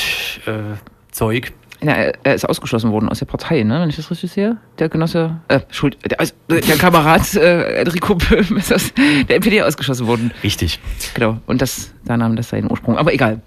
äh, 0.47 0.77
Zeug. 1.11 1.53
Ja, 1.81 1.93
er 1.93 2.12
er 2.25 2.35
ist 2.35 2.49
ausgeschlossen 2.49 2.91
worden 2.91 3.09
aus 3.09 3.21
der 3.21 3.27
Partei, 3.27 3.62
ne? 3.62 3.81
Wenn 3.81 3.88
ich 3.88 3.97
das 3.97 4.11
richtig 4.11 4.33
sehe. 4.33 4.57
Der 4.81 4.88
Genosse, 4.88 5.41
äh, 5.47 5.61
Schuld, 5.71 5.97
der, 6.05 6.19
also, 6.19 6.35
der 6.49 6.61
Kamerad 6.79 7.35
äh, 7.35 7.81
Enrico 7.81 8.17
Böhm 8.17 8.57
ist 8.57 8.73
aus 8.73 8.93
der 8.95 9.37
NPD 9.37 9.62
ausgeschlossen 9.62 10.07
worden. 10.09 10.33
Richtig. 10.43 10.81
Genau. 11.14 11.38
Und 11.47 11.62
das, 11.62 11.93
da 12.05 12.17
nahm 12.17 12.35
das 12.35 12.49
seinen 12.49 12.71
Ursprung. 12.71 12.99
Aber 12.99 13.12
egal. 13.12 13.41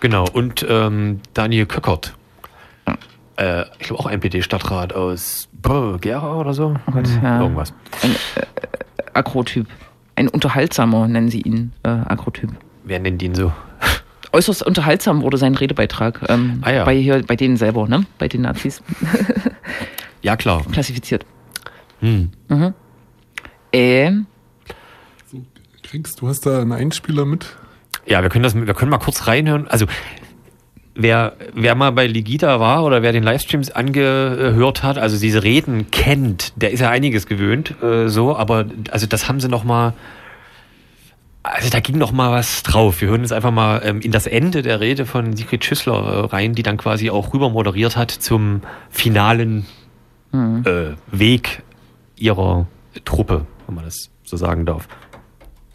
Genau. 0.00 0.26
Und 0.32 0.64
ähm, 0.68 1.20
Daniel 1.34 1.66
Köckert. 1.66 2.14
Äh, 3.36 3.64
ich 3.78 3.86
glaube 3.86 4.00
auch 4.02 4.10
NPD-Stadtrat 4.10 4.92
aus 4.94 5.48
Brr, 5.62 5.98
Gera 5.98 6.36
oder 6.36 6.52
so. 6.54 6.74
Oh 6.86 6.90
Gott, 6.90 7.08
ja. 7.22 7.40
Irgendwas. 7.40 7.72
Ein 8.02 8.10
äh, 8.36 8.46
Akrotyp. 9.14 9.66
Ein 10.16 10.28
unterhaltsamer, 10.28 11.08
nennen 11.08 11.28
sie 11.28 11.40
ihn, 11.42 11.72
äh, 11.82 11.88
Akrotyp. 11.88 12.50
Wer 12.84 12.98
nennt 13.00 13.22
ihn 13.22 13.34
so? 13.34 13.52
Äußerst 14.32 14.62
unterhaltsam 14.62 15.22
wurde 15.22 15.38
sein 15.38 15.54
Redebeitrag. 15.54 16.20
Ähm, 16.28 16.58
Ah 16.62 16.70
ja. 16.72 16.84
Bei 16.84 16.94
hier, 16.96 17.22
bei 17.26 17.36
denen 17.36 17.56
selber, 17.56 17.88
ne? 17.88 18.04
Bei 18.18 18.28
den 18.28 18.42
Nazis 18.42 18.82
Ja, 20.22 20.36
klar. 20.36 20.62
klassifiziert. 20.70 21.24
Hm. 22.00 22.30
Äh, 23.72 24.12
Kriegst 25.82 26.20
du 26.20 26.28
hast 26.28 26.46
da 26.46 26.60
einen 26.60 26.72
Einspieler 26.72 27.24
mit? 27.24 27.56
Ja, 28.06 28.22
wir 28.22 28.28
können 28.28 28.42
das, 28.42 28.54
wir 28.54 28.74
können 28.74 28.90
mal 28.90 28.98
kurz 28.98 29.26
reinhören. 29.26 29.68
Also, 29.68 29.86
wer, 30.94 31.34
wer 31.54 31.74
mal 31.74 31.92
bei 31.92 32.06
Ligita 32.06 32.60
war 32.60 32.84
oder 32.84 33.02
wer 33.02 33.12
den 33.12 33.22
Livestreams 33.22 33.70
angehört 33.70 34.82
hat, 34.82 34.98
also 34.98 35.18
diese 35.18 35.42
Reden 35.42 35.90
kennt, 35.90 36.52
der 36.56 36.70
ist 36.72 36.80
ja 36.80 36.90
einiges 36.90 37.26
gewöhnt, 37.26 37.74
äh, 37.82 38.08
so, 38.08 38.36
aber, 38.36 38.66
also 38.90 39.06
das 39.06 39.28
haben 39.28 39.40
sie 39.40 39.48
noch 39.48 39.64
mal, 39.64 39.94
also 41.42 41.70
da 41.70 41.80
ging 41.80 41.96
noch 41.96 42.12
mal 42.12 42.30
was 42.30 42.62
drauf. 42.62 43.00
Wir 43.00 43.08
hören 43.08 43.22
jetzt 43.22 43.32
einfach 43.32 43.50
mal 43.50 43.80
ähm, 43.84 44.00
in 44.00 44.12
das 44.12 44.26
Ende 44.26 44.62
der 44.62 44.80
Rede 44.80 45.06
von 45.06 45.34
Sigrid 45.36 45.64
Schüssler 45.64 45.94
äh, 45.94 46.26
rein, 46.26 46.54
die 46.54 46.62
dann 46.62 46.76
quasi 46.76 47.10
auch 47.10 47.32
rüber 47.32 47.48
moderiert 47.48 47.96
hat 47.96 48.10
zum 48.10 48.60
finalen 48.90 49.66
äh, 50.32 50.94
Weg 51.10 51.62
ihrer 52.16 52.66
Truppe, 53.04 53.46
wenn 53.66 53.74
man 53.74 53.84
das 53.84 54.10
so 54.22 54.36
sagen 54.36 54.66
darf. 54.66 54.86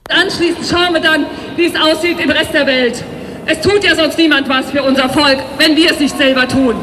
Anschließend 0.09 0.67
schauen 0.69 0.93
wir 0.93 1.01
dann, 1.01 1.25
wie 1.55 1.65
es 1.65 1.73
aussieht 1.75 2.19
im 2.19 2.29
Rest 2.29 2.53
der 2.53 2.67
Welt. 2.67 3.03
Es 3.47 3.59
tut 3.61 3.83
ja 3.83 3.95
sonst 3.95 4.19
niemand 4.19 4.47
was 4.47 4.69
für 4.69 4.83
unser 4.83 5.09
Volk, 5.09 5.39
wenn 5.57 5.75
wir 5.75 5.89
es 5.89 5.99
nicht 5.99 6.15
selber 6.15 6.47
tun. 6.47 6.75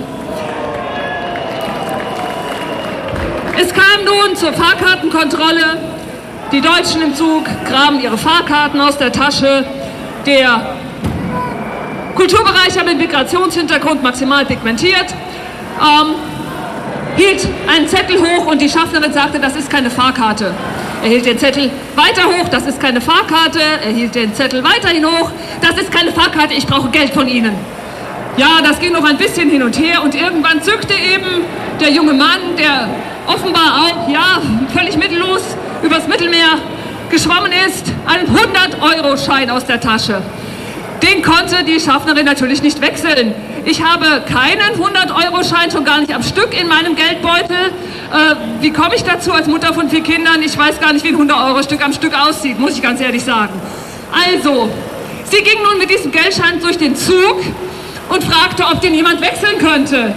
Es 3.60 3.72
kam 3.72 4.04
nun 4.04 4.34
zur 4.34 4.52
Fahrkartenkontrolle. 4.52 5.78
Die 6.50 6.60
Deutschen 6.60 7.00
im 7.00 7.14
Zug 7.14 7.44
graben 7.64 8.00
ihre 8.00 8.18
Fahrkarten 8.18 8.80
aus 8.80 8.98
der 8.98 9.12
Tasche. 9.12 9.64
Der 10.26 10.74
Kulturbereicher 12.16 12.82
mit 12.82 12.98
Migrationshintergrund 12.98 14.02
maximal 14.02 14.44
pigmentiert 14.44 15.14
ähm, 15.80 16.16
hielt 17.16 17.46
einen 17.66 17.88
Zettel 17.88 18.20
hoch 18.20 18.46
und 18.46 18.60
die 18.60 18.68
Schaffnerin 18.68 19.12
sagte, 19.12 19.38
das 19.38 19.56
ist 19.56 19.70
keine 19.70 19.90
Fahrkarte. 19.90 20.52
Er 21.02 21.08
hielt 21.08 21.26
den 21.26 21.38
Zettel 21.38 21.70
weiter 21.96 22.24
hoch, 22.24 22.48
das 22.48 22.66
ist 22.66 22.80
keine 22.80 23.00
Fahrkarte. 23.00 23.60
Er 23.84 23.90
hielt 23.90 24.14
den 24.14 24.34
Zettel 24.34 24.62
weiterhin 24.62 25.04
hoch, 25.04 25.30
das 25.60 25.80
ist 25.80 25.90
keine 25.90 26.12
Fahrkarte, 26.12 26.54
ich 26.54 26.66
brauche 26.66 26.90
Geld 26.90 27.12
von 27.12 27.26
Ihnen. 27.28 27.54
Ja, 28.36 28.60
das 28.62 28.78
ging 28.78 28.92
noch 28.92 29.04
ein 29.04 29.18
bisschen 29.18 29.50
hin 29.50 29.62
und 29.62 29.78
her 29.78 30.02
und 30.02 30.14
irgendwann 30.14 30.62
zückte 30.62 30.94
eben 30.94 31.44
der 31.80 31.90
junge 31.90 32.14
Mann, 32.14 32.56
der 32.56 32.88
offenbar 33.26 33.84
auch, 33.84 34.08
ja, 34.08 34.40
völlig 34.74 34.96
mittellos 34.96 35.42
übers 35.82 36.06
Mittelmeer 36.08 36.58
geschwommen 37.10 37.52
ist, 37.66 37.86
einen 38.06 38.26
100-Euro-Schein 38.28 39.50
aus 39.50 39.66
der 39.66 39.80
Tasche. 39.80 40.22
Den 41.02 41.22
konnte 41.22 41.64
die 41.64 41.80
Schaffnerin 41.80 42.24
natürlich 42.24 42.62
nicht 42.62 42.80
wechseln. 42.80 43.34
Ich 43.64 43.82
habe 43.82 44.22
keinen 44.26 44.76
100-Euro-Schein, 44.76 45.70
schon 45.70 45.84
gar 45.84 46.00
nicht 46.00 46.14
am 46.14 46.22
Stück 46.22 46.58
in 46.58 46.68
meinem 46.68 46.94
Geldbeutel. 46.94 47.56
Äh, 47.56 48.36
wie 48.60 48.70
komme 48.70 48.94
ich 48.94 49.02
dazu 49.02 49.32
als 49.32 49.48
Mutter 49.48 49.74
von 49.74 49.88
vier 49.88 50.02
Kindern? 50.02 50.42
Ich 50.42 50.56
weiß 50.56 50.78
gar 50.80 50.92
nicht, 50.92 51.04
wie 51.04 51.08
ein 51.08 51.16
100-Euro-Stück 51.16 51.84
am 51.84 51.92
Stück 51.92 52.14
aussieht, 52.14 52.58
muss 52.58 52.76
ich 52.76 52.82
ganz 52.82 53.00
ehrlich 53.00 53.24
sagen. 53.24 53.60
Also, 54.12 54.70
sie 55.24 55.42
ging 55.42 55.62
nun 55.62 55.78
mit 55.78 55.90
diesem 55.90 56.12
Geldschein 56.12 56.60
durch 56.60 56.78
den 56.78 56.94
Zug 56.94 57.40
und 58.08 58.22
fragte, 58.22 58.64
ob 58.64 58.80
den 58.80 58.94
jemand 58.94 59.20
wechseln 59.20 59.58
könnte. 59.58 60.14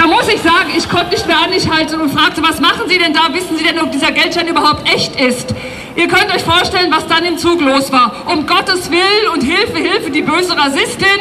Da 0.00 0.06
muss 0.06 0.26
ich 0.28 0.40
sagen, 0.40 0.70
ich 0.74 0.88
konnte 0.88 1.10
nicht 1.10 1.26
mehr 1.26 1.42
an 1.42 1.50
mich 1.50 1.70
halten 1.70 2.00
und 2.00 2.10
fragte, 2.10 2.42
was 2.42 2.58
machen 2.58 2.88
Sie 2.88 2.96
denn 2.96 3.12
da? 3.12 3.34
Wissen 3.34 3.58
Sie 3.58 3.64
denn, 3.64 3.78
ob 3.80 3.92
dieser 3.92 4.10
Geldschein 4.10 4.48
überhaupt 4.48 4.90
echt 4.90 5.14
ist? 5.20 5.54
Ihr 5.94 6.08
könnt 6.08 6.34
euch 6.34 6.42
vorstellen, 6.42 6.90
was 6.90 7.06
dann 7.06 7.22
im 7.26 7.36
Zug 7.36 7.60
los 7.60 7.92
war. 7.92 8.10
Um 8.24 8.46
Gottes 8.46 8.90
Willen 8.90 9.28
und 9.34 9.42
Hilfe, 9.42 9.76
Hilfe, 9.76 10.10
die 10.10 10.22
böse 10.22 10.56
Rassistin. 10.56 11.20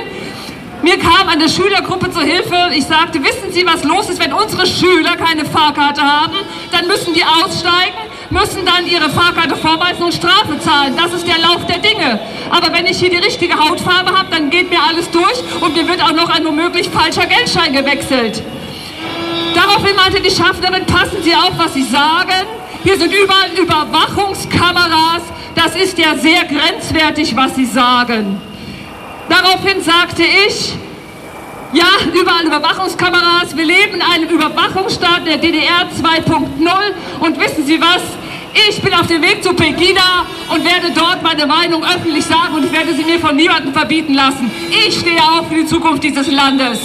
Mir 0.82 0.98
kam 0.98 1.28
eine 1.28 1.50
Schülergruppe 1.50 2.10
zur 2.10 2.22
Hilfe. 2.22 2.56
Ich 2.74 2.86
sagte, 2.86 3.22
wissen 3.22 3.52
Sie, 3.52 3.66
was 3.66 3.84
los 3.84 4.10
ist, 4.10 4.24
wenn 4.24 4.32
unsere 4.32 4.66
Schüler 4.66 5.18
keine 5.18 5.44
Fahrkarte 5.44 6.02
haben? 6.02 6.38
Dann 6.72 6.88
müssen 6.88 7.14
die 7.14 7.26
aussteigen, 7.26 7.98
müssen 8.30 8.66
dann 8.66 8.88
ihre 8.88 9.10
Fahrkarte 9.10 9.58
vorweisen 9.58 10.04
und 10.04 10.14
Strafe 10.14 10.58
zahlen. 10.58 10.96
Das 10.96 11.12
ist 11.12 11.28
der 11.28 11.40
Lauf 11.40 11.66
der 11.66 11.80
Dinge. 11.80 12.22
Aber 12.50 12.72
wenn 12.72 12.86
ich 12.86 12.98
hier 12.98 13.10
die 13.10 13.18
richtige 13.18 13.60
Hautfarbe 13.60 14.18
habe, 14.18 14.30
dann 14.32 14.50
geht 14.50 14.70
mir 14.70 14.80
alles 14.82 15.12
durch 15.12 15.44
und 15.60 15.76
mir 15.76 15.86
wird 15.86 16.02
auch 16.02 16.14
noch 16.14 16.30
ein 16.30 16.46
womöglich 16.46 16.88
falscher 16.88 17.26
Geldschein 17.26 17.74
gewechselt. 17.74 18.42
Daraufhin 19.56 19.96
meinte 19.96 20.22
die 20.22 20.32
Schaffnerin, 20.32 20.86
passen 20.86 21.22
Sie 21.24 21.34
auf, 21.34 21.52
was 21.58 21.74
Sie 21.74 21.84
sagen. 21.84 22.48
Hier 22.84 22.98
sind 22.98 23.14
überall 23.14 23.52
Überwachungskameras. 23.58 25.24
Das 25.56 25.76
ist 25.76 25.98
ja 25.98 26.16
sehr 26.16 26.46
grenzwertig, 26.46 27.36
was 27.36 27.56
Sie 27.56 27.66
sagen. 27.66 28.42
Daraufhin 29.28 29.82
sagte 29.82 30.24
ich, 30.24 30.74
ja, 31.74 31.86
überall 32.14 32.46
Überwachungskameras. 32.46 33.56
Wir 33.56 33.66
leben 33.66 33.96
in 33.96 34.02
einem 34.02 34.30
Überwachungsstaat 34.30 35.28
der 35.28 35.38
DDR 35.38 35.88
2.0. 36.02 36.40
Und 37.20 37.40
wissen 37.40 37.66
Sie 37.66 37.80
was? 37.80 38.02
Ich 38.68 38.82
bin 38.82 38.94
auf 38.94 39.08
dem 39.08 39.22
Weg 39.22 39.44
zu 39.44 39.54
Pegida 39.54 40.26
und 40.52 40.64
werde 40.64 40.92
dort 40.96 41.22
meine 41.22 41.46
Meinung 41.46 41.84
öffentlich 41.84 42.26
sagen 42.26 42.56
und 42.56 42.66
ich 42.66 42.72
werde 42.72 42.94
sie 42.96 43.04
mir 43.04 43.20
von 43.20 43.36
niemandem 43.36 43.72
verbieten 43.72 44.16
lassen. 44.16 44.50
Ich 44.88 45.00
stehe 45.00 45.22
auch 45.22 45.48
für 45.48 45.56
die 45.56 45.66
Zukunft 45.66 46.04
dieses 46.04 46.32
Landes. 46.32 46.80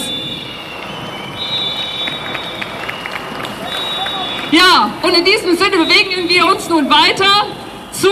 Ja, 4.55 4.89
und 5.03 5.13
in 5.19 5.25
diesem 5.25 5.57
Sinne 5.57 5.79
bewegen 5.79 6.29
wir 6.29 6.47
uns 6.47 6.69
nun 6.69 6.89
weiter 6.89 7.47
zu, 7.91 8.09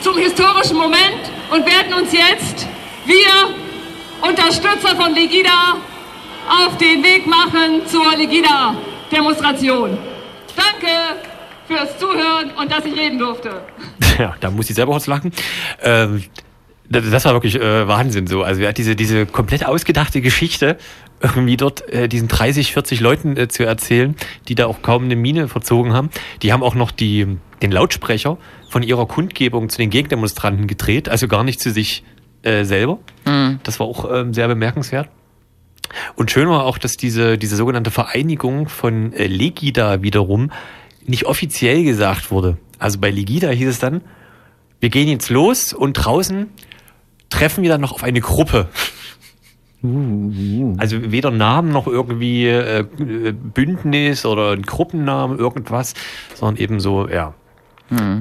zum 0.00 0.16
historischen 0.16 0.76
Moment 0.76 1.32
und 1.50 1.66
werden 1.66 1.94
uns 1.94 2.12
jetzt, 2.12 2.68
wir 3.04 3.54
Unterstützer 4.22 4.94
von 4.94 5.12
Legida, 5.14 5.74
auf 6.48 6.76
den 6.78 7.02
Weg 7.02 7.26
machen 7.26 7.84
zur 7.86 8.14
Legida-Demonstration. 8.16 9.98
Danke 10.54 10.92
fürs 11.66 11.98
Zuhören 11.98 12.52
und 12.56 12.70
dass 12.70 12.84
ich 12.84 12.96
reden 12.96 13.18
durfte. 13.18 13.62
Ja, 14.16 14.36
da 14.38 14.48
muss 14.48 14.70
ich 14.70 14.76
selber 14.76 14.92
kurz 14.92 15.08
lachen. 15.08 15.32
Ähm, 15.82 16.22
das 16.88 17.24
war 17.24 17.32
wirklich 17.32 17.56
äh, 17.56 17.88
Wahnsinn 17.88 18.28
so. 18.28 18.44
Also 18.44 18.62
er 18.62 18.68
hat 18.68 18.78
diese, 18.78 18.94
diese 18.94 19.26
komplett 19.26 19.66
ausgedachte 19.66 20.20
Geschichte 20.20 20.78
irgendwie 21.24 21.56
dort 21.56 21.88
äh, 21.90 22.08
diesen 22.08 22.28
30, 22.28 22.72
40 22.72 23.00
Leuten 23.00 23.36
äh, 23.36 23.48
zu 23.48 23.64
erzählen, 23.64 24.14
die 24.48 24.54
da 24.54 24.66
auch 24.66 24.82
kaum 24.82 25.04
eine 25.04 25.16
Mine 25.16 25.48
verzogen 25.48 25.92
haben. 25.92 26.10
Die 26.42 26.52
haben 26.52 26.62
auch 26.62 26.74
noch 26.74 26.90
die, 26.90 27.38
den 27.62 27.72
Lautsprecher 27.72 28.36
von 28.68 28.82
ihrer 28.82 29.06
Kundgebung 29.06 29.68
zu 29.70 29.78
den 29.78 29.90
Gegendemonstranten 29.90 30.66
gedreht, 30.66 31.08
also 31.08 31.26
gar 31.28 31.44
nicht 31.44 31.60
zu 31.60 31.70
sich 31.70 32.04
äh, 32.42 32.64
selber. 32.64 32.98
Das 33.62 33.80
war 33.80 33.86
auch 33.86 34.10
ähm, 34.12 34.34
sehr 34.34 34.48
bemerkenswert. 34.48 35.08
Und 36.16 36.30
schön 36.30 36.48
war 36.48 36.64
auch, 36.64 36.78
dass 36.78 36.92
diese, 36.92 37.38
diese 37.38 37.56
sogenannte 37.56 37.90
Vereinigung 37.90 38.68
von 38.68 39.12
äh, 39.12 39.26
Legida 39.26 40.02
wiederum 40.02 40.50
nicht 41.06 41.24
offiziell 41.24 41.84
gesagt 41.84 42.30
wurde. 42.30 42.58
Also 42.78 42.98
bei 42.98 43.10
Legida 43.10 43.48
hieß 43.50 43.68
es 43.68 43.78
dann, 43.78 44.02
wir 44.80 44.90
gehen 44.90 45.08
jetzt 45.08 45.30
los 45.30 45.72
und 45.72 45.94
draußen 45.94 46.48
treffen 47.30 47.62
wir 47.62 47.70
dann 47.70 47.80
noch 47.80 47.92
auf 47.92 48.02
eine 48.02 48.20
Gruppe. 48.20 48.68
Also 50.78 51.12
weder 51.12 51.30
Namen 51.30 51.70
noch 51.70 51.86
irgendwie 51.86 52.46
äh, 52.46 52.84
Bündnis 52.92 54.24
oder 54.24 54.52
ein 54.52 54.62
Gruppennamen, 54.62 55.38
irgendwas, 55.38 55.94
sondern 56.34 56.62
eben 56.62 56.80
so, 56.80 57.08
ja. 57.08 57.34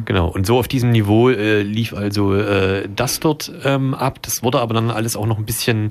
Genau. 0.05 0.27
Und 0.27 0.45
so 0.45 0.59
auf 0.59 0.67
diesem 0.67 0.91
Niveau 0.91 1.29
äh, 1.29 1.61
lief 1.61 1.93
also 1.93 2.35
äh, 2.35 2.87
das 2.93 3.19
dort 3.19 3.51
ähm, 3.63 3.93
ab. 3.93 4.21
Das 4.21 4.43
wurde 4.43 4.59
aber 4.59 4.73
dann 4.73 4.91
alles 4.91 5.15
auch 5.15 5.25
noch 5.25 5.37
ein 5.37 5.45
bisschen 5.45 5.89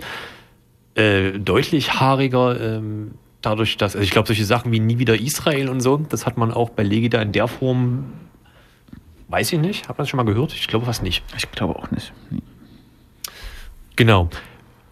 äh, 0.94 1.32
deutlich 1.32 1.94
haariger. 1.94 2.60
Ähm, 2.60 3.12
dadurch, 3.40 3.76
dass, 3.76 3.94
also 3.94 4.04
ich 4.04 4.10
glaube, 4.10 4.26
solche 4.26 4.44
Sachen 4.44 4.72
wie 4.72 4.80
nie 4.80 4.98
wieder 4.98 5.20
Israel 5.20 5.68
und 5.68 5.80
so, 5.80 5.96
das 5.96 6.26
hat 6.26 6.36
man 6.36 6.52
auch 6.52 6.70
bei 6.70 6.82
Legida 6.82 7.20
in 7.22 7.32
der 7.32 7.48
Form, 7.48 8.12
weiß 9.28 9.52
ich 9.52 9.58
nicht, 9.58 9.88
hat 9.88 9.98
man 9.98 10.04
das 10.04 10.10
schon 10.10 10.18
mal 10.18 10.24
gehört? 10.24 10.52
Ich 10.52 10.68
glaube 10.68 10.86
fast 10.86 11.02
nicht. 11.02 11.24
Ich 11.36 11.50
glaube 11.50 11.76
auch 11.76 11.90
nicht. 11.90 12.12
Genau. 13.96 14.28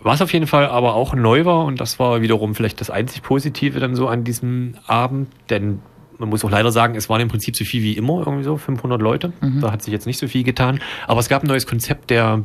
Was 0.03 0.23
auf 0.23 0.33
jeden 0.33 0.47
Fall 0.47 0.67
aber 0.67 0.95
auch 0.95 1.15
neu 1.15 1.45
war, 1.45 1.65
und 1.65 1.81
das 1.81 1.99
war 1.99 2.23
wiederum 2.23 2.55
vielleicht 2.55 2.81
das 2.81 2.89
einzig 2.91 3.23
Positive 3.23 3.81
dann 3.81 3.95
so 3.95 4.09
an 4.09 4.25
diesem 4.25 4.75
Abend, 4.87 5.29
denn 5.51 5.81
man 6.19 6.29
muss 6.29 6.45
auch 6.45 6.51
leider 6.51 6.73
sagen, 6.73 6.95
es 6.97 7.09
waren 7.09 7.21
im 7.21 7.29
Prinzip 7.29 7.57
so 7.57 7.65
viel 7.65 7.83
wie 7.83 7.95
immer, 7.97 8.19
irgendwie 8.21 8.45
so 8.45 8.57
500 8.57 9.01
Leute. 9.01 9.33
Da 9.61 9.73
hat 9.73 9.83
sich 9.83 9.93
jetzt 9.93 10.07
nicht 10.07 10.19
so 10.19 10.27
viel 10.29 10.43
getan. 10.45 10.81
Aber 11.07 11.21
es 11.21 11.29
gab 11.29 11.43
ein 11.43 11.47
neues 11.49 11.67
Konzept 11.67 12.11
der, 12.11 12.43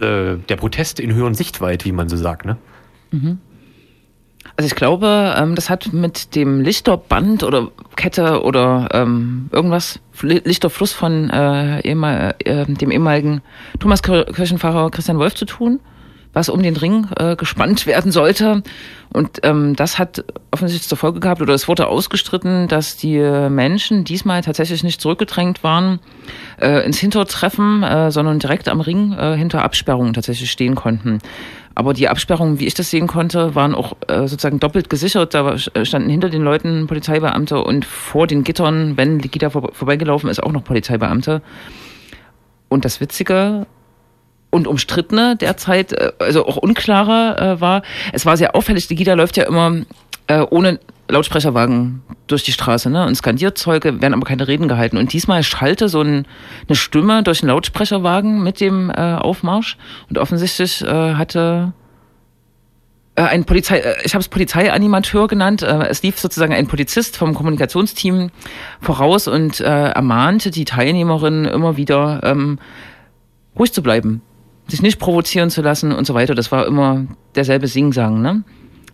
äh, 0.00 0.36
der 0.48 0.56
Proteste 0.56 1.02
in 1.02 1.14
höheren 1.14 1.34
Sichtweite, 1.34 1.84
wie 1.86 1.92
man 1.92 2.08
so 2.08 2.16
sagt, 2.16 2.44
ne? 2.46 2.56
Also 4.56 4.66
ich 4.66 4.74
glaube, 4.74 5.34
ähm, 5.36 5.54
das 5.54 5.70
hat 5.70 5.92
mit 5.92 6.34
dem 6.34 6.60
Lichterband 6.60 7.42
oder 7.42 7.68
Kette 7.96 8.42
oder 8.42 8.88
ähm, 8.92 9.48
irgendwas, 9.52 10.00
Fl- 10.14 10.42
Lichterfluss 10.46 10.92
von 10.92 11.30
äh, 11.30 11.80
ehemal, 11.80 12.34
äh, 12.44 12.66
dem 12.66 12.90
ehemaligen 12.90 13.40
Thomas 13.78 14.02
Kir- 14.02 14.30
Kirchenpfarrer 14.32 14.90
Christian 14.90 15.18
Wolf 15.18 15.34
zu 15.34 15.46
tun, 15.46 15.80
was 16.32 16.48
um 16.48 16.62
den 16.62 16.76
Ring 16.76 17.06
äh, 17.18 17.36
gespannt 17.36 17.86
werden 17.86 18.12
sollte. 18.12 18.62
Und 19.12 19.40
ähm, 19.42 19.76
das 19.76 19.98
hat 19.98 20.24
offensichtlich 20.50 20.88
zur 20.88 20.98
Folge 20.98 21.20
gehabt, 21.20 21.42
oder 21.42 21.52
es 21.52 21.68
wurde 21.68 21.86
ausgestritten, 21.86 22.68
dass 22.68 22.96
die 22.96 23.18
Menschen 23.18 24.04
diesmal 24.04 24.40
tatsächlich 24.40 24.82
nicht 24.82 25.00
zurückgedrängt 25.00 25.62
waren 25.62 26.00
äh, 26.60 26.84
ins 26.84 26.98
Hintertreffen, 26.98 27.82
äh, 27.82 28.10
sondern 28.10 28.38
direkt 28.38 28.68
am 28.68 28.80
Ring 28.80 29.12
äh, 29.12 29.36
hinter 29.36 29.62
Absperrungen 29.62 30.14
tatsächlich 30.14 30.50
stehen 30.50 30.74
konnten. 30.74 31.18
Aber 31.74 31.94
die 31.94 32.08
Absperrungen, 32.08 32.58
wie 32.58 32.66
ich 32.66 32.74
das 32.74 32.90
sehen 32.90 33.06
konnte, 33.06 33.54
waren 33.54 33.74
auch 33.74 33.96
äh, 34.08 34.28
sozusagen 34.28 34.60
doppelt 34.60 34.90
gesichert. 34.90 35.34
Da 35.34 35.56
standen 35.58 36.10
hinter 36.10 36.28
den 36.28 36.42
Leuten 36.42 36.86
Polizeibeamte 36.86 37.62
und 37.62 37.84
vor 37.84 38.26
den 38.26 38.44
Gittern, 38.44 38.96
wenn 38.96 39.18
Gitter 39.18 39.50
vor, 39.50 39.72
vorbeigelaufen 39.72 40.28
ist, 40.28 40.42
auch 40.42 40.52
noch 40.52 40.64
Polizeibeamte. 40.64 41.40
Und 42.68 42.84
das 42.84 43.00
Witzige 43.00 43.66
und 44.52 44.68
umstrittene 44.68 45.34
derzeit, 45.34 45.92
äh, 45.92 46.12
also 46.20 46.46
auch 46.46 46.56
unklarer 46.56 47.40
äh, 47.40 47.60
war, 47.60 47.82
es 48.12 48.24
war 48.24 48.36
sehr 48.36 48.54
auffällig, 48.54 48.86
die 48.86 48.94
Gita 48.94 49.14
läuft 49.14 49.36
ja 49.36 49.44
immer 49.44 49.82
äh, 50.28 50.40
ohne 50.50 50.78
Lautsprecherwagen 51.08 52.02
durch 52.26 52.44
die 52.44 52.52
Straße, 52.52 52.88
ne? 52.88 53.06
Und 53.06 53.14
Skandierzeuge 53.14 54.00
werden 54.00 54.14
aber 54.14 54.24
keine 54.24 54.46
Reden 54.48 54.68
gehalten. 54.68 54.96
Und 54.96 55.12
diesmal 55.12 55.42
schallte 55.42 55.88
so 55.88 56.00
ein, 56.00 56.26
eine 56.68 56.76
Stimme 56.76 57.22
durch 57.22 57.42
einen 57.42 57.50
Lautsprecherwagen 57.50 58.42
mit 58.42 58.60
dem 58.60 58.90
äh, 58.90 58.94
Aufmarsch. 58.94 59.76
Und 60.08 60.18
offensichtlich 60.18 60.82
äh, 60.82 61.14
hatte 61.14 61.72
äh, 63.14 63.22
ein 63.22 63.44
Polizei, 63.44 63.78
äh, 63.78 63.96
ich 64.04 64.14
habe 64.14 64.20
es 64.20 64.28
Polizeianimateur 64.28 65.28
genannt. 65.28 65.62
Äh, 65.62 65.88
es 65.88 66.02
lief 66.02 66.18
sozusagen 66.18 66.54
ein 66.54 66.66
Polizist 66.66 67.16
vom 67.16 67.34
Kommunikationsteam 67.34 68.30
voraus 68.80 69.28
und 69.28 69.60
äh, 69.60 69.64
ermahnte 69.64 70.50
die 70.50 70.64
Teilnehmerinnen 70.64 71.44
immer 71.44 71.76
wieder 71.76 72.20
ähm, 72.22 72.58
ruhig 73.58 73.72
zu 73.72 73.82
bleiben, 73.82 74.22
sich 74.68 74.82
nicht 74.82 74.98
provozieren 74.98 75.50
zu 75.50 75.62
lassen 75.62 75.92
und 75.92 76.06
so 76.06 76.14
weiter. 76.14 76.34
Das 76.34 76.52
war 76.52 76.66
immer 76.66 77.06
derselbe 77.34 77.66
Singsang, 77.66 78.22
ne? 78.22 78.44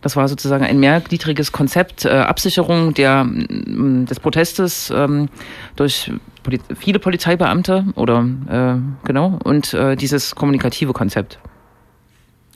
Das 0.01 0.15
war 0.15 0.29
sozusagen 0.29 0.65
ein 0.65 0.79
mehrgliedriges 0.79 1.51
Konzept, 1.51 2.05
äh, 2.05 2.11
Absicherung 2.11 2.95
der, 2.95 3.25
mm, 3.25 4.07
des 4.07 4.21
Protestes 4.21 4.93
ähm, 4.95 5.29
durch 5.75 6.13
Poli 6.45 6.61
viele 6.79 7.01
Polizeibeamte 7.01 7.87
oder 7.97 8.25
äh, 8.49 9.07
genau 9.07 9.39
und 9.43 9.75
äh, 9.75 9.97
dieses 9.97 10.37
kommunikative 10.37 10.93
Konzept. 10.93 11.41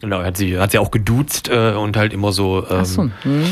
Genau, 0.01 0.21
er 0.21 0.27
hat 0.27 0.37
sie, 0.37 0.59
hat 0.59 0.71
sie 0.71 0.79
auch 0.79 0.93
geduzt 0.93 1.49
äh, 1.49 1.73
und 1.73 1.97
halt 1.97 2.13
immer 2.13 2.33
so, 2.33 2.65
ähm, 2.71 2.85
so. 2.85 3.03
Hm. 3.23 3.45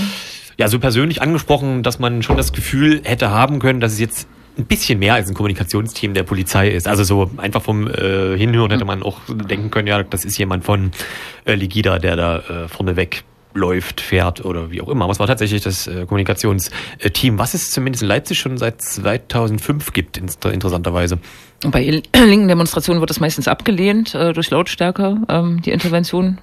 ja, 0.57 0.69
so 0.69 0.79
persönlich 0.79 1.21
angesprochen, 1.21 1.83
dass 1.83 1.99
man 1.99 2.23
schon 2.23 2.37
das 2.37 2.53
Gefühl 2.53 3.01
hätte 3.05 3.31
haben 3.31 3.59
können, 3.59 3.81
dass 3.81 3.93
es 3.93 4.01
jetzt 4.01 4.29
ein 4.61 4.67
bisschen 4.67 4.99
mehr 4.99 5.15
als 5.15 5.29
ein 5.29 5.35
Kommunikationsteam 5.35 6.15
der 6.15 6.23
Polizei 6.23 6.71
ist. 6.71 6.87
Also 6.87 7.05
so 7.05 7.31
einfach 7.37 7.63
vom 7.63 7.89
äh, 7.89 8.37
Hinhören 8.37 8.71
hätte 8.71 8.85
man 8.85 9.03
auch 9.03 9.21
denken 9.29 9.71
können, 9.71 9.89
ja, 9.89 10.03
das 10.03 10.25
ist 10.25 10.39
jemand 10.39 10.65
von 10.65 10.93
äh, 11.45 11.55
Ligida, 11.55 11.99
der 11.99 12.17
da 12.17 12.39
äh, 12.39 12.69
vorneweg 12.69 13.25
läuft, 13.55 14.01
fährt 14.01 14.45
oder 14.45 14.71
wie 14.71 14.81
auch 14.81 14.89
immer. 14.89 15.05
Aber 15.05 15.13
es 15.13 15.19
war 15.19 15.27
tatsächlich 15.27 15.63
das 15.63 15.87
äh, 15.87 16.07
Kommunikationsteam, 16.07 17.39
was 17.39 17.55
es 17.55 17.71
zumindest 17.71 18.03
in 18.03 18.09
Leipzig 18.09 18.39
schon 18.39 18.59
seit 18.59 18.81
2005 18.83 19.93
gibt, 19.93 20.19
in, 20.19 20.29
interessanterweise. 20.53 21.19
Bei 21.67 21.83
linken 22.15 22.49
Demonstrationen 22.49 23.01
wird 23.01 23.11
das 23.11 23.21
meistens 23.21 23.49
abgelehnt 23.49 24.15
äh, 24.15 24.33
durch 24.33 24.51
Lautstärke, 24.51 25.17
ähm, 25.29 25.63
die 25.63 25.71
Intervention. 25.71 26.39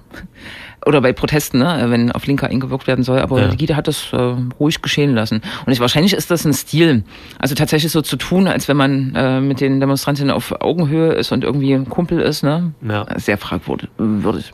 Oder 0.86 1.00
bei 1.00 1.12
Protesten, 1.12 1.58
ne, 1.58 1.86
wenn 1.88 2.12
auf 2.12 2.26
Linker 2.26 2.48
eingewirkt 2.48 2.86
werden 2.86 3.02
soll. 3.04 3.18
Aber 3.18 3.40
Ja. 3.40 3.48
die 3.48 3.56
Gide 3.56 3.76
hat 3.76 3.88
das 3.88 4.12
äh, 4.12 4.16
ruhig 4.60 4.80
geschehen 4.80 5.14
lassen. 5.14 5.42
Und 5.66 5.72
ich, 5.72 5.80
wahrscheinlich 5.80 6.12
ist 6.14 6.30
das 6.30 6.44
ein 6.44 6.52
Stil. 6.54 7.02
Also 7.38 7.54
tatsächlich 7.54 7.90
so 7.92 8.00
zu 8.00 8.16
tun, 8.16 8.46
als 8.46 8.68
wenn 8.68 8.76
man 8.76 9.14
äh, 9.14 9.40
mit 9.40 9.60
den 9.60 9.80
Demonstrantinnen 9.80 10.30
auf 10.30 10.60
Augenhöhe 10.60 11.12
ist 11.12 11.32
und 11.32 11.44
irgendwie 11.44 11.72
ein 11.72 11.88
Kumpel 11.88 12.20
ist. 12.20 12.42
Ne? 12.42 12.72
Ja. 12.88 13.06
Sehr 13.18 13.38
fragwürdig. 13.38 13.88
würdig. 13.98 14.52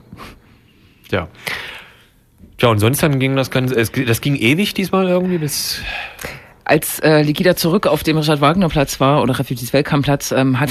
Ja. 1.10 1.28
Ja, 2.60 2.68
und 2.68 2.78
sonst 2.78 3.02
dann 3.02 3.18
ging 3.18 3.36
das 3.36 3.50
Ganze, 3.50 3.74
das 3.74 4.20
ging 4.20 4.36
ewig 4.36 4.74
diesmal 4.74 5.06
irgendwie 5.08 5.38
bis. 5.38 5.80
Als 6.66 6.98
äh, 7.00 7.20
Ligida 7.20 7.56
zurück 7.56 7.86
auf 7.86 8.02
dem 8.04 8.16
Richard-Wagner-Platz 8.16 8.98
war 8.98 9.22
oder 9.22 9.38
Refugees-Weltkamp-Platz, 9.38 10.32
ähm, 10.32 10.58
hat 10.60 10.70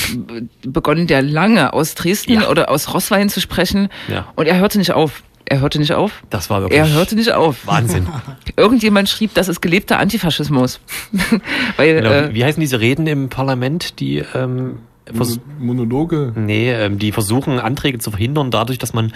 begonnen 0.66 1.06
der 1.06 1.22
lange 1.22 1.72
aus 1.74 1.93
Dresden 1.93 2.34
Ja. 2.41 2.49
oder 2.49 2.72
aus 2.72 2.91
Rosswein 2.95 3.30
zu 3.30 3.39
sprechen 3.41 3.89
Ja. 4.08 4.26
und 4.36 4.47
er 4.47 4.58
hörte 4.58 4.80
nicht 4.80 4.91
auf. 4.93 5.22
Er 5.45 5.59
hörte 5.59 5.77
nicht 5.79 5.93
auf. 5.93 6.23
Das 6.29 6.49
war 6.49 6.61
wirklich 6.61 6.79
Er 6.79 6.89
hörte 6.89 7.15
nicht 7.15 7.31
auf. 7.33 7.67
Wahnsinn. 7.67 8.07
Irgendjemand 8.55 9.09
schrieb, 9.09 9.33
das 9.33 9.47
ist 9.49 9.61
gelebter 9.61 9.99
Antifaschismus. 9.99 10.79
Weil 11.77 11.95
Genau, 11.95 12.09
äh, 12.09 12.33
wie, 12.33 12.43
heißen 12.45 12.61
diese 12.61 12.79
Reden 12.79 13.07
im 13.07 13.29
Parlament, 13.29 13.99
die 13.99 14.23
ähm, 14.33 14.79
vers 15.13 15.39
Monologe. 15.59 16.31
nee, 16.35 16.71
ähm, 16.71 16.97
die 16.97 17.11
versuchen 17.11 17.59
Anträge 17.59 17.99
zu 17.99 18.11
verhindern, 18.11 18.51
dadurch, 18.51 18.77
dass 18.79 18.93
man 18.93 19.11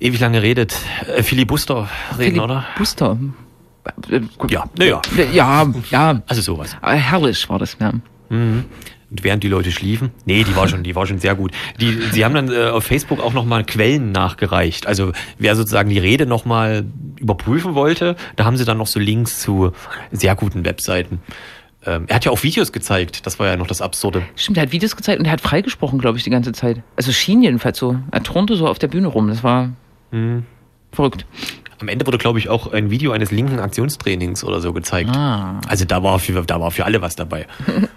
ewig 0.00 0.18
lange 0.20 0.42
redet. 0.42 0.74
Äh, 1.16 1.22
Filibuster 1.22 1.88
reden, 2.18 2.32
Philipp 2.34 2.42
oder? 2.42 2.64
Buster. 2.76 3.18
Äh, 4.10 4.20
Ja, 4.48 4.64
naja. 4.76 5.00
Ja, 5.32 5.66
ja. 5.90 6.22
Also 6.26 6.42
sowas. 6.42 6.76
Herrlich 6.82 7.48
war 7.48 7.58
das, 7.60 7.76
ja. 7.80 7.92
Mhm. 8.30 8.64
Und 9.12 9.22
während 9.24 9.44
die 9.44 9.48
Leute 9.48 9.70
schliefen? 9.70 10.10
Nee, 10.24 10.42
die 10.42 10.56
war 10.56 10.66
schon, 10.68 10.82
die 10.82 10.94
war 10.96 11.06
schon 11.06 11.18
sehr 11.18 11.34
gut. 11.34 11.52
Die, 11.80 11.98
sie 12.12 12.24
haben 12.24 12.34
dann 12.34 12.50
äh, 12.50 12.70
auf 12.70 12.84
Facebook 12.84 13.20
auch 13.20 13.34
nochmal 13.34 13.62
Quellen 13.62 14.10
nachgereicht. 14.10 14.86
Also 14.86 15.12
wer 15.38 15.54
sozusagen 15.54 15.90
die 15.90 15.98
Rede 15.98 16.24
nochmal 16.24 16.84
überprüfen 17.20 17.74
wollte, 17.74 18.16
da 18.36 18.46
haben 18.46 18.56
sie 18.56 18.64
dann 18.64 18.78
noch 18.78 18.86
so 18.86 18.98
Links 18.98 19.38
zu 19.40 19.72
sehr 20.12 20.34
guten 20.34 20.64
Webseiten. 20.64 21.20
Ähm, 21.84 22.04
er 22.08 22.16
hat 22.16 22.24
ja 22.24 22.30
auch 22.32 22.42
Videos 22.42 22.72
gezeigt, 22.72 23.26
das 23.26 23.38
war 23.38 23.48
ja 23.48 23.56
noch 23.56 23.66
das 23.66 23.82
Absurde. 23.82 24.22
Stimmt, 24.34 24.56
er 24.56 24.62
hat 24.62 24.72
Videos 24.72 24.96
gezeigt 24.96 25.18
und 25.18 25.26
er 25.26 25.32
hat 25.32 25.40
freigesprochen, 25.42 25.98
glaube 25.98 26.16
ich, 26.16 26.24
die 26.24 26.30
ganze 26.30 26.52
Zeit. 26.52 26.80
Also 26.96 27.12
schien 27.12 27.42
jedenfalls 27.42 27.76
so. 27.78 27.96
Er 28.12 28.22
turnte 28.22 28.56
so 28.56 28.66
auf 28.66 28.78
der 28.78 28.88
Bühne 28.88 29.08
rum. 29.08 29.28
Das 29.28 29.44
war 29.44 29.70
Mhm. 30.10 30.44
verrückt. 30.90 31.26
Am 31.80 31.88
Ende 31.88 32.06
wurde, 32.06 32.18
glaube 32.18 32.38
ich, 32.38 32.48
auch 32.48 32.72
ein 32.72 32.90
Video 32.90 33.10
eines 33.12 33.30
linken 33.32 33.58
Aktionstrainings 33.58 34.44
oder 34.44 34.60
so 34.60 34.72
gezeigt. 34.72 35.10
Ah. 35.14 35.60
Also 35.66 35.84
da 35.84 36.02
war 36.02 36.18
für, 36.20 36.40
da 36.44 36.60
war 36.60 36.70
für 36.70 36.84
alle 36.86 37.02
was 37.02 37.14
dabei. 37.16 37.46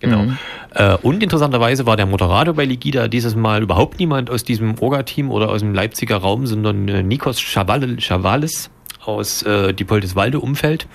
genau. 0.00 0.22
Mhm. 0.22 0.38
Äh, 0.74 0.96
und 0.96 1.22
interessanterweise 1.22 1.86
war 1.86 1.96
der 1.96 2.06
Moderator 2.06 2.54
bei 2.54 2.64
Ligida 2.64 3.08
dieses 3.08 3.34
Mal 3.34 3.62
überhaupt 3.62 3.98
niemand 3.98 4.30
aus 4.30 4.44
diesem 4.44 4.78
Orga-Team 4.78 5.30
oder 5.30 5.48
aus 5.50 5.60
dem 5.60 5.74
Leipziger 5.74 6.16
Raum, 6.18 6.46
sondern 6.46 6.88
äh, 6.88 7.02
Nikos 7.02 7.40
Chavale- 7.40 8.00
Chavales 8.00 8.70
aus 9.04 9.42
äh, 9.42 9.72
Diepoldeswalde-Umfeld, 9.72 10.86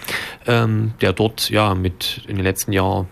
ähm, 0.45 0.93
der 1.01 1.13
dort 1.13 1.49
ja 1.49 1.73
mit 1.73 2.21
in 2.27 2.35
den 2.35 2.43
letzten 2.43 2.71
Jahren 2.73 3.07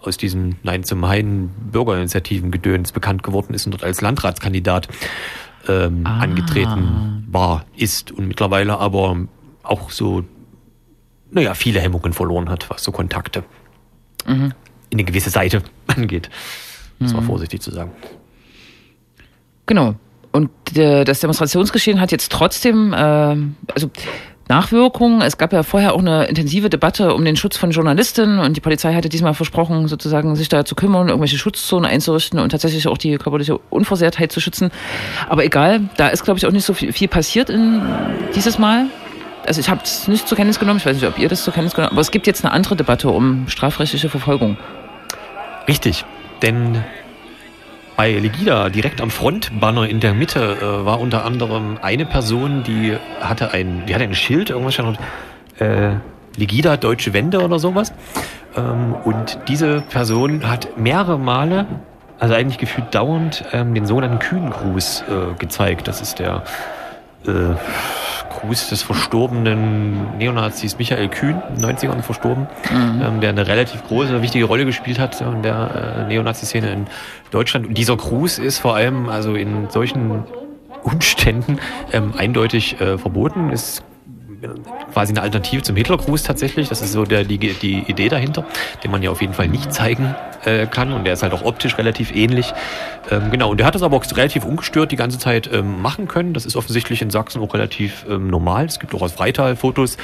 aus 0.00 0.16
diesem 0.16 0.56
Nein 0.62 0.84
zum 0.84 1.06
Heiden 1.06 1.50
Bürgerinitiativen 1.72 2.50
Gedöns 2.50 2.92
bekannt 2.92 3.22
geworden 3.22 3.52
ist 3.52 3.66
und 3.66 3.72
dort 3.72 3.84
als 3.84 4.00
Landratskandidat 4.00 4.88
ähm, 5.68 6.02
Ah. 6.04 6.20
angetreten 6.20 7.26
war, 7.30 7.64
ist 7.76 8.10
und 8.12 8.26
mittlerweile 8.28 8.78
aber 8.78 9.16
auch 9.64 9.90
so, 9.90 10.24
naja, 11.30 11.52
viele 11.54 11.80
Hemmungen 11.80 12.12
verloren 12.14 12.48
hat, 12.48 12.70
was 12.70 12.82
so 12.84 12.92
Kontakte 12.92 13.44
Mhm. 14.26 14.52
In 14.90 14.98
eine 14.98 15.04
gewisse 15.04 15.30
Seite 15.30 15.62
angeht. 15.86 16.30
Das 17.00 17.14
war 17.14 17.22
vorsichtig 17.22 17.60
zu 17.60 17.70
sagen. 17.70 17.92
Genau. 19.66 19.94
Und 20.32 20.50
äh, 20.76 21.04
das 21.04 21.20
Demonstrationsgeschehen 21.20 22.00
hat 22.00 22.10
jetzt 22.10 22.32
trotzdem, 22.32 22.92
äh, 22.92 22.96
also 22.96 23.90
Nachwirkungen. 24.48 25.20
Es 25.20 25.36
gab 25.38 25.52
ja 25.52 25.62
vorher 25.62 25.94
auch 25.94 25.98
eine 25.98 26.24
intensive 26.24 26.70
Debatte 26.70 27.14
um 27.14 27.24
den 27.24 27.36
Schutz 27.36 27.56
von 27.56 27.70
Journalistinnen 27.70 28.38
und 28.38 28.56
die 28.56 28.60
Polizei 28.60 28.94
hatte 28.94 29.08
diesmal 29.08 29.34
versprochen, 29.34 29.88
sozusagen 29.88 30.34
sich 30.36 30.48
da 30.48 30.64
zu 30.64 30.74
kümmern, 30.74 31.08
irgendwelche 31.08 31.38
Schutzzonen 31.38 31.90
einzurichten 31.90 32.38
und 32.38 32.50
tatsächlich 32.50 32.88
auch 32.88 32.98
die 32.98 33.16
körperliche 33.16 33.58
Unversehrtheit 33.70 34.32
zu 34.32 34.40
schützen. 34.40 34.70
Aber 35.28 35.44
egal, 35.44 35.82
da 35.96 36.08
ist, 36.08 36.24
glaube 36.24 36.38
ich, 36.38 36.46
auch 36.46 36.52
nicht 36.52 36.64
so 36.64 36.72
viel, 36.72 36.92
viel 36.92 37.08
passiert 37.08 37.50
in 37.50 37.82
dieses 38.34 38.58
Mal. 38.58 38.86
Also 39.46 39.60
ich 39.60 39.68
habe 39.68 39.82
es 39.84 40.08
nicht 40.08 40.26
zur 40.26 40.36
Kenntnis 40.36 40.58
genommen, 40.58 40.78
ich 40.78 40.86
weiß 40.86 40.96
nicht, 40.96 41.06
ob 41.06 41.18
ihr 41.18 41.28
das 41.28 41.44
zur 41.44 41.54
Kenntnis 41.54 41.74
genommen 41.74 41.86
habt, 41.86 41.92
aber 41.92 42.00
es 42.00 42.10
gibt 42.10 42.26
jetzt 42.26 42.44
eine 42.44 42.52
andere 42.52 42.76
Debatte 42.76 43.08
um 43.08 43.48
strafrechtliche 43.48 44.08
Verfolgung. 44.08 44.56
Richtig, 45.68 46.06
denn 46.40 46.82
bei 47.98 48.12
Legida 48.12 48.70
direkt 48.70 49.02
am 49.02 49.10
Frontbanner 49.10 49.86
in 49.86 50.00
der 50.00 50.14
Mitte 50.14 50.56
äh, 50.62 50.86
war 50.86 50.98
unter 50.98 51.26
anderem 51.26 51.78
eine 51.82 52.06
Person, 52.06 52.62
die 52.62 52.96
hatte 53.20 53.52
ein, 53.52 53.82
die 53.86 53.94
hatte 53.94 54.04
ein 54.04 54.14
Schild, 54.14 54.48
irgendwas 54.48 54.74
stand 54.74 54.98
äh, 55.58 55.96
Legida 56.36 56.76
Deutsche 56.78 57.12
Wende 57.12 57.42
oder 57.42 57.58
sowas. 57.58 57.92
Ähm, 58.56 58.94
und 59.04 59.40
diese 59.48 59.82
Person 59.82 60.48
hat 60.48 60.78
mehrere 60.78 61.18
Male, 61.18 61.66
also 62.18 62.34
eigentlich 62.34 62.58
gefühlt 62.58 62.94
dauernd, 62.94 63.44
ähm, 63.52 63.74
den 63.74 63.84
sogenannten 63.84 64.20
Kühngruß 64.20 65.02
äh, 65.02 65.34
gezeigt. 65.38 65.86
Das 65.86 66.00
ist 66.00 66.18
der 66.18 66.44
äh, 67.26 67.54
Gruß 68.40 68.68
des 68.68 68.82
verstorbenen 68.82 70.16
Neonazis 70.18 70.78
Michael 70.78 71.08
Kühn, 71.08 71.42
in 71.56 71.62
den 71.62 71.76
90ern 71.76 72.02
verstorben, 72.02 72.46
ähm, 72.70 73.20
der 73.20 73.30
eine 73.30 73.46
relativ 73.46 73.84
große, 73.86 74.22
wichtige 74.22 74.44
Rolle 74.44 74.64
gespielt 74.64 74.98
hat 74.98 75.20
in 75.20 75.42
der 75.42 76.04
äh, 76.04 76.08
Neonazi-Szene 76.08 76.70
in 76.70 76.86
Deutschland. 77.30 77.66
Und 77.66 77.74
dieser 77.76 77.96
Gruß 77.96 78.38
ist 78.38 78.58
vor 78.58 78.76
allem 78.76 79.08
also 79.08 79.34
in 79.34 79.68
solchen 79.70 80.24
Umständen 80.84 81.58
ähm, 81.92 82.14
eindeutig 82.16 82.80
äh, 82.80 82.96
verboten, 82.96 83.50
ist 83.50 83.82
quasi 84.92 85.12
eine 85.12 85.22
Alternative 85.22 85.62
zum 85.62 85.76
Hitlergruß 85.76 86.22
tatsächlich. 86.22 86.68
Das 86.68 86.82
ist 86.82 86.92
so 86.92 87.04
der, 87.04 87.24
die, 87.24 87.38
die 87.38 87.78
Idee 87.86 88.08
dahinter, 88.08 88.44
den 88.82 88.90
man 88.90 89.02
ja 89.02 89.10
auf 89.10 89.20
jeden 89.20 89.34
Fall 89.34 89.48
nicht 89.48 89.72
zeigen 89.72 90.14
äh, 90.44 90.66
kann. 90.66 90.92
Und 90.92 91.04
der 91.04 91.14
ist 91.14 91.22
halt 91.22 91.32
auch 91.32 91.42
optisch 91.42 91.78
relativ 91.78 92.14
ähnlich. 92.14 92.52
Ähm, 93.10 93.30
genau, 93.30 93.50
und 93.50 93.58
der 93.58 93.66
hat 93.66 93.74
das 93.74 93.82
aber 93.82 93.96
auch 93.96 94.04
relativ 94.16 94.44
ungestört 94.44 94.92
die 94.92 94.96
ganze 94.96 95.18
Zeit 95.18 95.50
ähm, 95.52 95.82
machen 95.82 96.08
können. 96.08 96.34
Das 96.34 96.46
ist 96.46 96.56
offensichtlich 96.56 97.02
in 97.02 97.10
Sachsen 97.10 97.42
auch 97.42 97.54
relativ 97.54 98.06
ähm, 98.08 98.28
normal. 98.28 98.66
Es 98.66 98.78
gibt 98.78 98.94
auch 98.94 99.02
aus 99.02 99.12
Freital 99.12 99.56
Fotos, 99.56 99.96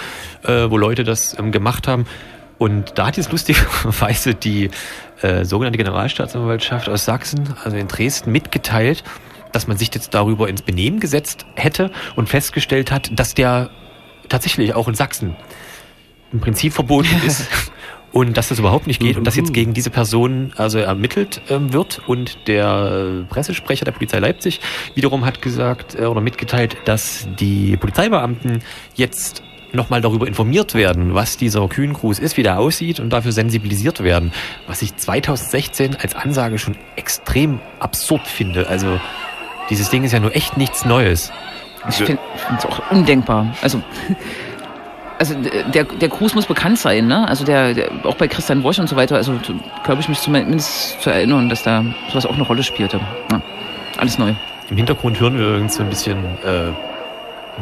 äh, 0.45 0.69
wo 0.69 0.77
Leute 0.77 1.05
das 1.05 1.39
ähm, 1.39 1.53
gemacht 1.53 1.87
haben. 1.89 2.07
Und 2.59 2.99
da 2.99 3.09
hat 3.09 3.17
jetzt 3.17 3.33
lustigerweise 3.33 4.35
die 4.35 4.71
äh, 5.23 5.45
sogenannte 5.45 5.77
Generalstaatsanwaltschaft 5.77 6.89
aus 6.89 7.05
Sachsen, 7.05 7.55
also 7.65 7.77
in 7.77 7.89
Dresden, 7.89 8.31
mitgeteilt, 8.33 9.03
dass 9.53 9.67
man 9.67 9.77
sich 9.77 9.93
jetzt 9.95 10.15
darüber 10.15 10.49
ins 10.49 10.63
Benehmen 10.63 11.01
gesetzt 11.01 11.47
hätte 11.55 11.91
und 12.17 12.29
festgestellt 12.29 12.91
hat, 12.91 13.11
dass 13.19 13.35
der 13.35 13.71
tatsächlich 14.29 14.75
auch 14.75 14.89
in 14.89 14.95
Sachsen 14.95 15.37
im 16.33 16.41
Prinzip 16.41 16.73
verboten 16.73 17.21
ist 17.27 17.49
und 18.13 18.37
dass 18.37 18.49
das 18.49 18.61
überhaupt 18.61 18.87
nicht 18.87 19.01
geht 19.01 19.17
und 19.17 19.25
dass 19.25 19.35
jetzt 19.35 19.53
gegen 19.53 19.75
diese 19.75 19.91
Person 19.91 20.53
also 20.57 20.79
ermittelt 20.79 21.43
ähm, 21.51 21.73
wird 21.73 22.01
und 22.07 22.47
der 22.47 23.23
äh, 23.23 23.25
Pressesprecher 23.25 23.85
der 23.85 23.93
Polizei 23.93 24.21
Leipzig 24.21 24.61
wiederum 24.95 25.25
hat 25.25 25.43
gesagt 25.43 25.99
äh, 25.99 26.07
oder 26.07 26.21
mitgeteilt, 26.21 26.77
dass 26.85 27.27
die 27.41 27.77
Polizeibeamten 27.77 28.63
jetzt 28.95 29.43
nochmal 29.73 30.01
darüber 30.01 30.29
informiert 30.29 30.75
werden, 30.75 31.15
was 31.15 31.37
dieser 31.37 31.67
Kühngruß 31.67 32.21
ist, 32.21 32.37
wie 32.37 32.45
der 32.45 32.61
aussieht 32.61 33.01
und 33.01 33.11
dafür 33.11 33.33
sensibilisiert 33.33 34.05
werden, 34.05 34.33
was 34.69 34.83
ich 34.83 34.97
2016 34.97 35.97
als 35.97 36.15
Ansage 36.15 36.59
schon 36.59 36.77
extrem 36.95 37.59
absurd 37.81 38.29
finde. 38.29 38.69
Also 38.69 39.01
dieses 39.71 39.91
Ding 39.91 40.05
ist 40.05 40.13
ja 40.13 40.21
nur 40.21 40.37
echt 40.37 40.57
nichts 40.57 40.85
Neues. 40.85 41.33
Ich 41.89 41.97
finde 41.97 42.19
es 42.59 42.67
auch 42.67 42.91
undenkbar. 42.91 43.47
Also, 43.63 43.83
also 45.19 45.35
der, 45.73 45.85
der 45.85 46.09
Gruß 46.09 46.35
muss 46.35 46.47
bekannt 46.47 46.79
sein, 46.79 47.07
ne? 47.07 47.29
Also 47.29 47.45
der, 47.45 47.75
der 47.75 47.91
auch 48.05 48.17
bei 48.17 48.29
Christian 48.29 48.63
Wosch 48.63 48.79
und 48.79 48.89
so 48.89 48.97
weiter, 48.97 49.17
also 49.17 49.39
glaube 49.85 50.01
ich 50.01 50.09
mich 50.09 50.21
zumindest 50.21 51.01
zu 51.01 51.11
erinnern, 51.11 51.49
dass 51.49 51.63
da 51.63 51.85
sowas 52.09 52.27
auch 52.27 52.35
eine 52.35 52.43
Rolle 52.43 52.63
spielte. 52.63 53.01
Ja, 53.31 53.41
alles 53.99 54.19
neu. 54.19 54.33
Im 54.71 54.77
Hintergrund 54.77 55.21
hören 55.21 55.39
wir 55.39 55.47
übrigens 55.47 55.75
so 55.77 55.83
ein 55.83 55.91
bisschen 55.91 56.19
äh, 56.45 56.73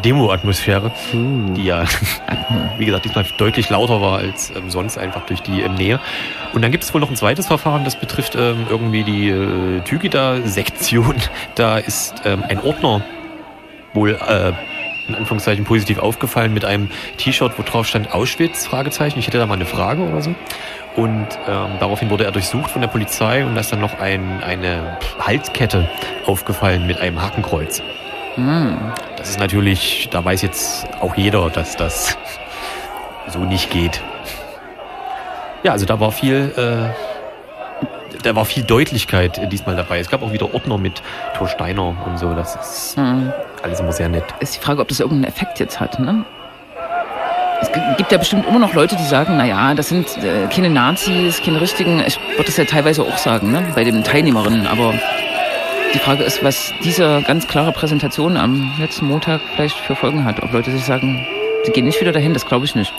Demo-Atmosphäre, 0.04 0.90
die 1.12 1.64
ja, 1.64 1.84
wie 2.78 2.86
gesagt, 2.86 3.04
diesmal 3.04 3.26
deutlich 3.36 3.68
lauter 3.68 4.00
war 4.00 4.18
als 4.18 4.52
ähm, 4.56 4.70
sonst, 4.70 4.96
einfach 4.98 5.26
durch 5.26 5.42
die 5.42 5.60
ähm, 5.60 5.74
Nähe. 5.74 6.00
Und 6.52 6.62
dann 6.62 6.70
gibt 6.70 6.84
es 6.84 6.94
wohl 6.94 7.00
noch 7.00 7.10
ein 7.10 7.16
zweites 7.16 7.46
Verfahren, 7.46 7.84
das 7.84 7.96
betrifft 7.96 8.34
ähm, 8.36 8.66
irgendwie 8.70 9.02
die 9.02 9.28
äh, 9.28 9.80
Tügida-Sektion. 9.80 11.16
Da 11.54 11.78
ist 11.78 12.14
ähm, 12.24 12.42
ein 12.48 12.60
Ordner 12.60 13.02
wohl 13.94 14.18
äh, 14.26 14.52
in 15.08 15.14
Anführungszeichen 15.14 15.64
positiv 15.64 15.98
aufgefallen 15.98 16.54
mit 16.54 16.64
einem 16.64 16.90
T-Shirt, 17.16 17.52
wo 17.56 17.62
drauf 17.62 17.86
stand 17.86 18.14
Auschwitz, 18.14 18.66
Fragezeichen. 18.66 19.18
Ich 19.18 19.26
hätte 19.26 19.38
da 19.38 19.46
mal 19.46 19.54
eine 19.54 19.66
Frage 19.66 20.02
oder 20.02 20.22
so. 20.22 20.34
Und 20.94 21.26
ähm, 21.48 21.70
daraufhin 21.80 22.10
wurde 22.10 22.24
er 22.24 22.32
durchsucht 22.32 22.70
von 22.70 22.82
der 22.82 22.88
Polizei 22.88 23.44
und 23.44 23.54
da 23.54 23.60
ist 23.60 23.72
dann 23.72 23.80
noch 23.80 23.98
ein, 23.98 24.42
eine 24.42 24.98
Halskette 25.18 25.88
aufgefallen 26.26 26.86
mit 26.86 26.98
einem 26.98 27.20
Hakenkreuz. 27.20 27.82
Das 29.16 29.30
ist 29.30 29.38
natürlich, 29.38 30.08
da 30.10 30.24
weiß 30.24 30.42
jetzt 30.42 30.86
auch 31.00 31.16
jeder, 31.16 31.48
dass 31.50 31.76
das 31.76 32.16
so 33.28 33.40
nicht 33.40 33.70
geht. 33.70 34.02
Ja, 35.62 35.72
also 35.72 35.86
da 35.86 36.00
war 36.00 36.12
viel, 36.12 36.52
äh, 36.56 37.11
da 38.22 38.34
war 38.36 38.44
viel 38.44 38.62
Deutlichkeit 38.62 39.38
äh, 39.38 39.46
diesmal 39.46 39.76
dabei. 39.76 39.98
Es 39.98 40.10
gab 40.10 40.22
auch 40.22 40.32
wieder 40.32 40.52
Ordner 40.54 40.78
mit 40.78 41.02
Thor 41.36 41.48
Steiner 41.48 41.94
und 42.06 42.18
so. 42.18 42.32
Das 42.34 42.56
ist 42.56 42.98
alles 43.62 43.80
immer 43.80 43.92
sehr 43.92 44.08
nett. 44.08 44.24
Ist 44.40 44.56
die 44.56 44.60
Frage, 44.60 44.80
ob 44.80 44.88
das 44.88 45.00
irgendeinen 45.00 45.32
Effekt 45.32 45.60
jetzt 45.60 45.80
hat, 45.80 45.98
ne? 45.98 46.24
Es 47.60 47.70
gibt 47.96 48.10
ja 48.10 48.18
bestimmt 48.18 48.44
immer 48.46 48.58
noch 48.58 48.74
Leute, 48.74 48.96
die 48.96 49.04
sagen, 49.04 49.36
na 49.36 49.46
ja, 49.46 49.72
das 49.74 49.88
sind 49.88 50.06
äh, 50.18 50.48
keine 50.52 50.68
Nazis, 50.68 51.40
keine 51.40 51.60
richtigen. 51.60 52.02
Ich 52.04 52.18
würde 52.32 52.46
das 52.46 52.56
ja 52.56 52.64
teilweise 52.64 53.02
auch 53.02 53.16
sagen, 53.18 53.52
ne? 53.52 53.64
Bei 53.76 53.84
den 53.84 54.02
Teilnehmerinnen, 54.02 54.66
aber 54.66 54.94
die 55.94 55.98
Frage 55.98 56.24
ist, 56.24 56.42
was 56.42 56.72
diese 56.82 57.22
ganz 57.22 57.46
klare 57.46 57.70
Präsentation 57.70 58.36
am 58.36 58.72
letzten 58.80 59.06
Montag 59.06 59.40
vielleicht 59.54 59.76
für 59.76 59.94
Folgen 59.94 60.24
hat. 60.24 60.42
Ob 60.42 60.52
Leute 60.52 60.72
sich 60.72 60.84
sagen, 60.84 61.24
sie 61.64 61.70
gehen 61.70 61.84
nicht 61.84 62.00
wieder 62.00 62.12
dahin, 62.12 62.34
das 62.34 62.46
glaube 62.46 62.64
ich 62.64 62.74
nicht. 62.74 62.92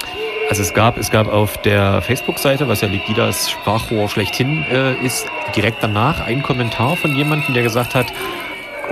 Also 0.53 0.61
es 0.61 0.75
gab, 0.75 0.99
es 0.99 1.09
gab 1.09 1.29
auf 1.29 1.57
der 1.63 2.03
Facebook-Seite, 2.03 2.67
was 2.67 2.81
ja 2.81 2.87
Legidas 2.87 3.49
Sprachrohr 3.49 4.07
schlechthin 4.07 4.63
äh, 4.69 4.93
ist, 5.03 5.25
direkt 5.55 5.81
danach 5.81 6.23
einen 6.27 6.43
Kommentar 6.43 6.95
von 6.95 7.15
jemandem, 7.15 7.55
der 7.55 7.63
gesagt 7.63 7.95
hat, 7.95 8.13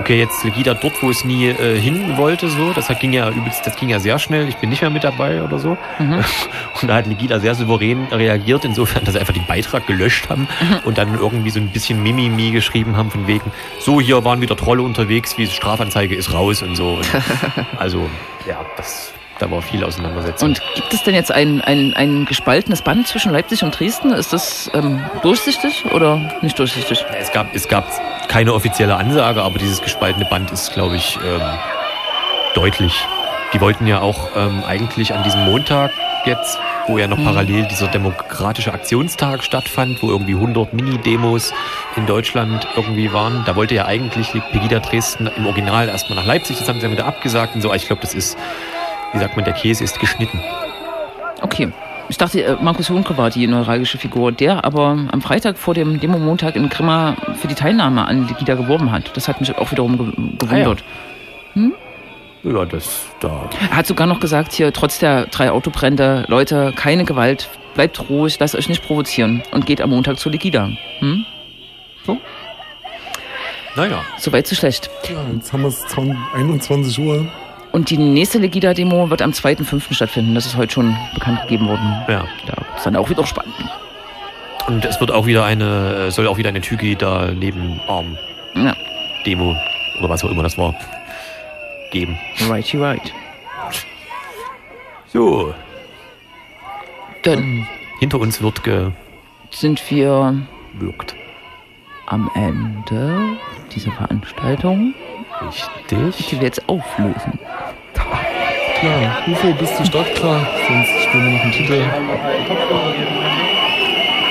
okay, 0.00 0.18
jetzt 0.18 0.42
Legida 0.42 0.74
dort, 0.74 1.00
wo 1.04 1.10
es 1.10 1.24
nie 1.24 1.50
äh, 1.50 1.78
hin 1.78 2.16
wollte, 2.16 2.48
so, 2.48 2.72
das 2.72 2.88
ging 2.98 3.12
ja 3.12 3.30
übelst, 3.30 3.64
das 3.64 3.76
ging 3.76 3.90
ja 3.90 4.00
sehr 4.00 4.18
schnell, 4.18 4.48
ich 4.48 4.56
bin 4.56 4.70
nicht 4.70 4.82
mehr 4.82 4.90
mit 4.90 5.04
dabei 5.04 5.40
oder 5.40 5.60
so. 5.60 5.78
Mhm. 6.00 6.24
Und 6.82 6.88
da 6.88 6.96
hat 6.96 7.06
Legida 7.06 7.38
sehr 7.38 7.54
souverän 7.54 8.08
reagiert, 8.10 8.64
insofern, 8.64 9.04
dass 9.04 9.14
sie 9.14 9.20
einfach 9.20 9.34
den 9.34 9.46
Beitrag 9.46 9.86
gelöscht 9.86 10.30
haben 10.30 10.48
mhm. 10.60 10.80
und 10.82 10.98
dann 10.98 11.16
irgendwie 11.16 11.50
so 11.50 11.60
ein 11.60 11.68
bisschen 11.68 12.02
Mimimi 12.02 12.50
geschrieben 12.50 12.96
haben 12.96 13.12
von 13.12 13.28
wegen, 13.28 13.52
so, 13.78 14.00
hier 14.00 14.24
waren 14.24 14.40
wieder 14.40 14.56
Trolle 14.56 14.82
unterwegs, 14.82 15.38
wie 15.38 15.46
Strafanzeige 15.46 16.16
ist 16.16 16.32
raus 16.32 16.60
und 16.60 16.74
so. 16.74 16.94
Und 16.94 17.08
also, 17.78 18.10
ja, 18.48 18.58
das 18.76 19.12
da 19.42 19.50
war 19.50 19.60
viel 19.60 19.82
Auseinandersetzung. 19.82 20.50
Und 20.50 20.62
gibt 20.76 20.94
es 20.94 21.02
denn 21.02 21.14
jetzt 21.14 21.32
ein, 21.32 21.60
ein, 21.62 21.94
ein 21.94 22.26
gespaltenes 22.26 22.82
Band 22.82 23.08
zwischen 23.08 23.32
Leipzig 23.32 23.64
und 23.64 23.78
Dresden? 23.78 24.12
Ist 24.12 24.32
das 24.32 24.70
ähm, 24.72 25.04
durchsichtig 25.22 25.84
oder 25.92 26.20
nicht 26.42 26.58
durchsichtig? 26.58 27.04
Es 27.18 27.32
gab, 27.32 27.52
es 27.54 27.66
gab 27.66 27.86
keine 28.28 28.54
offizielle 28.54 28.94
Ansage, 28.96 29.42
aber 29.42 29.58
dieses 29.58 29.82
gespaltene 29.82 30.26
Band 30.26 30.52
ist, 30.52 30.72
glaube 30.72 30.94
ich, 30.94 31.18
ähm, 31.26 31.42
deutlich. 32.54 33.06
Die 33.52 33.60
wollten 33.60 33.86
ja 33.86 34.00
auch 34.00 34.28
ähm, 34.36 34.62
eigentlich 34.64 35.12
an 35.12 35.24
diesem 35.24 35.44
Montag 35.44 35.90
jetzt, 36.24 36.58
wo 36.86 36.98
ja 36.98 37.08
noch 37.08 37.18
mhm. 37.18 37.24
parallel 37.24 37.66
dieser 37.66 37.88
demokratische 37.88 38.72
Aktionstag 38.72 39.42
stattfand, 39.42 40.02
wo 40.02 40.08
irgendwie 40.08 40.34
100 40.34 40.72
Mini-Demos 40.72 41.52
in 41.96 42.06
Deutschland 42.06 42.66
irgendwie 42.76 43.12
waren. 43.12 43.42
Da 43.44 43.56
wollte 43.56 43.74
ja 43.74 43.86
eigentlich 43.86 44.32
Pegida 44.52 44.78
Dresden 44.78 45.28
im 45.36 45.46
Original 45.46 45.88
erstmal 45.88 46.16
nach 46.16 46.26
Leipzig, 46.26 46.58
das 46.58 46.68
haben 46.68 46.78
sie 46.78 46.86
ja 46.86 46.92
wieder 46.92 47.06
abgesagt 47.06 47.56
und 47.56 47.60
so. 47.60 47.74
Ich 47.74 47.88
glaube, 47.88 48.02
das 48.02 48.14
ist 48.14 48.38
wie 49.12 49.18
sagt 49.18 49.36
man, 49.36 49.44
der 49.44 49.54
Käse 49.54 49.84
ist 49.84 49.98
geschnitten. 50.00 50.40
Okay. 51.40 51.72
Ich 52.08 52.18
dachte, 52.18 52.42
äh, 52.42 52.56
Markus 52.60 52.88
Junke 52.88 53.16
war 53.16 53.30
die 53.30 53.46
neuralgische 53.46 53.96
Figur, 53.96 54.32
der 54.32 54.64
aber 54.64 54.98
am 55.10 55.22
Freitag 55.22 55.56
vor 55.56 55.72
dem 55.72 55.98
Demo-Montag 55.98 56.56
in 56.56 56.68
Grimma 56.68 57.16
für 57.40 57.48
die 57.48 57.54
Teilnahme 57.54 58.06
an 58.06 58.28
Legida 58.28 58.54
geworben 58.54 58.92
hat. 58.92 59.16
Das 59.16 59.28
hat 59.28 59.40
mich 59.40 59.56
auch 59.56 59.70
wiederum 59.70 59.96
gewundert. 60.38 60.84
Ah, 61.54 61.58
ja. 61.58 61.62
Hm? 61.62 61.74
Ja, 62.42 62.64
das 62.64 63.06
da. 63.20 63.48
Er 63.70 63.76
hat 63.76 63.86
sogar 63.86 64.06
noch 64.06 64.20
gesagt, 64.20 64.52
hier, 64.52 64.72
trotz 64.72 64.98
der 64.98 65.26
drei 65.26 65.50
Autobrände, 65.50 66.24
Leute, 66.28 66.72
keine 66.76 67.04
Gewalt, 67.04 67.48
bleibt 67.74 68.10
ruhig, 68.10 68.38
lasst 68.40 68.56
euch 68.56 68.68
nicht 68.68 68.84
provozieren 68.84 69.42
und 69.52 69.64
geht 69.64 69.80
am 69.80 69.90
Montag 69.90 70.18
zu 70.18 70.28
Legida. 70.28 70.70
Hm? 70.98 71.24
So? 72.04 72.18
Naja. 73.76 74.02
Soweit 74.18 74.46
so 74.46 74.54
schlecht. 74.54 74.90
Ja, 75.08 75.24
jetzt 75.32 75.52
haben 75.52 75.62
wir 75.62 75.68
es 75.68 75.84
21 76.34 76.98
Uhr. 76.98 77.26
Und 77.72 77.88
die 77.88 77.96
nächste 77.96 78.38
Legida-Demo 78.38 79.08
wird 79.08 79.22
am 79.22 79.30
2.5. 79.30 79.94
stattfinden. 79.94 80.34
Das 80.34 80.44
ist 80.44 80.56
heute 80.56 80.72
schon 80.74 80.96
bekannt 81.14 81.40
gegeben 81.42 81.68
worden. 81.68 82.02
Ja. 82.06 82.24
Da 82.46 82.76
ist 82.76 82.84
dann 82.84 82.96
auch 82.96 83.08
wieder 83.08 83.26
spannend. 83.26 83.54
Und 84.66 84.84
es 84.84 85.00
wird 85.00 85.10
auch 85.10 85.26
wieder 85.26 85.44
eine, 85.44 86.10
soll 86.10 86.28
auch 86.28 86.36
wieder 86.36 86.50
eine 86.50 86.60
Tügi 86.60 86.94
da 86.94 87.32
neben 87.32 87.80
Arm 87.88 88.16
ja. 88.54 88.76
Demo 89.26 89.56
oder 89.98 90.08
was 90.08 90.22
auch 90.22 90.30
immer 90.30 90.42
das 90.42 90.56
war 90.56 90.74
geben. 91.90 92.18
Righty 92.48 92.78
right. 92.78 93.12
So. 95.06 95.54
Dann 97.22 97.66
hinter 98.00 98.20
uns 98.20 98.40
wird 98.42 98.62
ge 98.62 98.90
sind 99.50 99.90
wir 99.90 100.34
wirkt. 100.74 101.14
am 102.06 102.30
Ende 102.34 103.36
dieser 103.74 103.92
Veranstaltung. 103.92 104.94
Richtig. 105.46 106.28
Die 106.28 106.36
wir 106.36 106.46
jetzt 106.46 106.68
auflösen. 106.68 107.38
Klar, 107.94 109.22
UFO, 109.28 109.52
bist 109.54 109.78
du 109.78 109.84
startklar? 109.84 110.46
Sonst 110.66 111.04
spielen 111.04 111.24
wir 111.24 111.32
noch 111.32 111.42
einen 111.42 111.52
Titel. 111.52 111.84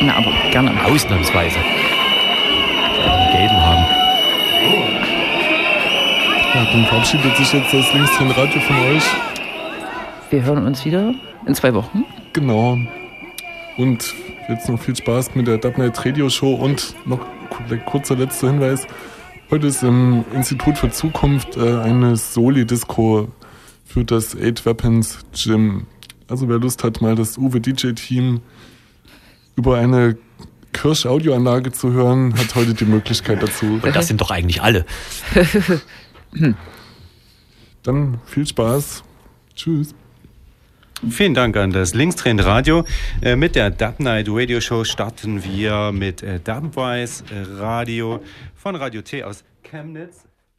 Na, 0.01 0.17
aber 0.17 0.31
gerne. 0.51 0.71
Ausnahmsweise. 0.85 1.59
Den 1.59 3.37
gelben 3.37 3.65
haben. 3.65 3.85
Ja, 6.53 6.67
dann 6.73 6.85
verabschiedet 6.85 7.37
sich 7.37 7.53
jetzt 7.53 7.73
das 7.73 7.93
Linkstrain 7.93 8.31
Radio 8.31 8.59
von 8.61 8.75
euch. 8.77 9.03
Wir 10.29 10.43
hören 10.43 10.65
uns 10.65 10.83
wieder 10.83 11.13
in 11.45 11.55
zwei 11.55 11.73
Wochen. 11.73 12.03
Genau. 12.33 12.77
Und 13.77 14.13
jetzt 14.49 14.67
noch 14.67 14.79
viel 14.79 14.95
Spaß 14.95 15.35
mit 15.35 15.47
der 15.47 15.59
Dub 15.59 15.77
Night 15.77 16.05
Radio 16.05 16.29
Show 16.29 16.53
und 16.55 16.93
noch 17.05 17.19
kurzer 17.85 18.15
letzter 18.15 18.47
Hinweis. 18.47 18.85
Heute 19.49 19.67
ist 19.67 19.83
im 19.83 20.25
Institut 20.33 20.77
für 20.77 20.89
Zukunft 20.89 21.57
äh, 21.57 21.79
eine 21.81 22.15
Soli-Disco 22.15 23.27
für 23.91 24.05
das 24.05 24.35
Eight 24.35 24.65
Weapons 24.65 25.19
Gym. 25.33 25.85
Also 26.29 26.47
wer 26.47 26.59
Lust 26.59 26.83
hat, 26.83 27.01
mal 27.01 27.15
das 27.15 27.37
Uwe 27.37 27.59
DJ-Team 27.59 28.39
über 29.57 29.77
eine 29.77 30.17
Kirsch-Audioanlage 30.71 31.73
zu 31.73 31.91
hören, 31.91 32.33
hat 32.37 32.55
heute 32.55 32.73
die 32.73 32.85
Möglichkeit 32.85 33.43
dazu. 33.43 33.79
Und 33.81 33.93
das 33.93 34.07
sind 34.07 34.21
doch 34.21 34.31
eigentlich 34.31 34.61
alle. 34.61 34.85
Dann 37.83 38.21
viel 38.25 38.47
Spaß. 38.47 39.03
Tschüss. 39.55 39.93
Vielen 41.09 41.33
Dank 41.33 41.57
an 41.57 41.71
das 41.71 41.93
Linkstrend 41.93 42.45
Radio. 42.45 42.85
Äh, 43.21 43.35
mit 43.35 43.55
der 43.55 43.71
Dub 43.71 43.99
Night 43.99 44.27
Radio 44.29 44.61
Show 44.61 44.85
starten 44.85 45.43
wir 45.43 45.91
mit 45.91 46.23
äh, 46.23 46.39
Dubwise 46.39 47.23
Radio 47.57 48.23
von 48.55 48.75
Radio 48.75 49.01
T 49.01 49.23
aus 49.23 49.43
Chemnitz. 49.63 50.30